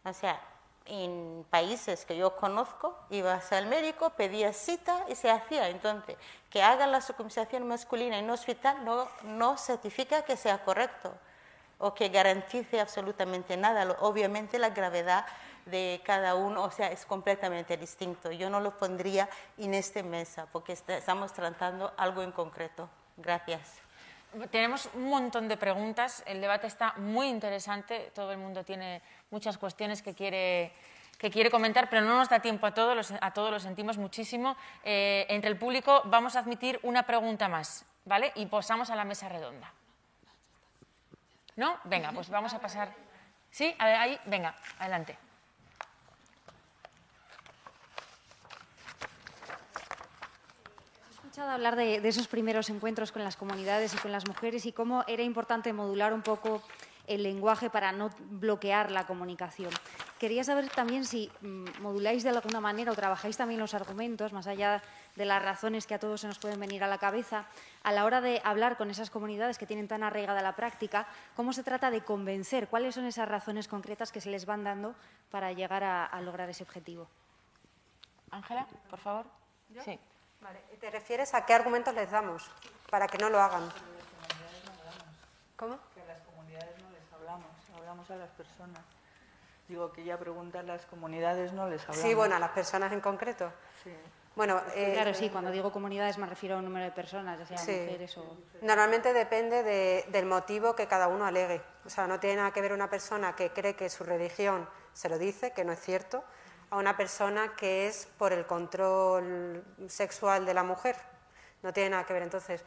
[0.04, 0.40] O sea,
[0.86, 5.70] en países que yo conozco, ibas al médico, pedías cita y se hacía.
[5.70, 6.18] Entonces,
[6.50, 11.14] que hagan la circuncisión masculina en un hospital no, no certifica que sea correcto
[11.78, 13.98] o que garantice absolutamente nada.
[14.00, 15.26] Obviamente la gravedad
[15.66, 18.32] de cada uno, o sea, es completamente distinto.
[18.32, 19.28] Yo no lo pondría
[19.58, 22.88] en esta mesa porque estamos tratando algo en concreto.
[23.18, 23.86] Gracias.
[24.52, 29.02] Tenemos un montón de preguntas, el debate está muy interesante, todo el mundo tiene
[29.36, 30.72] muchas cuestiones que quiere,
[31.18, 34.56] que quiere comentar, pero no nos da tiempo a todos, a todos lo sentimos muchísimo.
[34.86, 38.32] Eh, entre el público vamos a admitir una pregunta más, ¿vale?
[38.36, 39.74] Y pasamos a la mesa redonda.
[41.58, 41.78] ¿No?
[41.84, 42.94] Venga, pues vamos a pasar.
[43.52, 43.76] ¿Sí?
[43.78, 45.18] A ver, ahí, venga, adelante.
[51.44, 55.24] hablar de, esos primeros encuentros con las comunidades y con las mujeres y cómo era
[55.24, 56.62] importante modular un poco
[57.08, 59.72] el lenguaje para no bloquear la comunicación.
[60.20, 64.48] Quería saber también si mm, moduláis de alguna manera o trabajáis también los argumentos, más
[64.48, 64.82] allá
[65.16, 67.46] de las razones que a todos se nos pueden venir a la cabeza,
[67.84, 71.54] a la hora de hablar con esas comunidades que tienen tan arraigada la práctica, cómo
[71.54, 74.96] se trata de convencer, cuáles son esas razones concretas que se les van dando
[75.32, 77.08] para llegar a, lograr ese objetivo.
[78.32, 79.26] Ángela, por favor.
[79.84, 80.00] Sí.
[80.80, 82.50] ¿Te refieres a qué argumentos les damos
[82.90, 83.70] para que no lo hagan?
[85.56, 85.80] ¿Cómo?
[85.94, 87.04] Que a las comunidades no les
[87.86, 88.82] hablamos, a las personas.
[89.68, 91.70] Digo que ya pregunta a las comunidades, ¿no?
[91.70, 92.02] Les hablamos.
[92.02, 93.52] Sí, bueno, a las personas en concreto.
[93.84, 93.92] Sí.
[94.36, 97.46] Bueno, eh, Claro, sí, cuando digo comunidades me refiero a un número de personas, ya
[97.46, 97.72] sea Sí.
[97.86, 98.38] mujeres o...
[98.62, 101.62] Normalmente depende de- del motivo que cada uno alegue.
[101.86, 105.08] O sea, no tiene nada que ver una persona que cree que su religión se
[105.10, 106.24] lo dice, que no es cierto,
[106.72, 110.96] a una persona que es por el control sexual de la mujer.
[111.64, 112.24] No tiene nada que ver.
[112.24, 112.64] Entonces,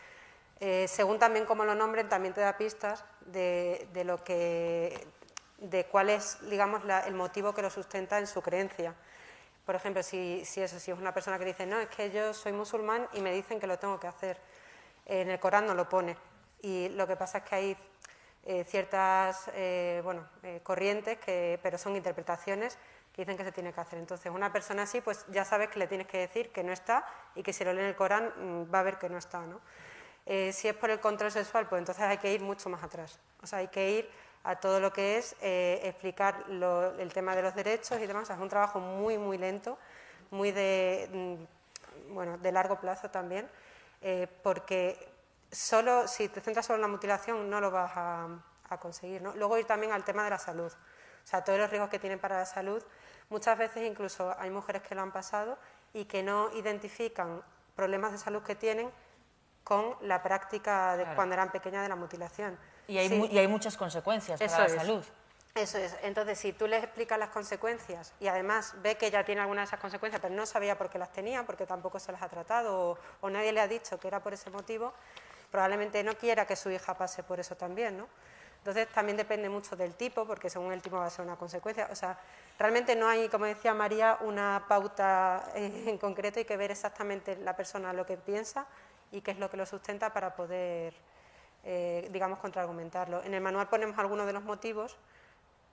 [0.60, 5.06] eh, según también cómo lo nombren, también te da pistas de, lo que,
[5.58, 8.94] de cuál es, digamos, el motivo que lo sustenta en su creencia.
[9.64, 13.06] Por ejemplo, si, eso, es una persona que dice, no, es que yo soy musulmán
[13.12, 14.38] y me dicen que lo tengo que hacer.
[15.06, 16.16] En el Corán no lo pone.
[16.62, 17.76] Y lo que pasa es que hay
[18.44, 20.26] eh, ciertas eh, bueno,
[20.64, 22.78] corrientes, que, pero son interpretaciones
[23.12, 23.98] que dicen que se tiene que hacer.
[23.98, 27.04] Entonces, una persona así, pues ya sabes que le tienes que decir que no está
[27.34, 29.40] y que si lo lee en el Corán mm, va a ver que no está.
[29.40, 29.60] ¿no?
[30.30, 33.18] Eh, si es por el control sexual, pues entonces hay que ir mucho más atrás.
[33.42, 34.10] O sea, hay que ir
[34.44, 38.24] a todo lo que es eh, explicar el tema de los derechos y demás.
[38.24, 39.78] O sea, es un trabajo muy, muy lento,
[40.30, 43.48] muy de, mm, bueno, de largo plazo también,
[44.02, 45.10] eh, porque
[45.50, 48.28] solo si te centras solo en la mutilación no lo vas a,
[48.80, 49.22] conseguir.
[49.22, 50.70] Luego ir también al tema de la salud.
[50.70, 52.84] O sea, todos los riesgos que tienen para la salud.
[53.30, 55.56] Muchas veces incluso hay mujeres que lo han pasado
[55.94, 57.42] y que no identifican
[57.74, 58.90] problemas de salud que tienen
[59.68, 61.14] con la práctica de Claro.
[61.16, 62.58] cuando eran pequeñas de la mutilación.
[62.86, 63.14] Y hay, Sí.
[63.16, 65.04] mu- y hay muchas consecuencias Eso para la salud.
[65.54, 65.94] Eso es.
[66.02, 69.66] Entonces, si tú les explicas las consecuencias y además ve que ella tiene alguna de
[69.66, 72.92] esas consecuencias, pero no sabía por qué las tenía, porque tampoco se las ha tratado
[72.92, 74.94] o, o nadie le ha dicho que era por ese motivo,
[75.50, 78.08] probablemente no quiera que su hija pase por eso también, ¿no?
[78.58, 81.88] Entonces, también depende mucho del tipo, porque según el tipo va a ser una consecuencia.
[81.92, 82.18] O sea,
[82.58, 87.36] realmente no hay, como decía María, una pauta eh, en concreto, hay que ver exactamente
[87.36, 88.66] la persona lo que piensa
[89.12, 90.94] y qué es lo que lo sustenta para poder,
[91.64, 93.22] eh, digamos, contraargumentarlo.
[93.22, 94.96] En el manual ponemos algunos de los motivos,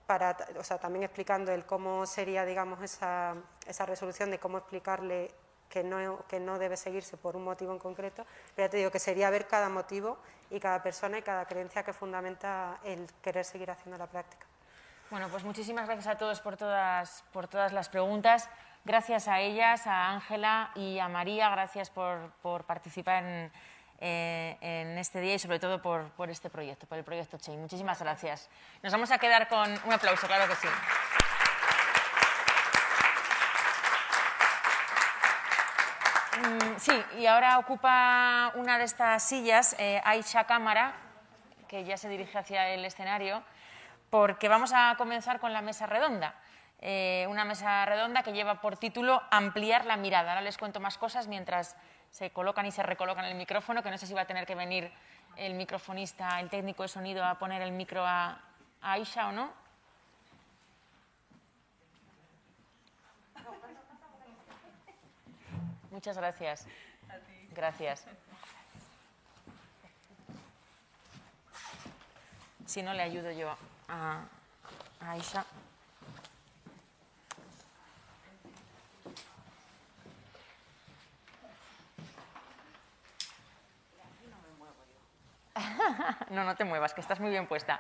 [0.08, 5.32] para, o sea, también explicando el cómo sería, digamos, esa, esa resolución de cómo explicarle
[5.70, 8.26] que no, que no debe seguirse por un motivo en concreto,
[8.56, 10.18] pero ya te digo que sería ver cada motivo
[10.50, 14.46] y cada persona y cada creencia que fundamenta el querer seguir haciendo la práctica.
[15.12, 18.50] Bueno, pues muchísimas gracias a todos por todas, por todas las preguntas.
[18.84, 23.52] Gracias a ellas, a Ángela y a María, gracias por, por participar en,
[24.00, 27.62] eh, en este día y sobre todo por, por este proyecto, por el proyecto Chain.
[27.62, 28.50] Muchísimas gracias.
[28.84, 30.68] Nos vamos a quedar con un aplauso, claro que sí.
[36.38, 40.94] Mm, Sí, y ahora ocupa una de estas sillas eh, Aisha Cámara,
[41.68, 43.42] que ya se dirige hacia el escenario,
[44.16, 46.36] porque vamos a comenzar con la mesa redonda.
[46.80, 50.32] Eh, una mesa redonda que lleva por título Ampliar la mirada.
[50.32, 51.76] Ahora les cuento más cosas mientras
[52.12, 54.56] se colocan y se recolocan el micrófono, que no sé si va a tener que
[54.56, 54.90] venir
[55.36, 58.40] el microfonista, el técnico de sonido, a poner el micro a,
[58.82, 59.52] a Aisha o no.
[65.92, 66.66] Muchas gracias.
[67.52, 68.08] Gracias.
[72.66, 73.58] Si no, le ayudo yo
[73.88, 74.24] a,
[75.00, 75.46] a Aisha.
[86.30, 87.80] No, no te muevas, que estás muy bien puesta.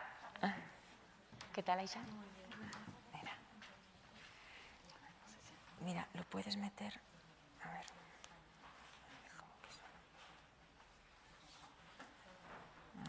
[1.53, 1.99] ¿Qué tal, Aisha?
[3.14, 3.34] Mira.
[5.82, 6.99] Mira, lo puedes meter.
[7.64, 7.86] A ver.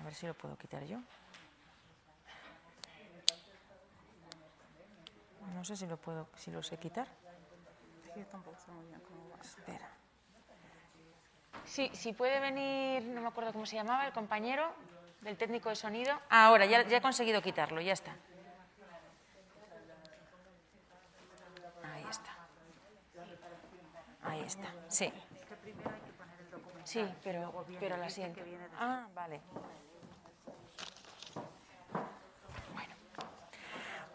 [0.01, 0.99] A ver si lo puedo quitar yo.
[5.55, 7.07] No sé si lo puedo, si lo sé quitar.
[9.41, 9.91] Espera.
[11.65, 14.73] Sí, si puede venir, no me acuerdo cómo se llamaba, el compañero
[15.21, 16.15] del técnico de sonido.
[16.31, 18.13] Ah, ahora, ya, ya he conseguido quitarlo, ya está.
[21.83, 22.37] Ahí está.
[24.23, 25.13] Ahí está, sí.
[26.85, 28.41] Sí, pero, pero la siento.
[28.79, 29.41] Ah, vale.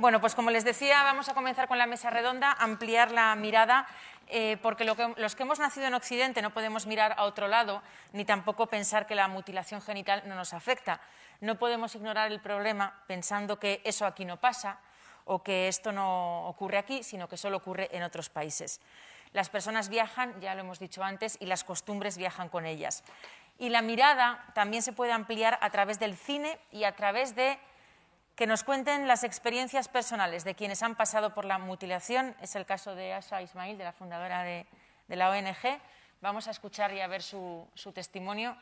[0.02, 3.86] Bueno, pues como les decía, vamos a comenzar con la mesa redonda, ampliar la mirada,
[4.30, 7.47] eh, porque lo que- los que hemos nacido en Occidente no podemos mirar a otro
[7.47, 11.02] lado, ni tampoco pensar que la mutilación genital no nos afecta.
[11.39, 14.80] No podemos ignorar el problema pensando que eso aquí no pasa
[15.26, 18.82] o que esto no ocurre aquí, sino que solo ocurre en otros países.
[19.34, 23.04] Las personas viajan, ya lo hemos dicho antes, y las costumbres viajan con ellas.
[23.60, 27.60] Y la mirada también se puede ampliar a través del cine y a través de
[28.42, 32.36] que nos cuenten las experiencias personales de quienes han pasado por la mutilación.
[32.42, 34.66] Es el caso de Asha Ismail, de la fundadora de,
[35.10, 35.80] la ONG.
[36.22, 38.58] Vamos a escuchar y a ver su, su testimonio,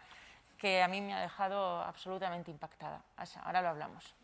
[0.57, 3.01] que a mí me ha dejado absolutamente impactada.
[3.15, 4.18] Asha, ahora lo hablamos.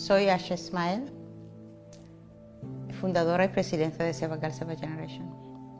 [0.00, 1.12] Soy Asha Ismael,
[3.02, 5.30] fundadora y presidenta de Seva Girl Seva Generation.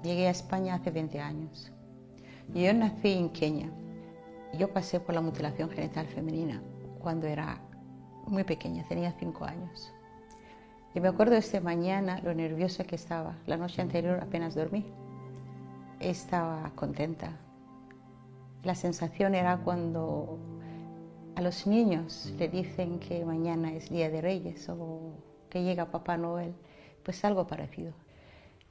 [0.03, 1.73] Llegué a España hace 20 años.
[2.53, 3.71] Yo nací en Kenia.
[4.59, 6.61] Yo pasé por la mutilación genital femenina
[6.99, 7.63] cuando era
[8.27, 9.91] muy pequeña, tenía 5 años.
[10.95, 13.39] Y me acuerdo esta mañana lo nerviosa que estaba.
[13.47, 14.85] La noche anterior apenas dormí.
[15.99, 17.39] Estaba contenta.
[18.65, 20.60] La sensación era cuando
[21.37, 25.13] a los niños le dicen que mañana es Día de Reyes o
[25.49, 26.55] que llega Papá Noel,
[27.03, 27.93] pues algo parecido.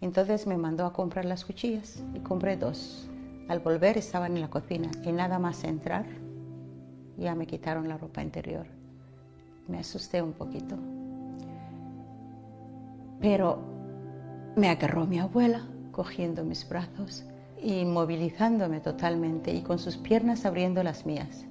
[0.01, 3.09] Entonces me mandó a comprar las cuchillas y compré dos.
[3.47, 6.05] Al volver estaban en la cocina y nada más entrar
[7.17, 8.65] ya me quitaron la ropa interior.
[9.67, 10.77] Me asusté un poquito.
[13.19, 13.59] Pero
[14.55, 17.25] me agarró mi abuela cogiendo mis brazos,
[17.61, 21.48] inmovilizándome totalmente y con sus piernas abriendo las mías.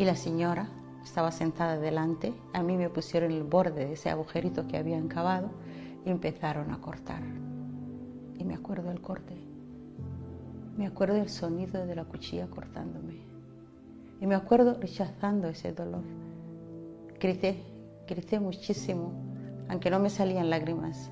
[0.00, 0.66] Y la señora
[1.04, 5.50] estaba sentada delante, a mí me pusieron el borde de ese agujerito que habían cavado
[6.06, 7.20] y empezaron a cortar.
[8.38, 9.36] Y me acuerdo del corte,
[10.78, 13.18] me acuerdo del sonido de la cuchilla cortándome.
[14.22, 16.04] Y me acuerdo rechazando ese dolor.
[17.20, 17.62] Grité,
[18.08, 19.12] grité muchísimo,
[19.68, 21.10] aunque no me salían lágrimas.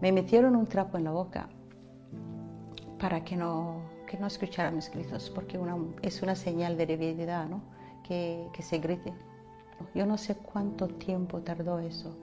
[0.00, 1.48] Me metieron un trapo en la boca
[2.98, 5.56] para que no, que no escuchara mis gritos, porque
[6.02, 7.46] es una señal de debilidad.
[8.02, 9.12] Que, se grite.
[9.94, 12.16] Yo no sé cuánto tiempo tardó eso.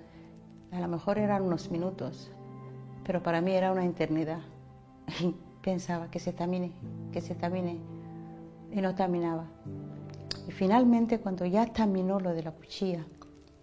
[0.73, 2.29] A lo mejor eran unos minutos,
[3.05, 4.41] pero para mí era una eternidad.
[5.63, 6.73] Pensaba que se termine,
[7.13, 7.79] que se termine,
[8.69, 9.45] y no terminaba.
[10.45, 13.05] Y finalmente, cuando ya terminó lo de la cuchilla,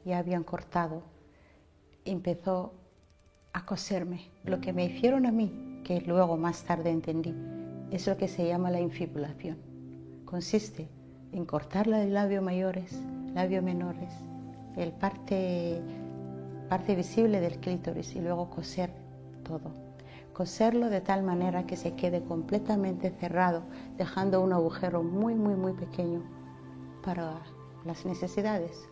[0.06, 1.02] ya habían cortado,
[2.06, 2.72] empezó
[3.52, 4.30] a coserme.
[4.44, 7.34] Lo que me hicieron a mí, que luego más tarde entendí,
[7.90, 9.58] es lo que se llama la infibulación.
[10.24, 10.88] Consiste
[11.32, 12.98] en cortar los labios mayores,
[13.34, 14.12] labios menores,
[14.76, 15.80] el parte,
[16.68, 18.90] parte visible del clítoris y luego coser
[19.44, 19.72] todo.
[20.32, 23.62] Coserlo de tal manera que se quede completamente cerrado,
[23.96, 26.22] dejando un agujero muy, muy, muy pequeño
[27.04, 27.40] para
[27.84, 28.88] las necesidades.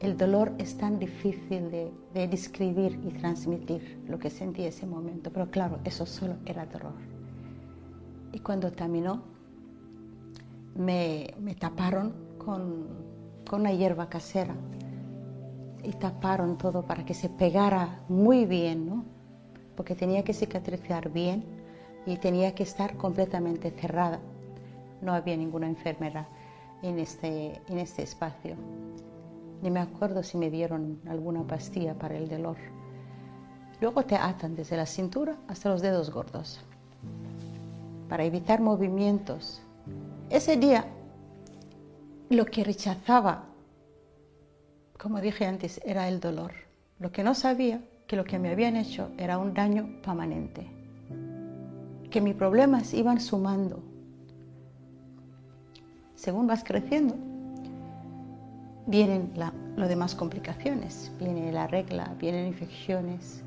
[0.00, 5.30] El dolor es tan difícil de, de describir y transmitir lo que sentí ese momento,
[5.32, 7.13] pero claro, eso solo era dolor.
[8.34, 9.22] Y cuando terminó,
[10.74, 12.88] me, taparon con,
[13.48, 14.56] con una hierba casera
[15.84, 19.04] y taparon todo para que se pegara muy bien, ¿no?
[19.76, 21.44] Porque tenía que cicatrizar bien
[22.06, 24.18] y tenía que estar completamente cerrada.
[25.00, 26.26] No había ninguna enfermera
[26.82, 28.56] en este, en este espacio.
[29.62, 32.56] Ni me acuerdo si me dieron alguna pastilla para el dolor.
[33.80, 36.64] Luego te atan desde la cintura hasta los dedos gordos
[38.08, 39.62] para evitar movimientos.
[40.30, 40.86] Ese día
[42.30, 43.46] lo que rechazaba,
[44.98, 46.52] como dije antes, era el dolor.
[46.98, 50.66] Lo que no sabía que lo que me habían hecho era un daño permanente,
[52.10, 53.82] que mis problemas iban sumando.
[56.14, 57.16] Según vas creciendo,
[58.86, 63.42] vienen las demás complicaciones, viene la regla, vienen infecciones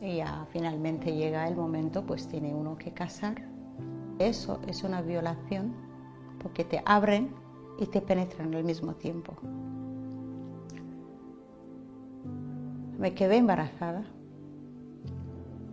[0.00, 3.47] y ya finalmente llega el momento, pues tiene uno que casar.
[4.18, 5.74] Eso es una violación
[6.40, 7.30] porque te abren
[7.78, 9.34] y te penetran al mismo tiempo.
[12.98, 14.04] Me quedé embarazada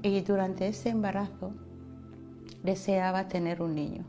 [0.03, 1.53] y durante ese embarazo
[2.63, 4.05] deseaba tener un niño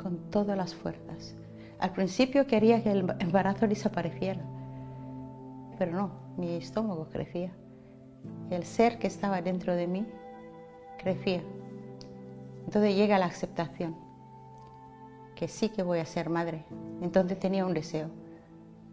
[0.00, 1.34] con todas las fuerzas.
[1.80, 4.44] Al principio quería que el embarazo desapareciera,
[5.78, 7.52] pero no, mi estómago crecía.
[8.50, 10.06] El ser que estaba dentro de mí
[10.98, 11.42] crecía.
[12.64, 13.96] Entonces llega la aceptación,
[15.34, 16.64] que sí que voy a ser madre.
[17.02, 18.08] Entonces tenía un deseo,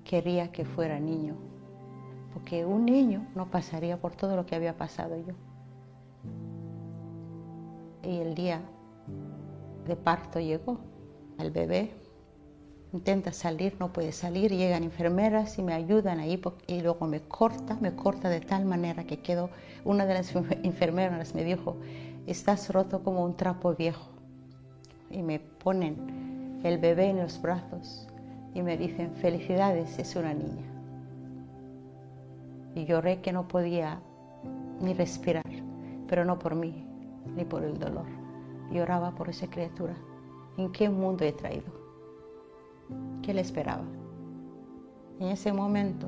[0.04, 1.36] quería que fuera niño,
[2.34, 5.34] porque un niño no pasaría por todo lo que había pasado yo.
[8.04, 8.62] Y el día
[9.88, 10.80] de parto llegó,
[11.38, 11.92] el bebé.
[12.94, 17.78] Intenta salir, no puede salir, llegan enfermeras y me ayudan ahí y luego me corta,
[17.80, 19.50] me corta de tal manera que quedo,
[19.86, 21.78] una de las enfermeras me dijo,
[22.32, 24.10] estás roto como un trapo viejo.
[25.10, 28.08] Y me ponen el bebé en los brazos
[28.54, 30.66] y me dicen, felicidades, es una niña.
[32.76, 34.00] Y lloré que no podía
[34.80, 35.44] ni respirar,
[36.08, 36.86] pero no por mí,
[37.36, 38.06] ni por el dolor.
[38.72, 39.96] Lloraba por esa criatura.
[40.58, 41.72] ¿En qué mundo he traído?
[43.22, 43.84] ¿Qué le esperaba?
[45.20, 46.08] En ese momento,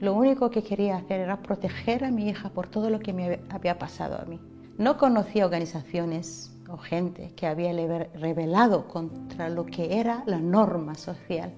[0.00, 3.40] lo único que quería hacer era proteger a mi hija por todo lo que me
[3.50, 4.40] había pasado a mí.
[4.76, 7.72] No conocía organizaciones o gente que había
[8.14, 11.52] revelado contra lo que era la norma social.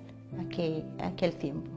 [0.99, 1.71] aquel tiempo.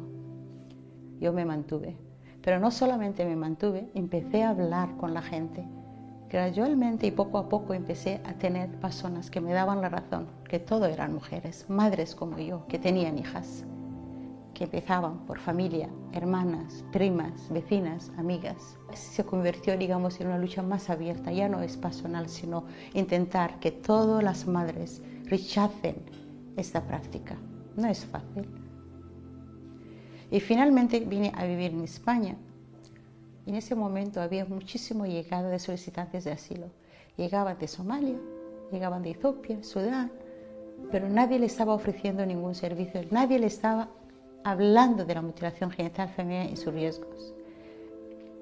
[1.22, 1.96] Yo me mantuve,
[2.42, 5.66] pero no solamente me mantuve, empecé a hablar con la gente.
[6.30, 10.60] Gradualmente y poco a poco empecé a tener personas que me daban la razón, que
[10.60, 13.64] todo eran mujeres, madres como yo, que tenían hijas
[14.60, 18.78] que empezaban por familia, hermanas, primas, vecinas, amigas.
[18.94, 23.72] Se convirtió, digamos, en una lucha más abierta, ya no es personal, sino intentar que
[23.72, 25.96] todas las madres rechacen
[26.58, 27.38] esta práctica.
[27.78, 28.50] No es fácil.
[30.30, 32.36] Y finalmente vine a vivir en España.
[33.46, 36.68] En ese momento había muchísimo llegada de solicitantes de asilo.
[37.16, 38.18] Llegaban de Somalia,
[38.74, 40.12] llegaban de Etiopía, Sudán,
[40.92, 43.90] pero nadie le estaba ofreciendo ningún servicio, nadie le estaba
[44.44, 47.34] hablando de la mutilación genital femenina y sus riesgos.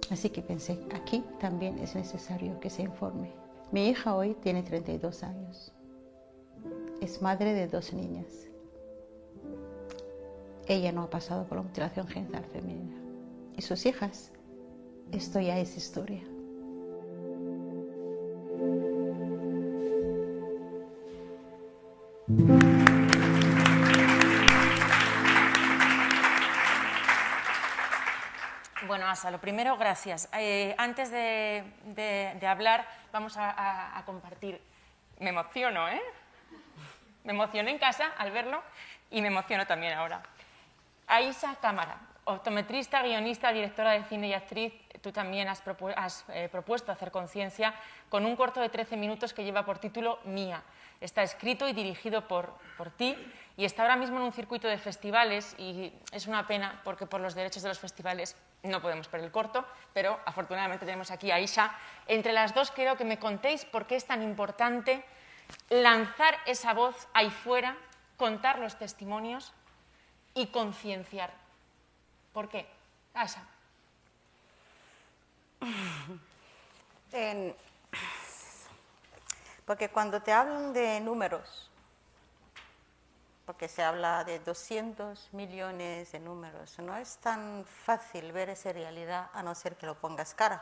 [0.10, 3.32] Así que pensé, aquí también es necesario que se informe.
[3.72, 5.74] Mi hija hoy tiene 32 años.
[7.02, 8.48] Es madre de dos niñas.
[10.68, 12.96] Ella no ha pasado por la mutilación genital femenina.
[13.56, 14.32] Y sus hijas,
[15.12, 16.24] esto ya es historia.
[29.26, 30.30] Lo primero, gracias.
[30.34, 34.62] Eh, antes de, hablar, vamos a, compartir.
[35.20, 36.02] Me emociono, ¿eh?
[37.24, 38.62] Me emocioné en casa al verlo
[39.10, 40.22] y me emociono también ahora.
[41.08, 45.64] Aisa Cámara, optometrista, guionista, directora de cine y actriz, tú también has,
[46.30, 47.74] eh, propuesto hacer conciencia
[48.10, 50.62] con un corto de 13 minutos que lleva por título Mía.
[51.02, 53.16] Está escrito y dirigido por, por ti
[53.58, 57.20] y está ahora mismo en un circuito de festivales y es una pena porque por
[57.20, 61.40] los derechos de los festivales no podemos ver el corto, pero afortunadamente tenemos aquí a
[61.40, 61.76] Isa.
[62.06, 65.04] Entre las dos quiero que me contéis por qué es tan importante
[65.70, 67.76] lanzar esa voz ahí fuera,
[68.16, 69.52] contar los testimonios
[70.36, 71.34] y concienciar.
[72.34, 72.68] ¿Por qué?
[73.16, 73.42] Aisha.
[79.66, 81.67] porque cuando te hablan de números,
[83.48, 86.78] porque se habla de 200 millones de números.
[86.80, 90.62] No es tan fácil ver esa realidad a no ser que lo pongas cara.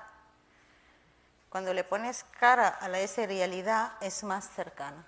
[1.50, 5.04] Cuando le pones cara a la, esa realidad es más cercana.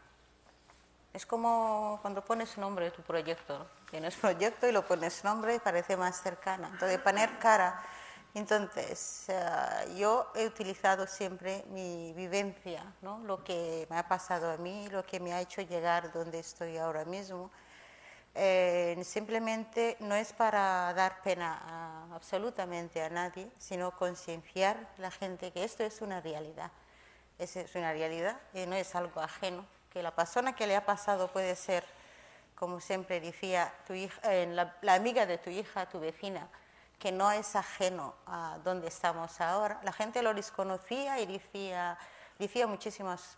[1.13, 3.69] Es como cuando pones nombre a tu proyecto.
[3.91, 6.69] Tienes proyecto y lo pones nombre y parece más cercana.
[6.69, 7.79] Entonces, poner cara.
[8.33, 13.19] Entonces, eh, yo he utilizado siempre mi vivencia, ¿no?
[13.19, 16.77] lo que me ha pasado a mí, lo que me ha hecho llegar donde estoy
[16.77, 17.51] ahora mismo
[18.37, 25.51] eh, simplemente no es para dar pena absolutamente a nadie, sino concienciar a la gente
[25.51, 26.71] que esto es una realidad.
[27.39, 30.85] Es, es una realidad y no es algo ajeno, que la persona que le ha
[30.85, 31.83] pasado puede ser,
[32.53, 36.47] como siempre decía, tu hija, eh, la, amiga de tu hija, tu vecina,
[36.99, 39.79] que no es ajeno a donde estamos ahora.
[39.83, 41.97] La gente lo desconocía y decía,
[42.37, 43.37] decía muchísimas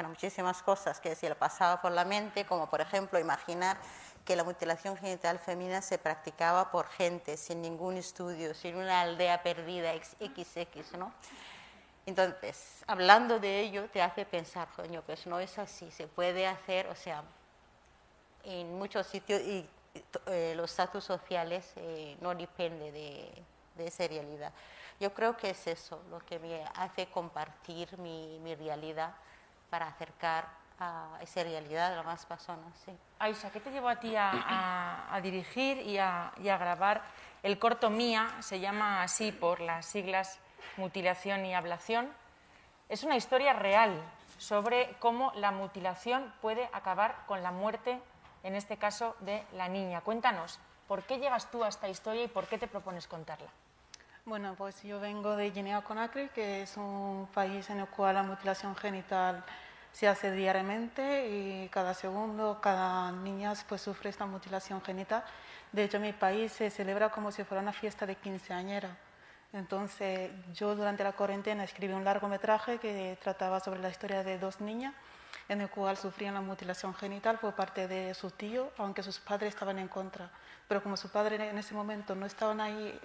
[0.00, 3.76] bueno, muchísimas cosas que se le pasaba por la mente, como por ejemplo imaginar
[4.24, 9.42] que la mutilación genital femenina se practicaba por gente sin ningún estudio, sin una aldea
[9.42, 11.12] perdida XX, ¿no?
[12.06, 16.86] Entonces, hablando de ello, te hace pensar, coño, pues no es así, se puede hacer,
[16.86, 17.22] o sea,
[18.44, 19.68] en muchos sitios y
[20.28, 23.30] eh, los estatus sociales eh, no depende de,
[23.76, 24.50] de, esa realidad.
[24.98, 29.12] Yo creo que es eso lo que me hace compartir mi, mi realidad
[29.70, 30.48] para acercar
[30.78, 32.74] a esa realidad las más personas.
[32.84, 32.92] Sí.
[33.18, 37.02] Aisha, ¿qué te llevó a ti a, dirigir y a, grabar
[37.42, 38.30] el corto Mía?
[38.40, 40.40] Se llama así por las siglas
[40.76, 42.10] mutilación y ablación.
[42.88, 44.02] Es una historia real
[44.38, 48.00] sobre cómo la mutilación puede acabar con la muerte,
[48.42, 50.00] en este caso de la niña.
[50.00, 53.50] Cuéntanos, ¿por qué llegas tú a esta historia y por qué te propones contarla?
[54.30, 58.76] Bueno, pues yo vengo de Guinea-Conakry, que es un país en el cual la mutilación
[58.76, 59.42] genital
[59.90, 65.24] se hace diariamente y cada segundo, cada niña pues, sufre esta mutilación genital.
[65.72, 68.96] De hecho, en mi país se celebra como si fuera una fiesta de quinceañera.
[69.52, 74.60] Entonces, yo durante la cuarentena escribí un largometraje que trataba sobre la historia de dos
[74.60, 74.94] niñas
[75.48, 79.54] en el cual sufrían la mutilación genital por parte de su tío, aunque sus padres
[79.54, 80.30] estaban en contra.
[80.68, 82.96] Pero como su padre en ese momento no estaban ahí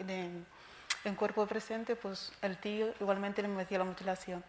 [1.10, 4.44] en cuerpo presente, pues el tío igualmente le metía la mutilación.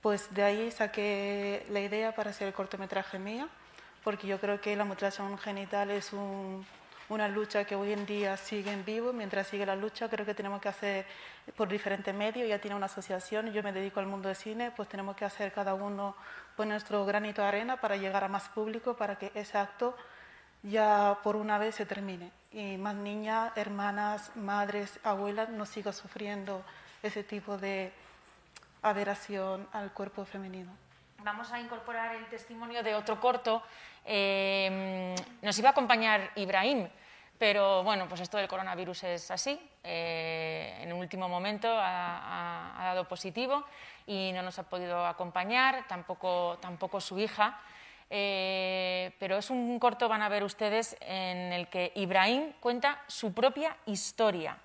[0.00, 3.48] Pues de ahí saqué la idea para hacer el cortometraje mía,
[4.02, 8.72] porque yo creo que la mutilación genital es una lucha que hoy en día sigue
[8.72, 9.12] en vivo.
[9.12, 11.06] Mientras sigue la lucha, creo que tenemos que hacer
[11.54, 12.48] por diferentes medios.
[12.48, 15.52] Ya tiene una asociación, yo me dedico al mundo del cine, pues tenemos que hacer
[15.52, 16.16] cada uno
[16.56, 19.94] pues, nuestro granito de arena para llegar a más público, para que ese acto
[20.62, 26.64] ya por una vez se termine y más niñas, hermanas, madres, abuelas no sigan sufriendo
[27.02, 27.92] ese tipo de
[28.82, 30.72] aberración al cuerpo femenino.
[31.22, 33.62] Vamos a incorporar el testimonio de otro corto.
[34.04, 36.88] Eh, nos iba a acompañar Ibrahim,
[37.38, 39.60] pero bueno, pues esto del coronavirus es así.
[39.84, 43.64] Eh, en un último momento ha, ha, dado positivo
[44.06, 47.60] y no nos ha podido acompañar, tampoco, tampoco su hija.
[48.12, 53.32] Eh, pero es un corto, van a ver ustedes, en el que Ibrahim cuenta su
[53.32, 54.58] propia historia.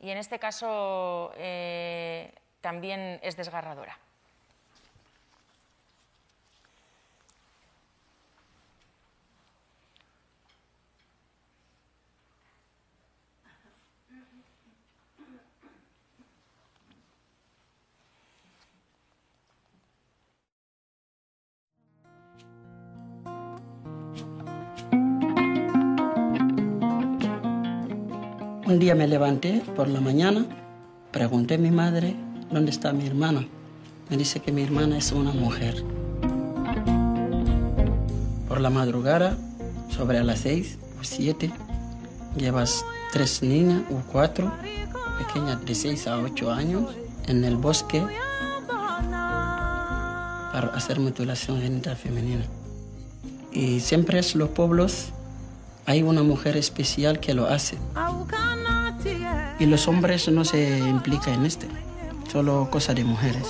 [0.00, 3.98] Y en este caso eh, también es desgarradora.
[28.70, 30.46] Un día me levanté por la mañana,
[31.10, 32.14] pregunté a mi madre
[32.52, 33.44] dónde está mi hermana.
[34.08, 35.82] Me dice que mi hermana es una mujer.
[38.46, 39.36] Por la madrugada,
[39.88, 41.50] sobre las seis o siete,
[42.36, 44.52] llevas tres niñas o cuatro,
[45.18, 46.94] pequeñas de seis a ocho años,
[47.26, 48.06] en el bosque
[50.52, 52.44] para hacer mutilación genital femenina.
[53.50, 55.06] Y siempre en los pueblos
[55.86, 57.76] hay una mujer especial que lo hace.
[59.60, 61.68] Y los hombres no se implican en este,
[62.32, 63.46] solo cosa de mujeres.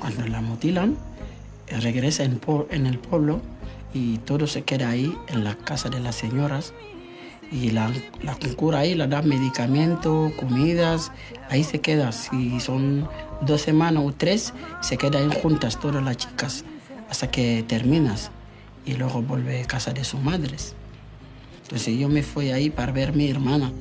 [0.00, 0.96] Cuando la mutilan,
[1.68, 3.40] regresa en, el pueblo
[3.94, 6.74] y todo se queda ahí en la casa de las señoras
[7.52, 7.92] y la,
[8.24, 11.12] la cura ahí le da medicamentos, comidas,
[11.48, 12.10] ahí se queda.
[12.10, 13.08] Si son
[13.40, 16.64] dos semanas o tres, se quedan juntas todas las chicas
[17.08, 18.32] hasta que terminas
[18.86, 20.74] y luego vuelve a casa de sus madres.
[21.64, 23.72] Entonces yo me fui ahí para ver a mi hermana.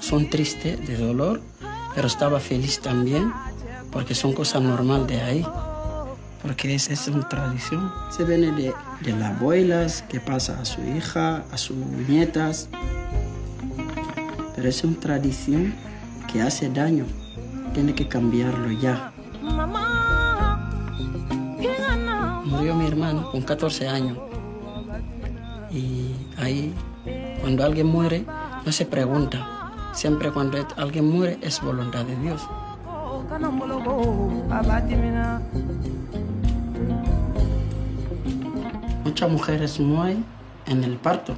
[0.00, 1.42] Son tristes de dolor,
[1.94, 3.32] pero estaba feliz también
[3.92, 5.46] porque son cosas normales de ahí.
[6.42, 7.92] Porque esa es una tradición.
[8.10, 8.72] Se viene de,
[9.02, 12.70] de las abuelas que pasa a su hija, a sus nietas.
[14.56, 15.74] Pero es una tradición
[16.32, 17.04] que hace daño.
[17.74, 19.12] Tiene que cambiarlo ya.
[22.60, 24.18] Murió mi hermano con 14 años.
[25.70, 26.74] Y ahí,
[27.40, 28.26] cuando alguien muere,
[28.66, 29.72] no se pregunta.
[29.94, 32.46] Siempre cuando alguien muere es voluntad de Dios.
[39.04, 40.26] Muchas mujeres mueren
[40.66, 41.32] en el parto,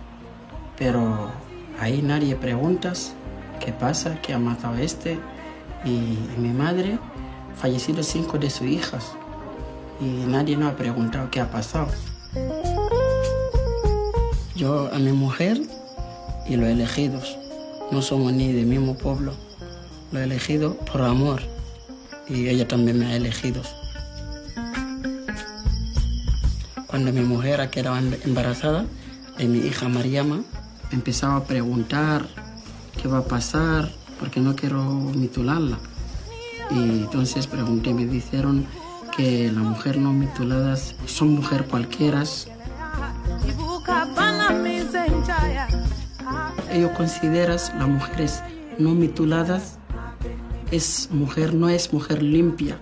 [0.77, 1.31] pero
[1.79, 2.95] ahí nadie pregunta
[3.65, 5.21] qué pasa, qué ha matado a este.
[5.85, 6.99] Y mi madre,
[7.55, 9.13] fallecido cinco de sus hijas,
[10.03, 11.89] y nadie nos ha preguntado qué ha pasado.
[14.57, 15.61] Yo a mi mujer
[16.49, 17.39] y los elegidos,
[17.93, 19.33] no somos ni del mismo pueblo,
[20.11, 21.41] lo he elegido por amor
[22.29, 23.63] y ella también me ha elegido.
[26.89, 28.85] Cuando mi mujer quedaba embarazada
[29.39, 30.43] de mi hija Mariama,
[30.91, 32.27] empezaba a preguntar
[33.01, 35.79] qué va a pasar porque no quiero mitularla.
[36.71, 38.67] Y entonces pregunté, me dijeron
[39.17, 42.23] que las mujeres no mituladas son mujeres cualquiera.
[46.71, 48.43] Ellos consideran las mujeres
[48.79, 49.79] no mituladas
[50.71, 52.79] es mujer, no es mujer limpia,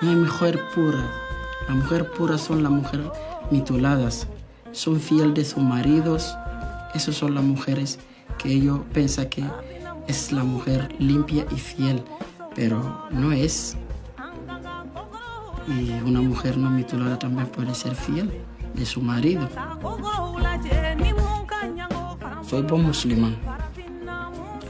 [0.00, 1.04] no hay mujer pura.
[1.68, 3.06] La mujer pura son las mujeres
[3.50, 4.26] mituladas,
[4.72, 6.34] son fieles de sus maridos.
[6.94, 7.98] Esas son las mujeres
[8.38, 9.44] que ellos piensan que
[10.06, 12.02] es la mujer limpia y fiel,
[12.54, 13.76] pero no es.
[15.68, 18.30] Y una mujer no mitulada también puede ser fiel
[18.74, 19.48] de su marido.
[22.48, 23.36] Soy buen musulmán.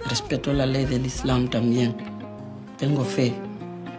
[0.08, 1.94] Respeto la ley del Islam también.
[2.78, 3.34] Tengo fe,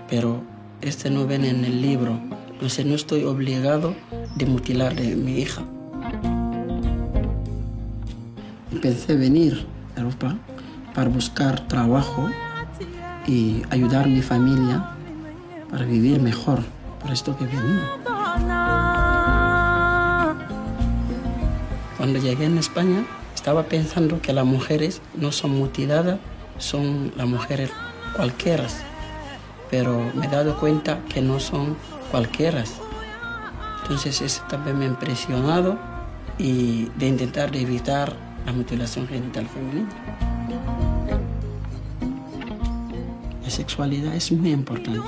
[0.09, 0.41] pero
[0.81, 2.19] este no viene en el libro.
[2.49, 3.93] Entonces no estoy obligado
[4.35, 5.63] de mutilar a mi hija.
[8.81, 10.35] Pensé venir a Europa
[10.95, 12.29] para buscar trabajo
[13.27, 14.91] y ayudar a mi familia
[15.69, 16.63] para vivir mejor
[17.07, 17.87] por esto que venía.
[21.95, 26.19] Cuando llegué en España estaba pensando que las mujeres no son mutiladas,
[26.57, 27.71] son las mujeres
[28.13, 28.67] cualquiera,
[29.71, 31.77] pero me he dado cuenta que no son
[32.11, 32.65] cualquiera.
[33.83, 35.79] Entonces eso también me ha impresionado
[36.37, 38.13] y de intentar evitar
[38.45, 39.89] la mutilación genital femenina.
[43.41, 44.99] la sexualidad es muy importante,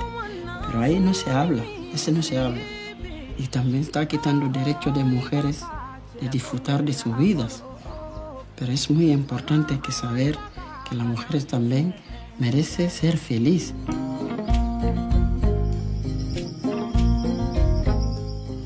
[0.66, 2.60] pero ahí no se habla, ese no se habla.
[3.38, 5.64] Y también está quitando derechos de mujeres
[6.20, 7.62] de disfrutar de sus vidas.
[8.56, 10.36] Pero es muy importante que saber
[10.88, 11.94] que las mujeres también
[12.38, 13.74] merecen ser felices.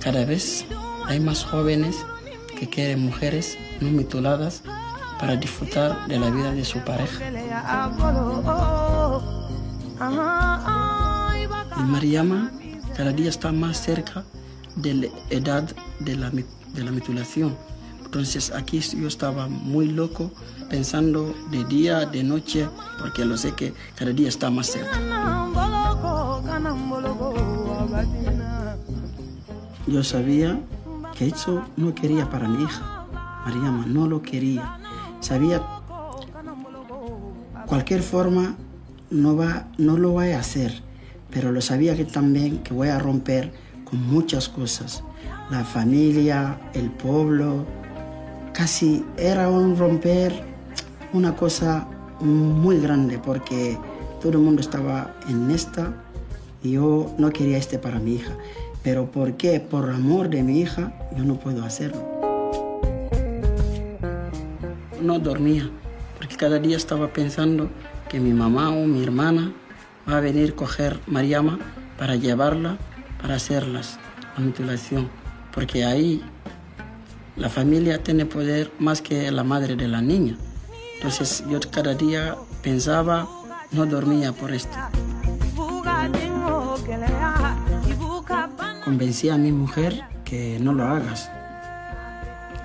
[0.00, 0.66] Cada vez
[1.06, 1.96] hay más jóvenes
[2.58, 4.62] que quieren mujeres no mutiladas
[5.18, 7.20] para disfrutar de la vida de su pareja.
[11.76, 12.52] Y Mariama
[12.96, 14.24] cada día está más cerca
[14.76, 15.64] de la edad
[16.00, 17.56] de la, de la mutilación.
[18.04, 20.30] Entonces aquí yo estaba muy loco
[20.70, 22.68] pensando de día, de noche,
[23.00, 24.98] porque lo sé que cada día está más cerca.
[29.86, 30.60] Yo sabía
[31.16, 33.06] que eso no quería para mi hija.
[33.44, 34.78] Mariama no lo quería.
[35.20, 35.60] Sabía
[37.66, 38.54] cualquier forma
[39.10, 40.82] no, va, no lo voy a hacer,
[41.34, 43.52] pero lo sabía que también que voy a romper
[43.84, 45.02] con muchas cosas.
[45.50, 47.66] La familia, el pueblo,
[48.54, 50.32] casi era un romper
[51.12, 51.86] una cosa
[52.20, 53.76] muy grande porque
[54.22, 55.92] todo el mundo estaba en esta
[56.62, 58.32] y yo no quería este para mi hija.
[58.84, 59.58] Pero ¿por qué?
[59.58, 62.00] Por amor de mi hija, yo no puedo hacerlo.
[65.02, 65.68] No dormía,
[66.16, 67.68] porque cada día estaba pensando
[68.08, 69.52] que mi mamá o mi hermana
[70.08, 71.58] va a venir coger Mariama
[71.98, 72.78] para llevarla
[73.20, 73.98] para hacerlas
[74.36, 75.08] la mutilación,
[75.54, 76.22] porque ahí
[77.36, 80.36] la familia tiene poder más que la madre de la niña.
[80.96, 83.26] Entonces yo cada día pensaba,
[83.72, 84.76] no dormía por esto.
[88.84, 91.30] Convencí a mi mujer que no lo hagas.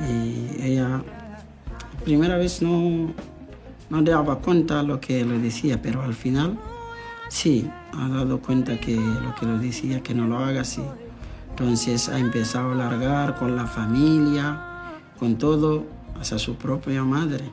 [0.07, 1.01] Y ella,
[2.03, 3.13] primera vez no,
[3.89, 6.59] no daba cuenta lo que le decía, pero al final
[7.29, 10.83] sí, ha dado cuenta que lo que le decía, que no lo hagas, sí.
[11.51, 14.61] Entonces ha empezado a largar con la familia,
[15.17, 15.85] con todo,
[16.19, 17.49] hasta su propia madre,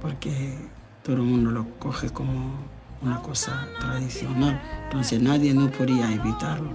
[0.00, 0.56] porque
[1.02, 2.54] todo el mundo lo coge como
[3.02, 6.70] una cosa tradicional, entonces nadie no podía evitarlo.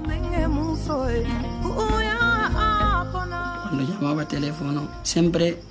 [3.64, 5.62] Cuando llamaba teléfono, siempre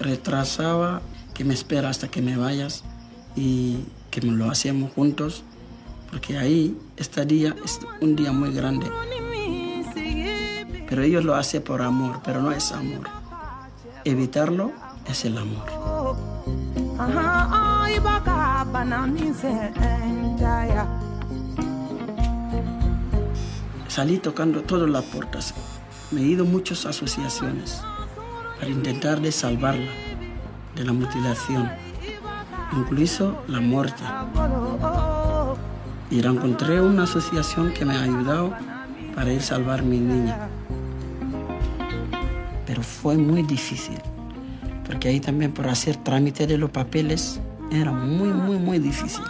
[0.00, 1.02] retrasaba
[1.34, 2.84] que me espera hasta que me vayas
[3.36, 3.84] y
[4.20, 5.44] que lo hacemos juntos,
[6.10, 8.90] porque ahí este día es un día muy grande.
[10.88, 13.06] Pero ellos lo hacen por amor, pero no es amor.
[14.04, 14.72] Evitarlo
[15.06, 15.66] es el amor.
[23.88, 25.52] Salí tocando todas las puertas.
[26.10, 27.82] Me he ido a muchas asociaciones
[28.58, 29.90] para intentar de salvarla
[30.74, 31.70] de la mutilación,
[32.72, 34.02] incluso la muerte.
[36.10, 38.52] Y encontré una asociación que me ha ayudado
[39.14, 40.48] para ir a salvar a mi niña.
[42.66, 43.98] Pero fue muy difícil,
[44.86, 47.40] porque ahí también por hacer trámite de los papeles
[47.70, 49.24] era muy, muy, muy difícil.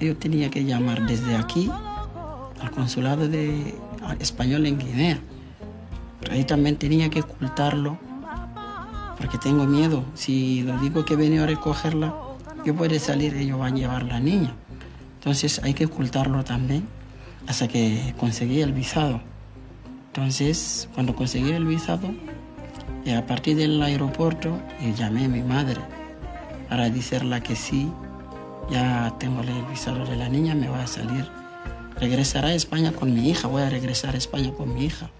[0.00, 1.70] Yo tenía que llamar desde aquí
[2.60, 3.74] al consulado de
[4.20, 5.20] español en Guinea.
[6.20, 7.98] Pero ahí también tenía que ocultarlo,
[9.18, 10.04] porque tengo miedo.
[10.14, 12.14] Si lo digo que venía a recogerla,
[12.64, 14.54] yo puede salir, ellos van a llevar la niña.
[15.18, 16.86] Entonces hay que ocultarlo también
[17.46, 19.20] hasta que conseguí el visado.
[20.08, 22.10] Entonces, cuando conseguí el visado,
[23.04, 25.80] eh, a partir del aeropuerto, eh, llamé a mi madre
[26.68, 27.90] para decirle que sí,
[28.70, 31.26] ya tengo el visado de la niña, me va a salir.
[31.98, 35.10] Regresará a España con mi hija, voy a regresar a España con mi hija.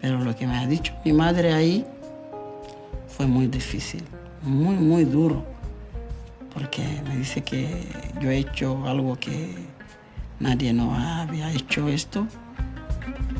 [0.00, 1.84] Pero lo que me ha dicho mi madre ahí
[3.08, 4.02] fue muy difícil,
[4.42, 5.44] muy, muy duro,
[6.52, 7.86] porque me dice que
[8.20, 9.54] yo he hecho algo que
[10.38, 12.26] nadie no había hecho esto,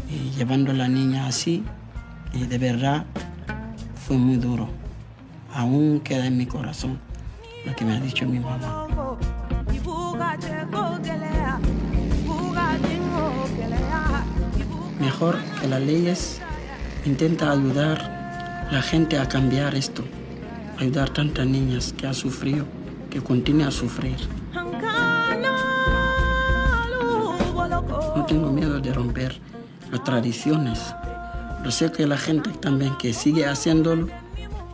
[0.08, 1.64] y llevando a la niña así,
[2.32, 3.04] y de verdad
[4.06, 4.68] fue muy duro.
[5.52, 6.98] Aún queda en mi corazón
[7.66, 8.86] lo que me ha dicho mi mamá.
[15.00, 16.40] Mejor que las leyes
[17.04, 18.00] intenta ayudar
[18.68, 20.04] a la gente a cambiar esto,
[20.78, 22.66] ayudar tantas niñas que han sufrido,
[23.10, 24.16] que continúan a sufrir.
[28.16, 29.38] No tengo miedo de romper
[29.90, 30.94] las tradiciones.
[31.64, 34.08] Yo sé que la gente también que sigue haciéndolo,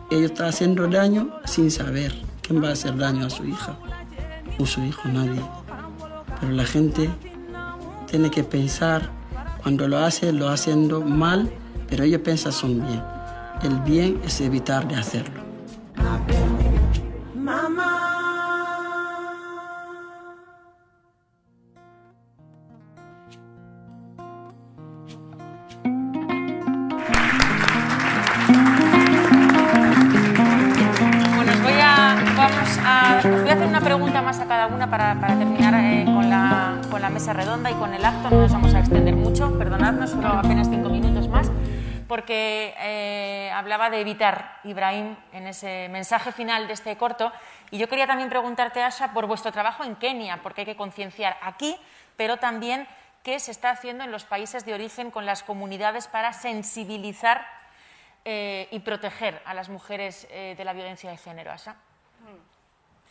[0.09, 3.77] ella está haciendo daño sin saber quién va a hacer daño a su hija
[4.57, 5.41] o su hijo, nadie.
[6.39, 7.09] Pero la gente
[8.09, 9.09] tiene que pensar,
[9.61, 11.51] cuando lo hace, lo haciendo mal,
[11.89, 13.03] pero ellos piensan son bien.
[13.63, 15.41] El bien es evitar de hacerlo.
[42.27, 47.31] Porque eh, hablaba de evitar Ibrahim en ese mensaje final de este corto.
[47.71, 51.37] Y yo quería también preguntarte, Asha, por vuestro trabajo en Kenia, porque hay que concienciar
[51.41, 51.79] aquí,
[52.17, 52.85] pero también
[53.23, 57.47] qué se está haciendo en los países de origen con las comunidades para sensibilizar
[58.25, 61.53] eh, y proteger a las mujeres eh, de la violencia de género.
[61.53, 61.77] Asha.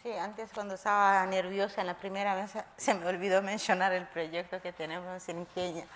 [0.03, 4.61] Sí, antes cuando estaba nerviosa en la primera vez se me olvidó mencionar el proyecto
[4.61, 5.87] que tenemos en Kenia,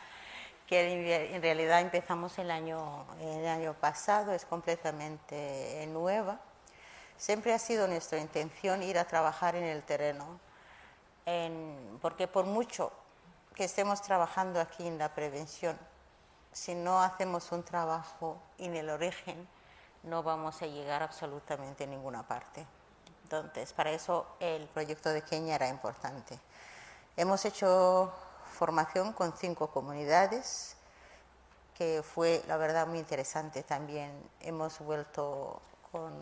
[0.71, 6.39] que en realidad empezamos el año, el año pasado, es completamente nueva.
[7.17, 10.39] Siempre ha sido nuestra intención ir a trabajar en el terreno,
[12.01, 12.93] porque por mucho
[13.53, 15.77] que estemos trabajando aquí en la prevención,
[16.53, 19.49] si no hacemos un trabajo en el origen,
[20.05, 22.65] no vamos a llegar absolutamente a ninguna parte.
[23.25, 26.39] Entonces, para eso el proyecto de Kenia era importante.
[27.17, 28.13] Hemos hecho
[28.61, 30.77] formación con cinco comunidades,
[31.75, 34.13] que fue, la verdad, muy interesante también.
[34.41, 36.13] Hemos vuelto con,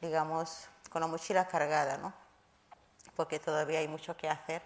[0.00, 2.14] digamos, con la mochila cargada, ¿no?
[3.14, 4.62] Porque todavía hay mucho que hacer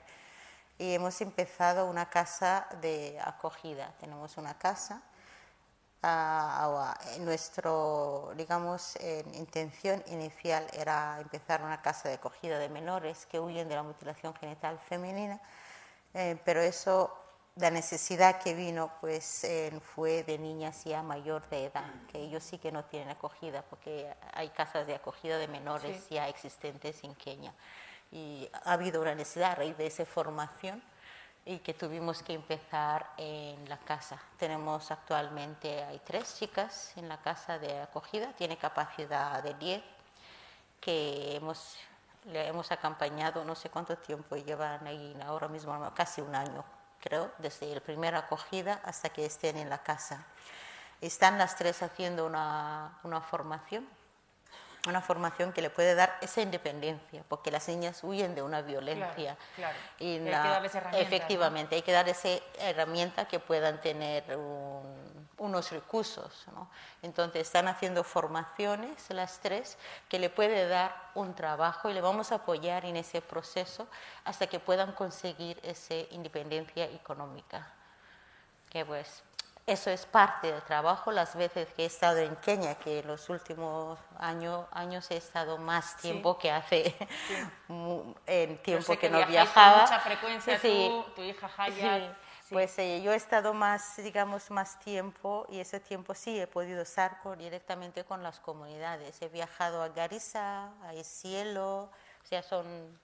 [0.78, 3.92] y hemos empezado una casa de acogida.
[3.98, 5.02] Tenemos una casa.
[6.04, 6.94] Uh,
[7.24, 8.96] nuestro, digamos,
[9.32, 14.32] intención inicial era empezar una casa de acogida de menores que huyen de la mutilación
[14.34, 15.40] genital femenina,
[16.18, 17.14] eh, pero eso,
[17.56, 22.42] la necesidad que vino, pues eh, fue de niñas ya mayor de edad, que ellos
[22.42, 27.14] sí que no tienen acogida, porque hay casas de acogida de menores ya existentes en
[27.16, 27.52] Kenia.
[28.10, 30.82] Y ha habido una necesidad a raíz de esa formación
[31.44, 34.18] y que tuvimos que empezar en la casa.
[34.38, 39.82] Tenemos actualmente, hay tres chicas en la casa de acogida, tiene capacidad de 10,
[40.80, 41.76] que hemos,
[42.26, 46.64] le hemos acompañado no sé cuánto tiempo llevan ahí ahora mismo, casi un año
[47.00, 50.24] creo, desde la primera acogida hasta que estén en la casa.
[51.00, 53.86] Están las tres haciendo una, una formación
[54.88, 59.36] una formación que le puede dar esa independencia, porque las niñas huyen de una violencia.
[59.56, 64.24] Claro, Y hay que darles herramientas, efectivamente, hay que dar esa herramienta que puedan tener
[65.38, 66.46] unos recursos.
[66.54, 66.68] ¿no?
[67.02, 72.32] Entonces, están haciendo formaciones las tres que le puede dar un trabajo y le vamos
[72.32, 73.86] a apoyar en ese proceso
[74.24, 77.72] hasta que puedan conseguir esa independencia económica.
[78.70, 79.22] Que pues
[79.66, 81.10] eso es parte del trabajo.
[81.10, 85.58] Las veces que he estado en Kenia, que en los últimos años, años he estado
[85.58, 86.94] más tiempo que hace
[88.26, 89.72] en tiempo que, no viajaba.
[89.72, 92.16] Con mucha frecuencia tú, tu hija Hayat.
[92.48, 96.82] Pues eh, yo he estado más, digamos, más tiempo y ese tiempo sí he podido
[96.82, 99.20] estar con, directamente con las comunidades.
[99.20, 101.90] He viajado a Garissa, a Cielo,
[102.22, 103.00] o sea, son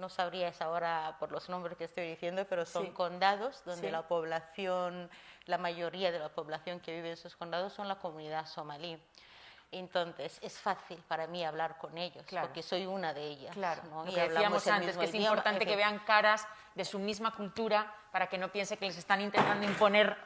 [0.00, 5.10] no sabrías ahora por los nombres que estoy diciendo, pero son condados donde la población,
[5.46, 8.98] la mayoría de la población que vive en esos condados son la comunidad somalí.
[9.72, 13.54] Entonces es fácil para mí hablar con ellos, porque soy una de ellas.
[13.54, 14.04] Claro, ¿no?
[14.04, 16.44] lo que decíamos antes, que es importante que vean caras
[16.74, 20.16] de su misma cultura para que no piense que les están intentando imponer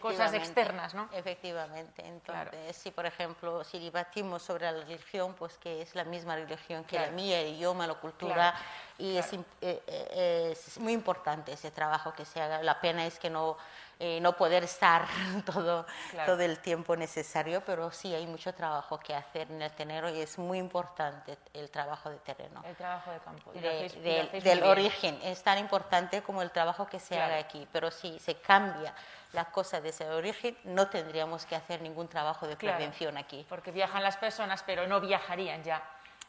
[0.00, 1.08] cosas externas, ¿no?
[1.12, 2.04] Efectivamente.
[2.06, 6.84] Entonces, si por ejemplo, si debatimos sobre la religión, pues que es la misma religión
[6.84, 8.54] que la mía, el idioma, la cultura,
[8.98, 12.62] y es, eh, es, muy importante ese trabajo que se haga.
[12.62, 13.56] La pena es que no,
[14.00, 15.06] eh, no poder estar
[15.44, 15.84] todo,
[16.24, 20.20] todo el tiempo necesario, pero sí hay mucho trabajo que hacer en el terreno y
[20.20, 22.62] es muy importante el trabajo de terreno.
[22.64, 23.52] El trabajo de campo.
[23.52, 25.18] del origen.
[25.24, 28.94] Es tan importante como el trabajo que se haga aquí, pero si se cambia
[29.32, 33.44] la cosa de ese origen, no tendríamos que hacer ningún trabajo de prevención aquí.
[33.48, 35.82] Porque viajan las personas, pero no viajarían ya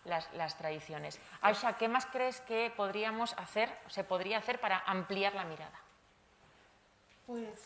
[0.06, 1.20] las, las, tradiciones.
[1.42, 5.80] Aisha, ¿qué más crees que podríamos hacer, se podría hacer para ampliar la mirada?
[7.30, 7.60] Pues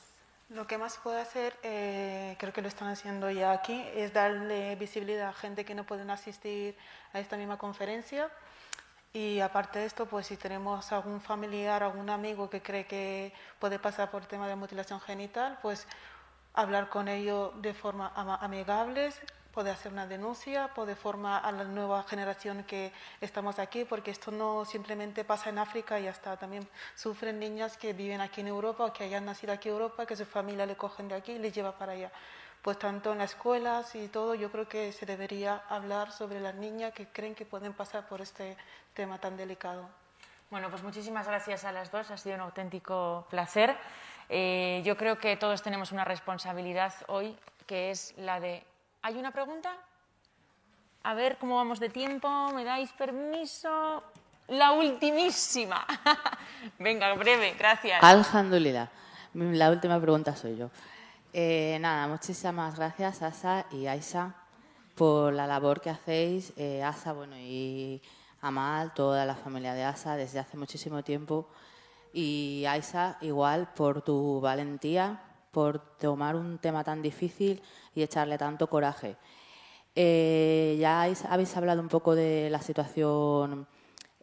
[0.49, 4.75] lo que más puede hacer, eh, creo que lo están haciendo ya aquí, es darle
[4.75, 6.75] visibilidad a gente que no pueden asistir
[7.13, 8.29] a esta misma conferencia.
[9.13, 13.79] Y aparte de esto, pues si tenemos algún familiar, algún amigo que cree que puede
[13.79, 15.87] pasar por el tema de mutilación genital, pues
[16.53, 18.11] hablar con ellos de forma
[18.41, 19.13] amigable,
[19.53, 24.31] puede hacer una denuncia, puede formar a la nueva generación que estamos aquí, porque esto
[24.31, 26.37] no simplemente pasa en África y ya está.
[26.37, 30.05] También sufren niñas que viven aquí en Europa o que hayan nacido aquí en Europa,
[30.05, 32.11] que su familia le cogen de aquí y les lleva para allá
[32.63, 36.55] pues tanto en las escuelas y todo, yo creo que se debería hablar sobre las
[36.55, 38.55] niñas que creen que pueden pasar por este
[38.93, 39.89] tema tan delicado.
[40.49, 43.75] Bueno, pues muchísimas gracias a las dos, ha sido un auténtico placer.
[44.29, 48.63] Eh, yo creo que todos tenemos una responsabilidad hoy, que es la de...
[49.05, 49.69] ¿Hay una pregunta?
[51.03, 54.01] A ver cómo vamos de tiempo, ¿me dais permiso?
[54.47, 55.85] La ultimísima.
[56.79, 58.01] Venga, breve, gracias.
[58.01, 58.89] Alhamdulillah.
[59.33, 60.69] La última pregunta soy yo.
[61.33, 64.35] Eh, nada, muchísimas gracias, Asa y Aisa,
[64.95, 66.53] por la labor que hacéis.
[66.55, 68.01] Eh, Asa, bueno, y
[68.39, 71.49] Amal, toda la familia de Asa, desde hace muchísimo tiempo.
[72.13, 75.19] Y Aisa, igual, por tu valentía,
[75.53, 77.61] por tomar un tema tan difícil
[77.93, 79.15] y echarle tanto coraje.
[79.95, 83.67] Eh, ya habéis hablado un poco de la situación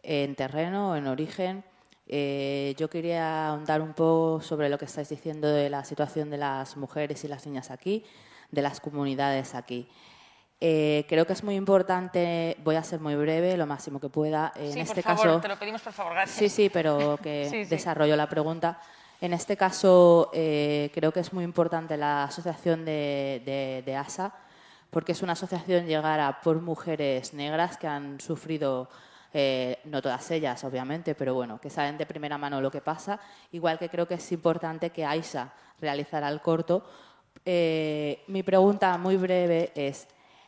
[0.03, 1.63] en terreno, en origen.
[2.05, 6.37] Eh, yo quería ahondar un poco sobre lo que estáis diciendo de la situación de
[6.37, 8.03] las mujeres y las niñas aquí,
[8.51, 9.87] de las comunidades aquí.
[10.59, 14.51] Eh, creo que es muy importante, voy a ser muy breve, lo máximo que pueda.
[14.57, 16.37] En sí, este por favor, caso, te lo pedimos por favor, gracias.
[16.37, 17.69] Sí, sí, pero que Sí, sí.
[17.69, 18.79] desarrollo la pregunta.
[19.21, 24.33] En este caso, eh, creo que es muy importante la asociación de, ASA,
[24.89, 28.89] porque es una asociación llegada por mujeres negras que han sufrido,
[29.31, 33.19] eh, no todas ellas, obviamente, pero bueno, que saben de primera mano lo que pasa.
[33.51, 36.83] Igual que creo que es importante que AISA realizara el corto.
[37.45, 40.07] Eh, mi pregunta muy breve es,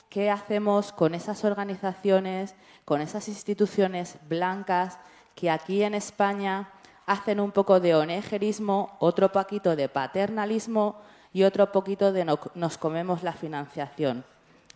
[0.09, 2.55] ¿qué hacemos con esas organizaciones,
[2.85, 4.97] con esas instituciones blancas
[5.35, 6.71] que aquí en España
[7.05, 11.01] hacen un poco de onegerismo, otro poquito de paternalismo
[11.34, 14.23] y otro poquito de no- nos comemos la financiación?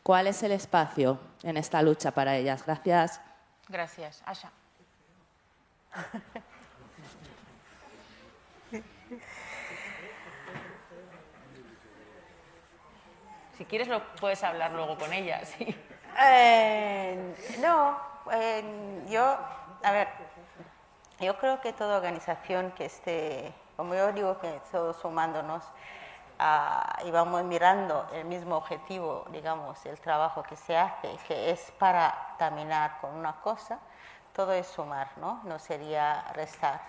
[0.03, 2.63] ¿Cuál es el espacio en esta lucha para ellas?
[2.65, 3.21] Gracias.
[3.67, 4.21] Gracias.
[4.25, 4.51] Asha.
[13.57, 15.75] Si quieres lo puedes hablar luego con ella, sí.
[16.29, 17.97] Eh, no,
[18.31, 19.23] eh, yo,
[19.83, 20.07] a ver,
[21.19, 25.63] yo creo que toda organización que esté, como yo digo, que todos sumándonos
[26.37, 31.71] ah, y vamos mirando el mismo objetivo, digamos, el trabajo que se hace, que es
[31.79, 33.79] para terminar con una cosa,
[34.33, 35.41] todo es sumar, ¿no?
[35.45, 36.79] No sería restar.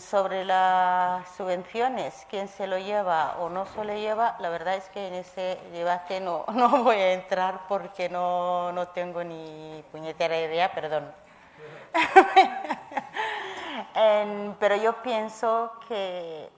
[0.00, 4.88] Sobre las subvenciones, quién se lo lleva o no se lo lleva, la verdad es
[4.88, 10.38] que en ese debate no, no voy a entrar porque no, no tengo ni puñetera
[10.40, 11.12] idea, perdón.
[13.94, 16.48] En- pero yo pienso que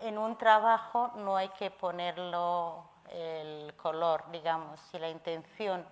[0.00, 5.84] en un trabajo no hay que ponerlo el color, digamos, si la intención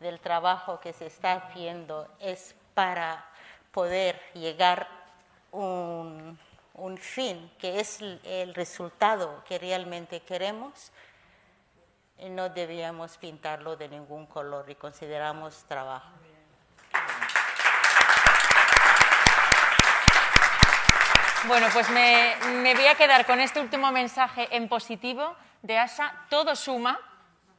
[0.00, 3.24] del trabajo que se está haciendo es para
[3.72, 4.88] poder llegar
[5.52, 6.38] un,
[6.74, 10.92] un fin, que es el- resultado que realmente queremos,
[12.18, 16.08] eh, no debíamos pintarlo de ningún color y consideramos trabajo.
[21.48, 22.36] Bueno, pues me,
[22.74, 26.14] voy a quedar con este último mensaje en positivo de Asa.
[26.28, 27.00] Todo suma,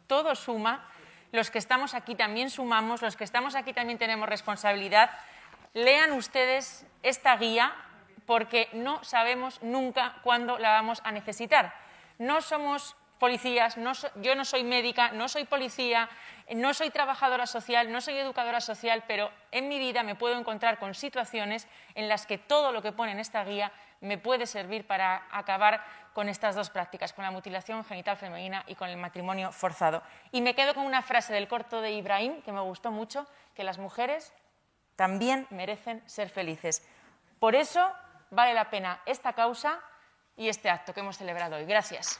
[0.08, 0.88] todo suma.
[1.34, 5.12] Los que estamos aquí también sumamos, los que estamos aquí también tenemos responsabilidad.
[5.74, 7.74] Lean ustedes esta guía
[8.26, 11.74] porque no sabemos nunca cuándo la vamos a necesitar.
[12.20, 16.10] No somos policías, no yo no soy médica, no soy policía,
[16.56, 20.78] no soy trabajadora social, no soy educadora social, pero en mi vida me puedo encontrar
[20.78, 23.72] con situaciones en las que todo lo que pone en esta guía
[24.02, 28.76] me puede servir para acabar con estas dos prácticas, con la mutilación genital femenina y
[28.76, 30.04] con el matrimonio forzado.
[30.34, 33.26] Y me quedo con una frase del corto de Ibrahim que me gustó mucho,
[33.56, 34.34] que las mujeres
[34.98, 36.86] también merecen ser felices.
[37.40, 37.90] Por eso
[38.32, 39.80] vale la pena esta causa
[40.36, 41.64] y este acto que hemos celebrado hoy.
[41.64, 42.20] Gracias.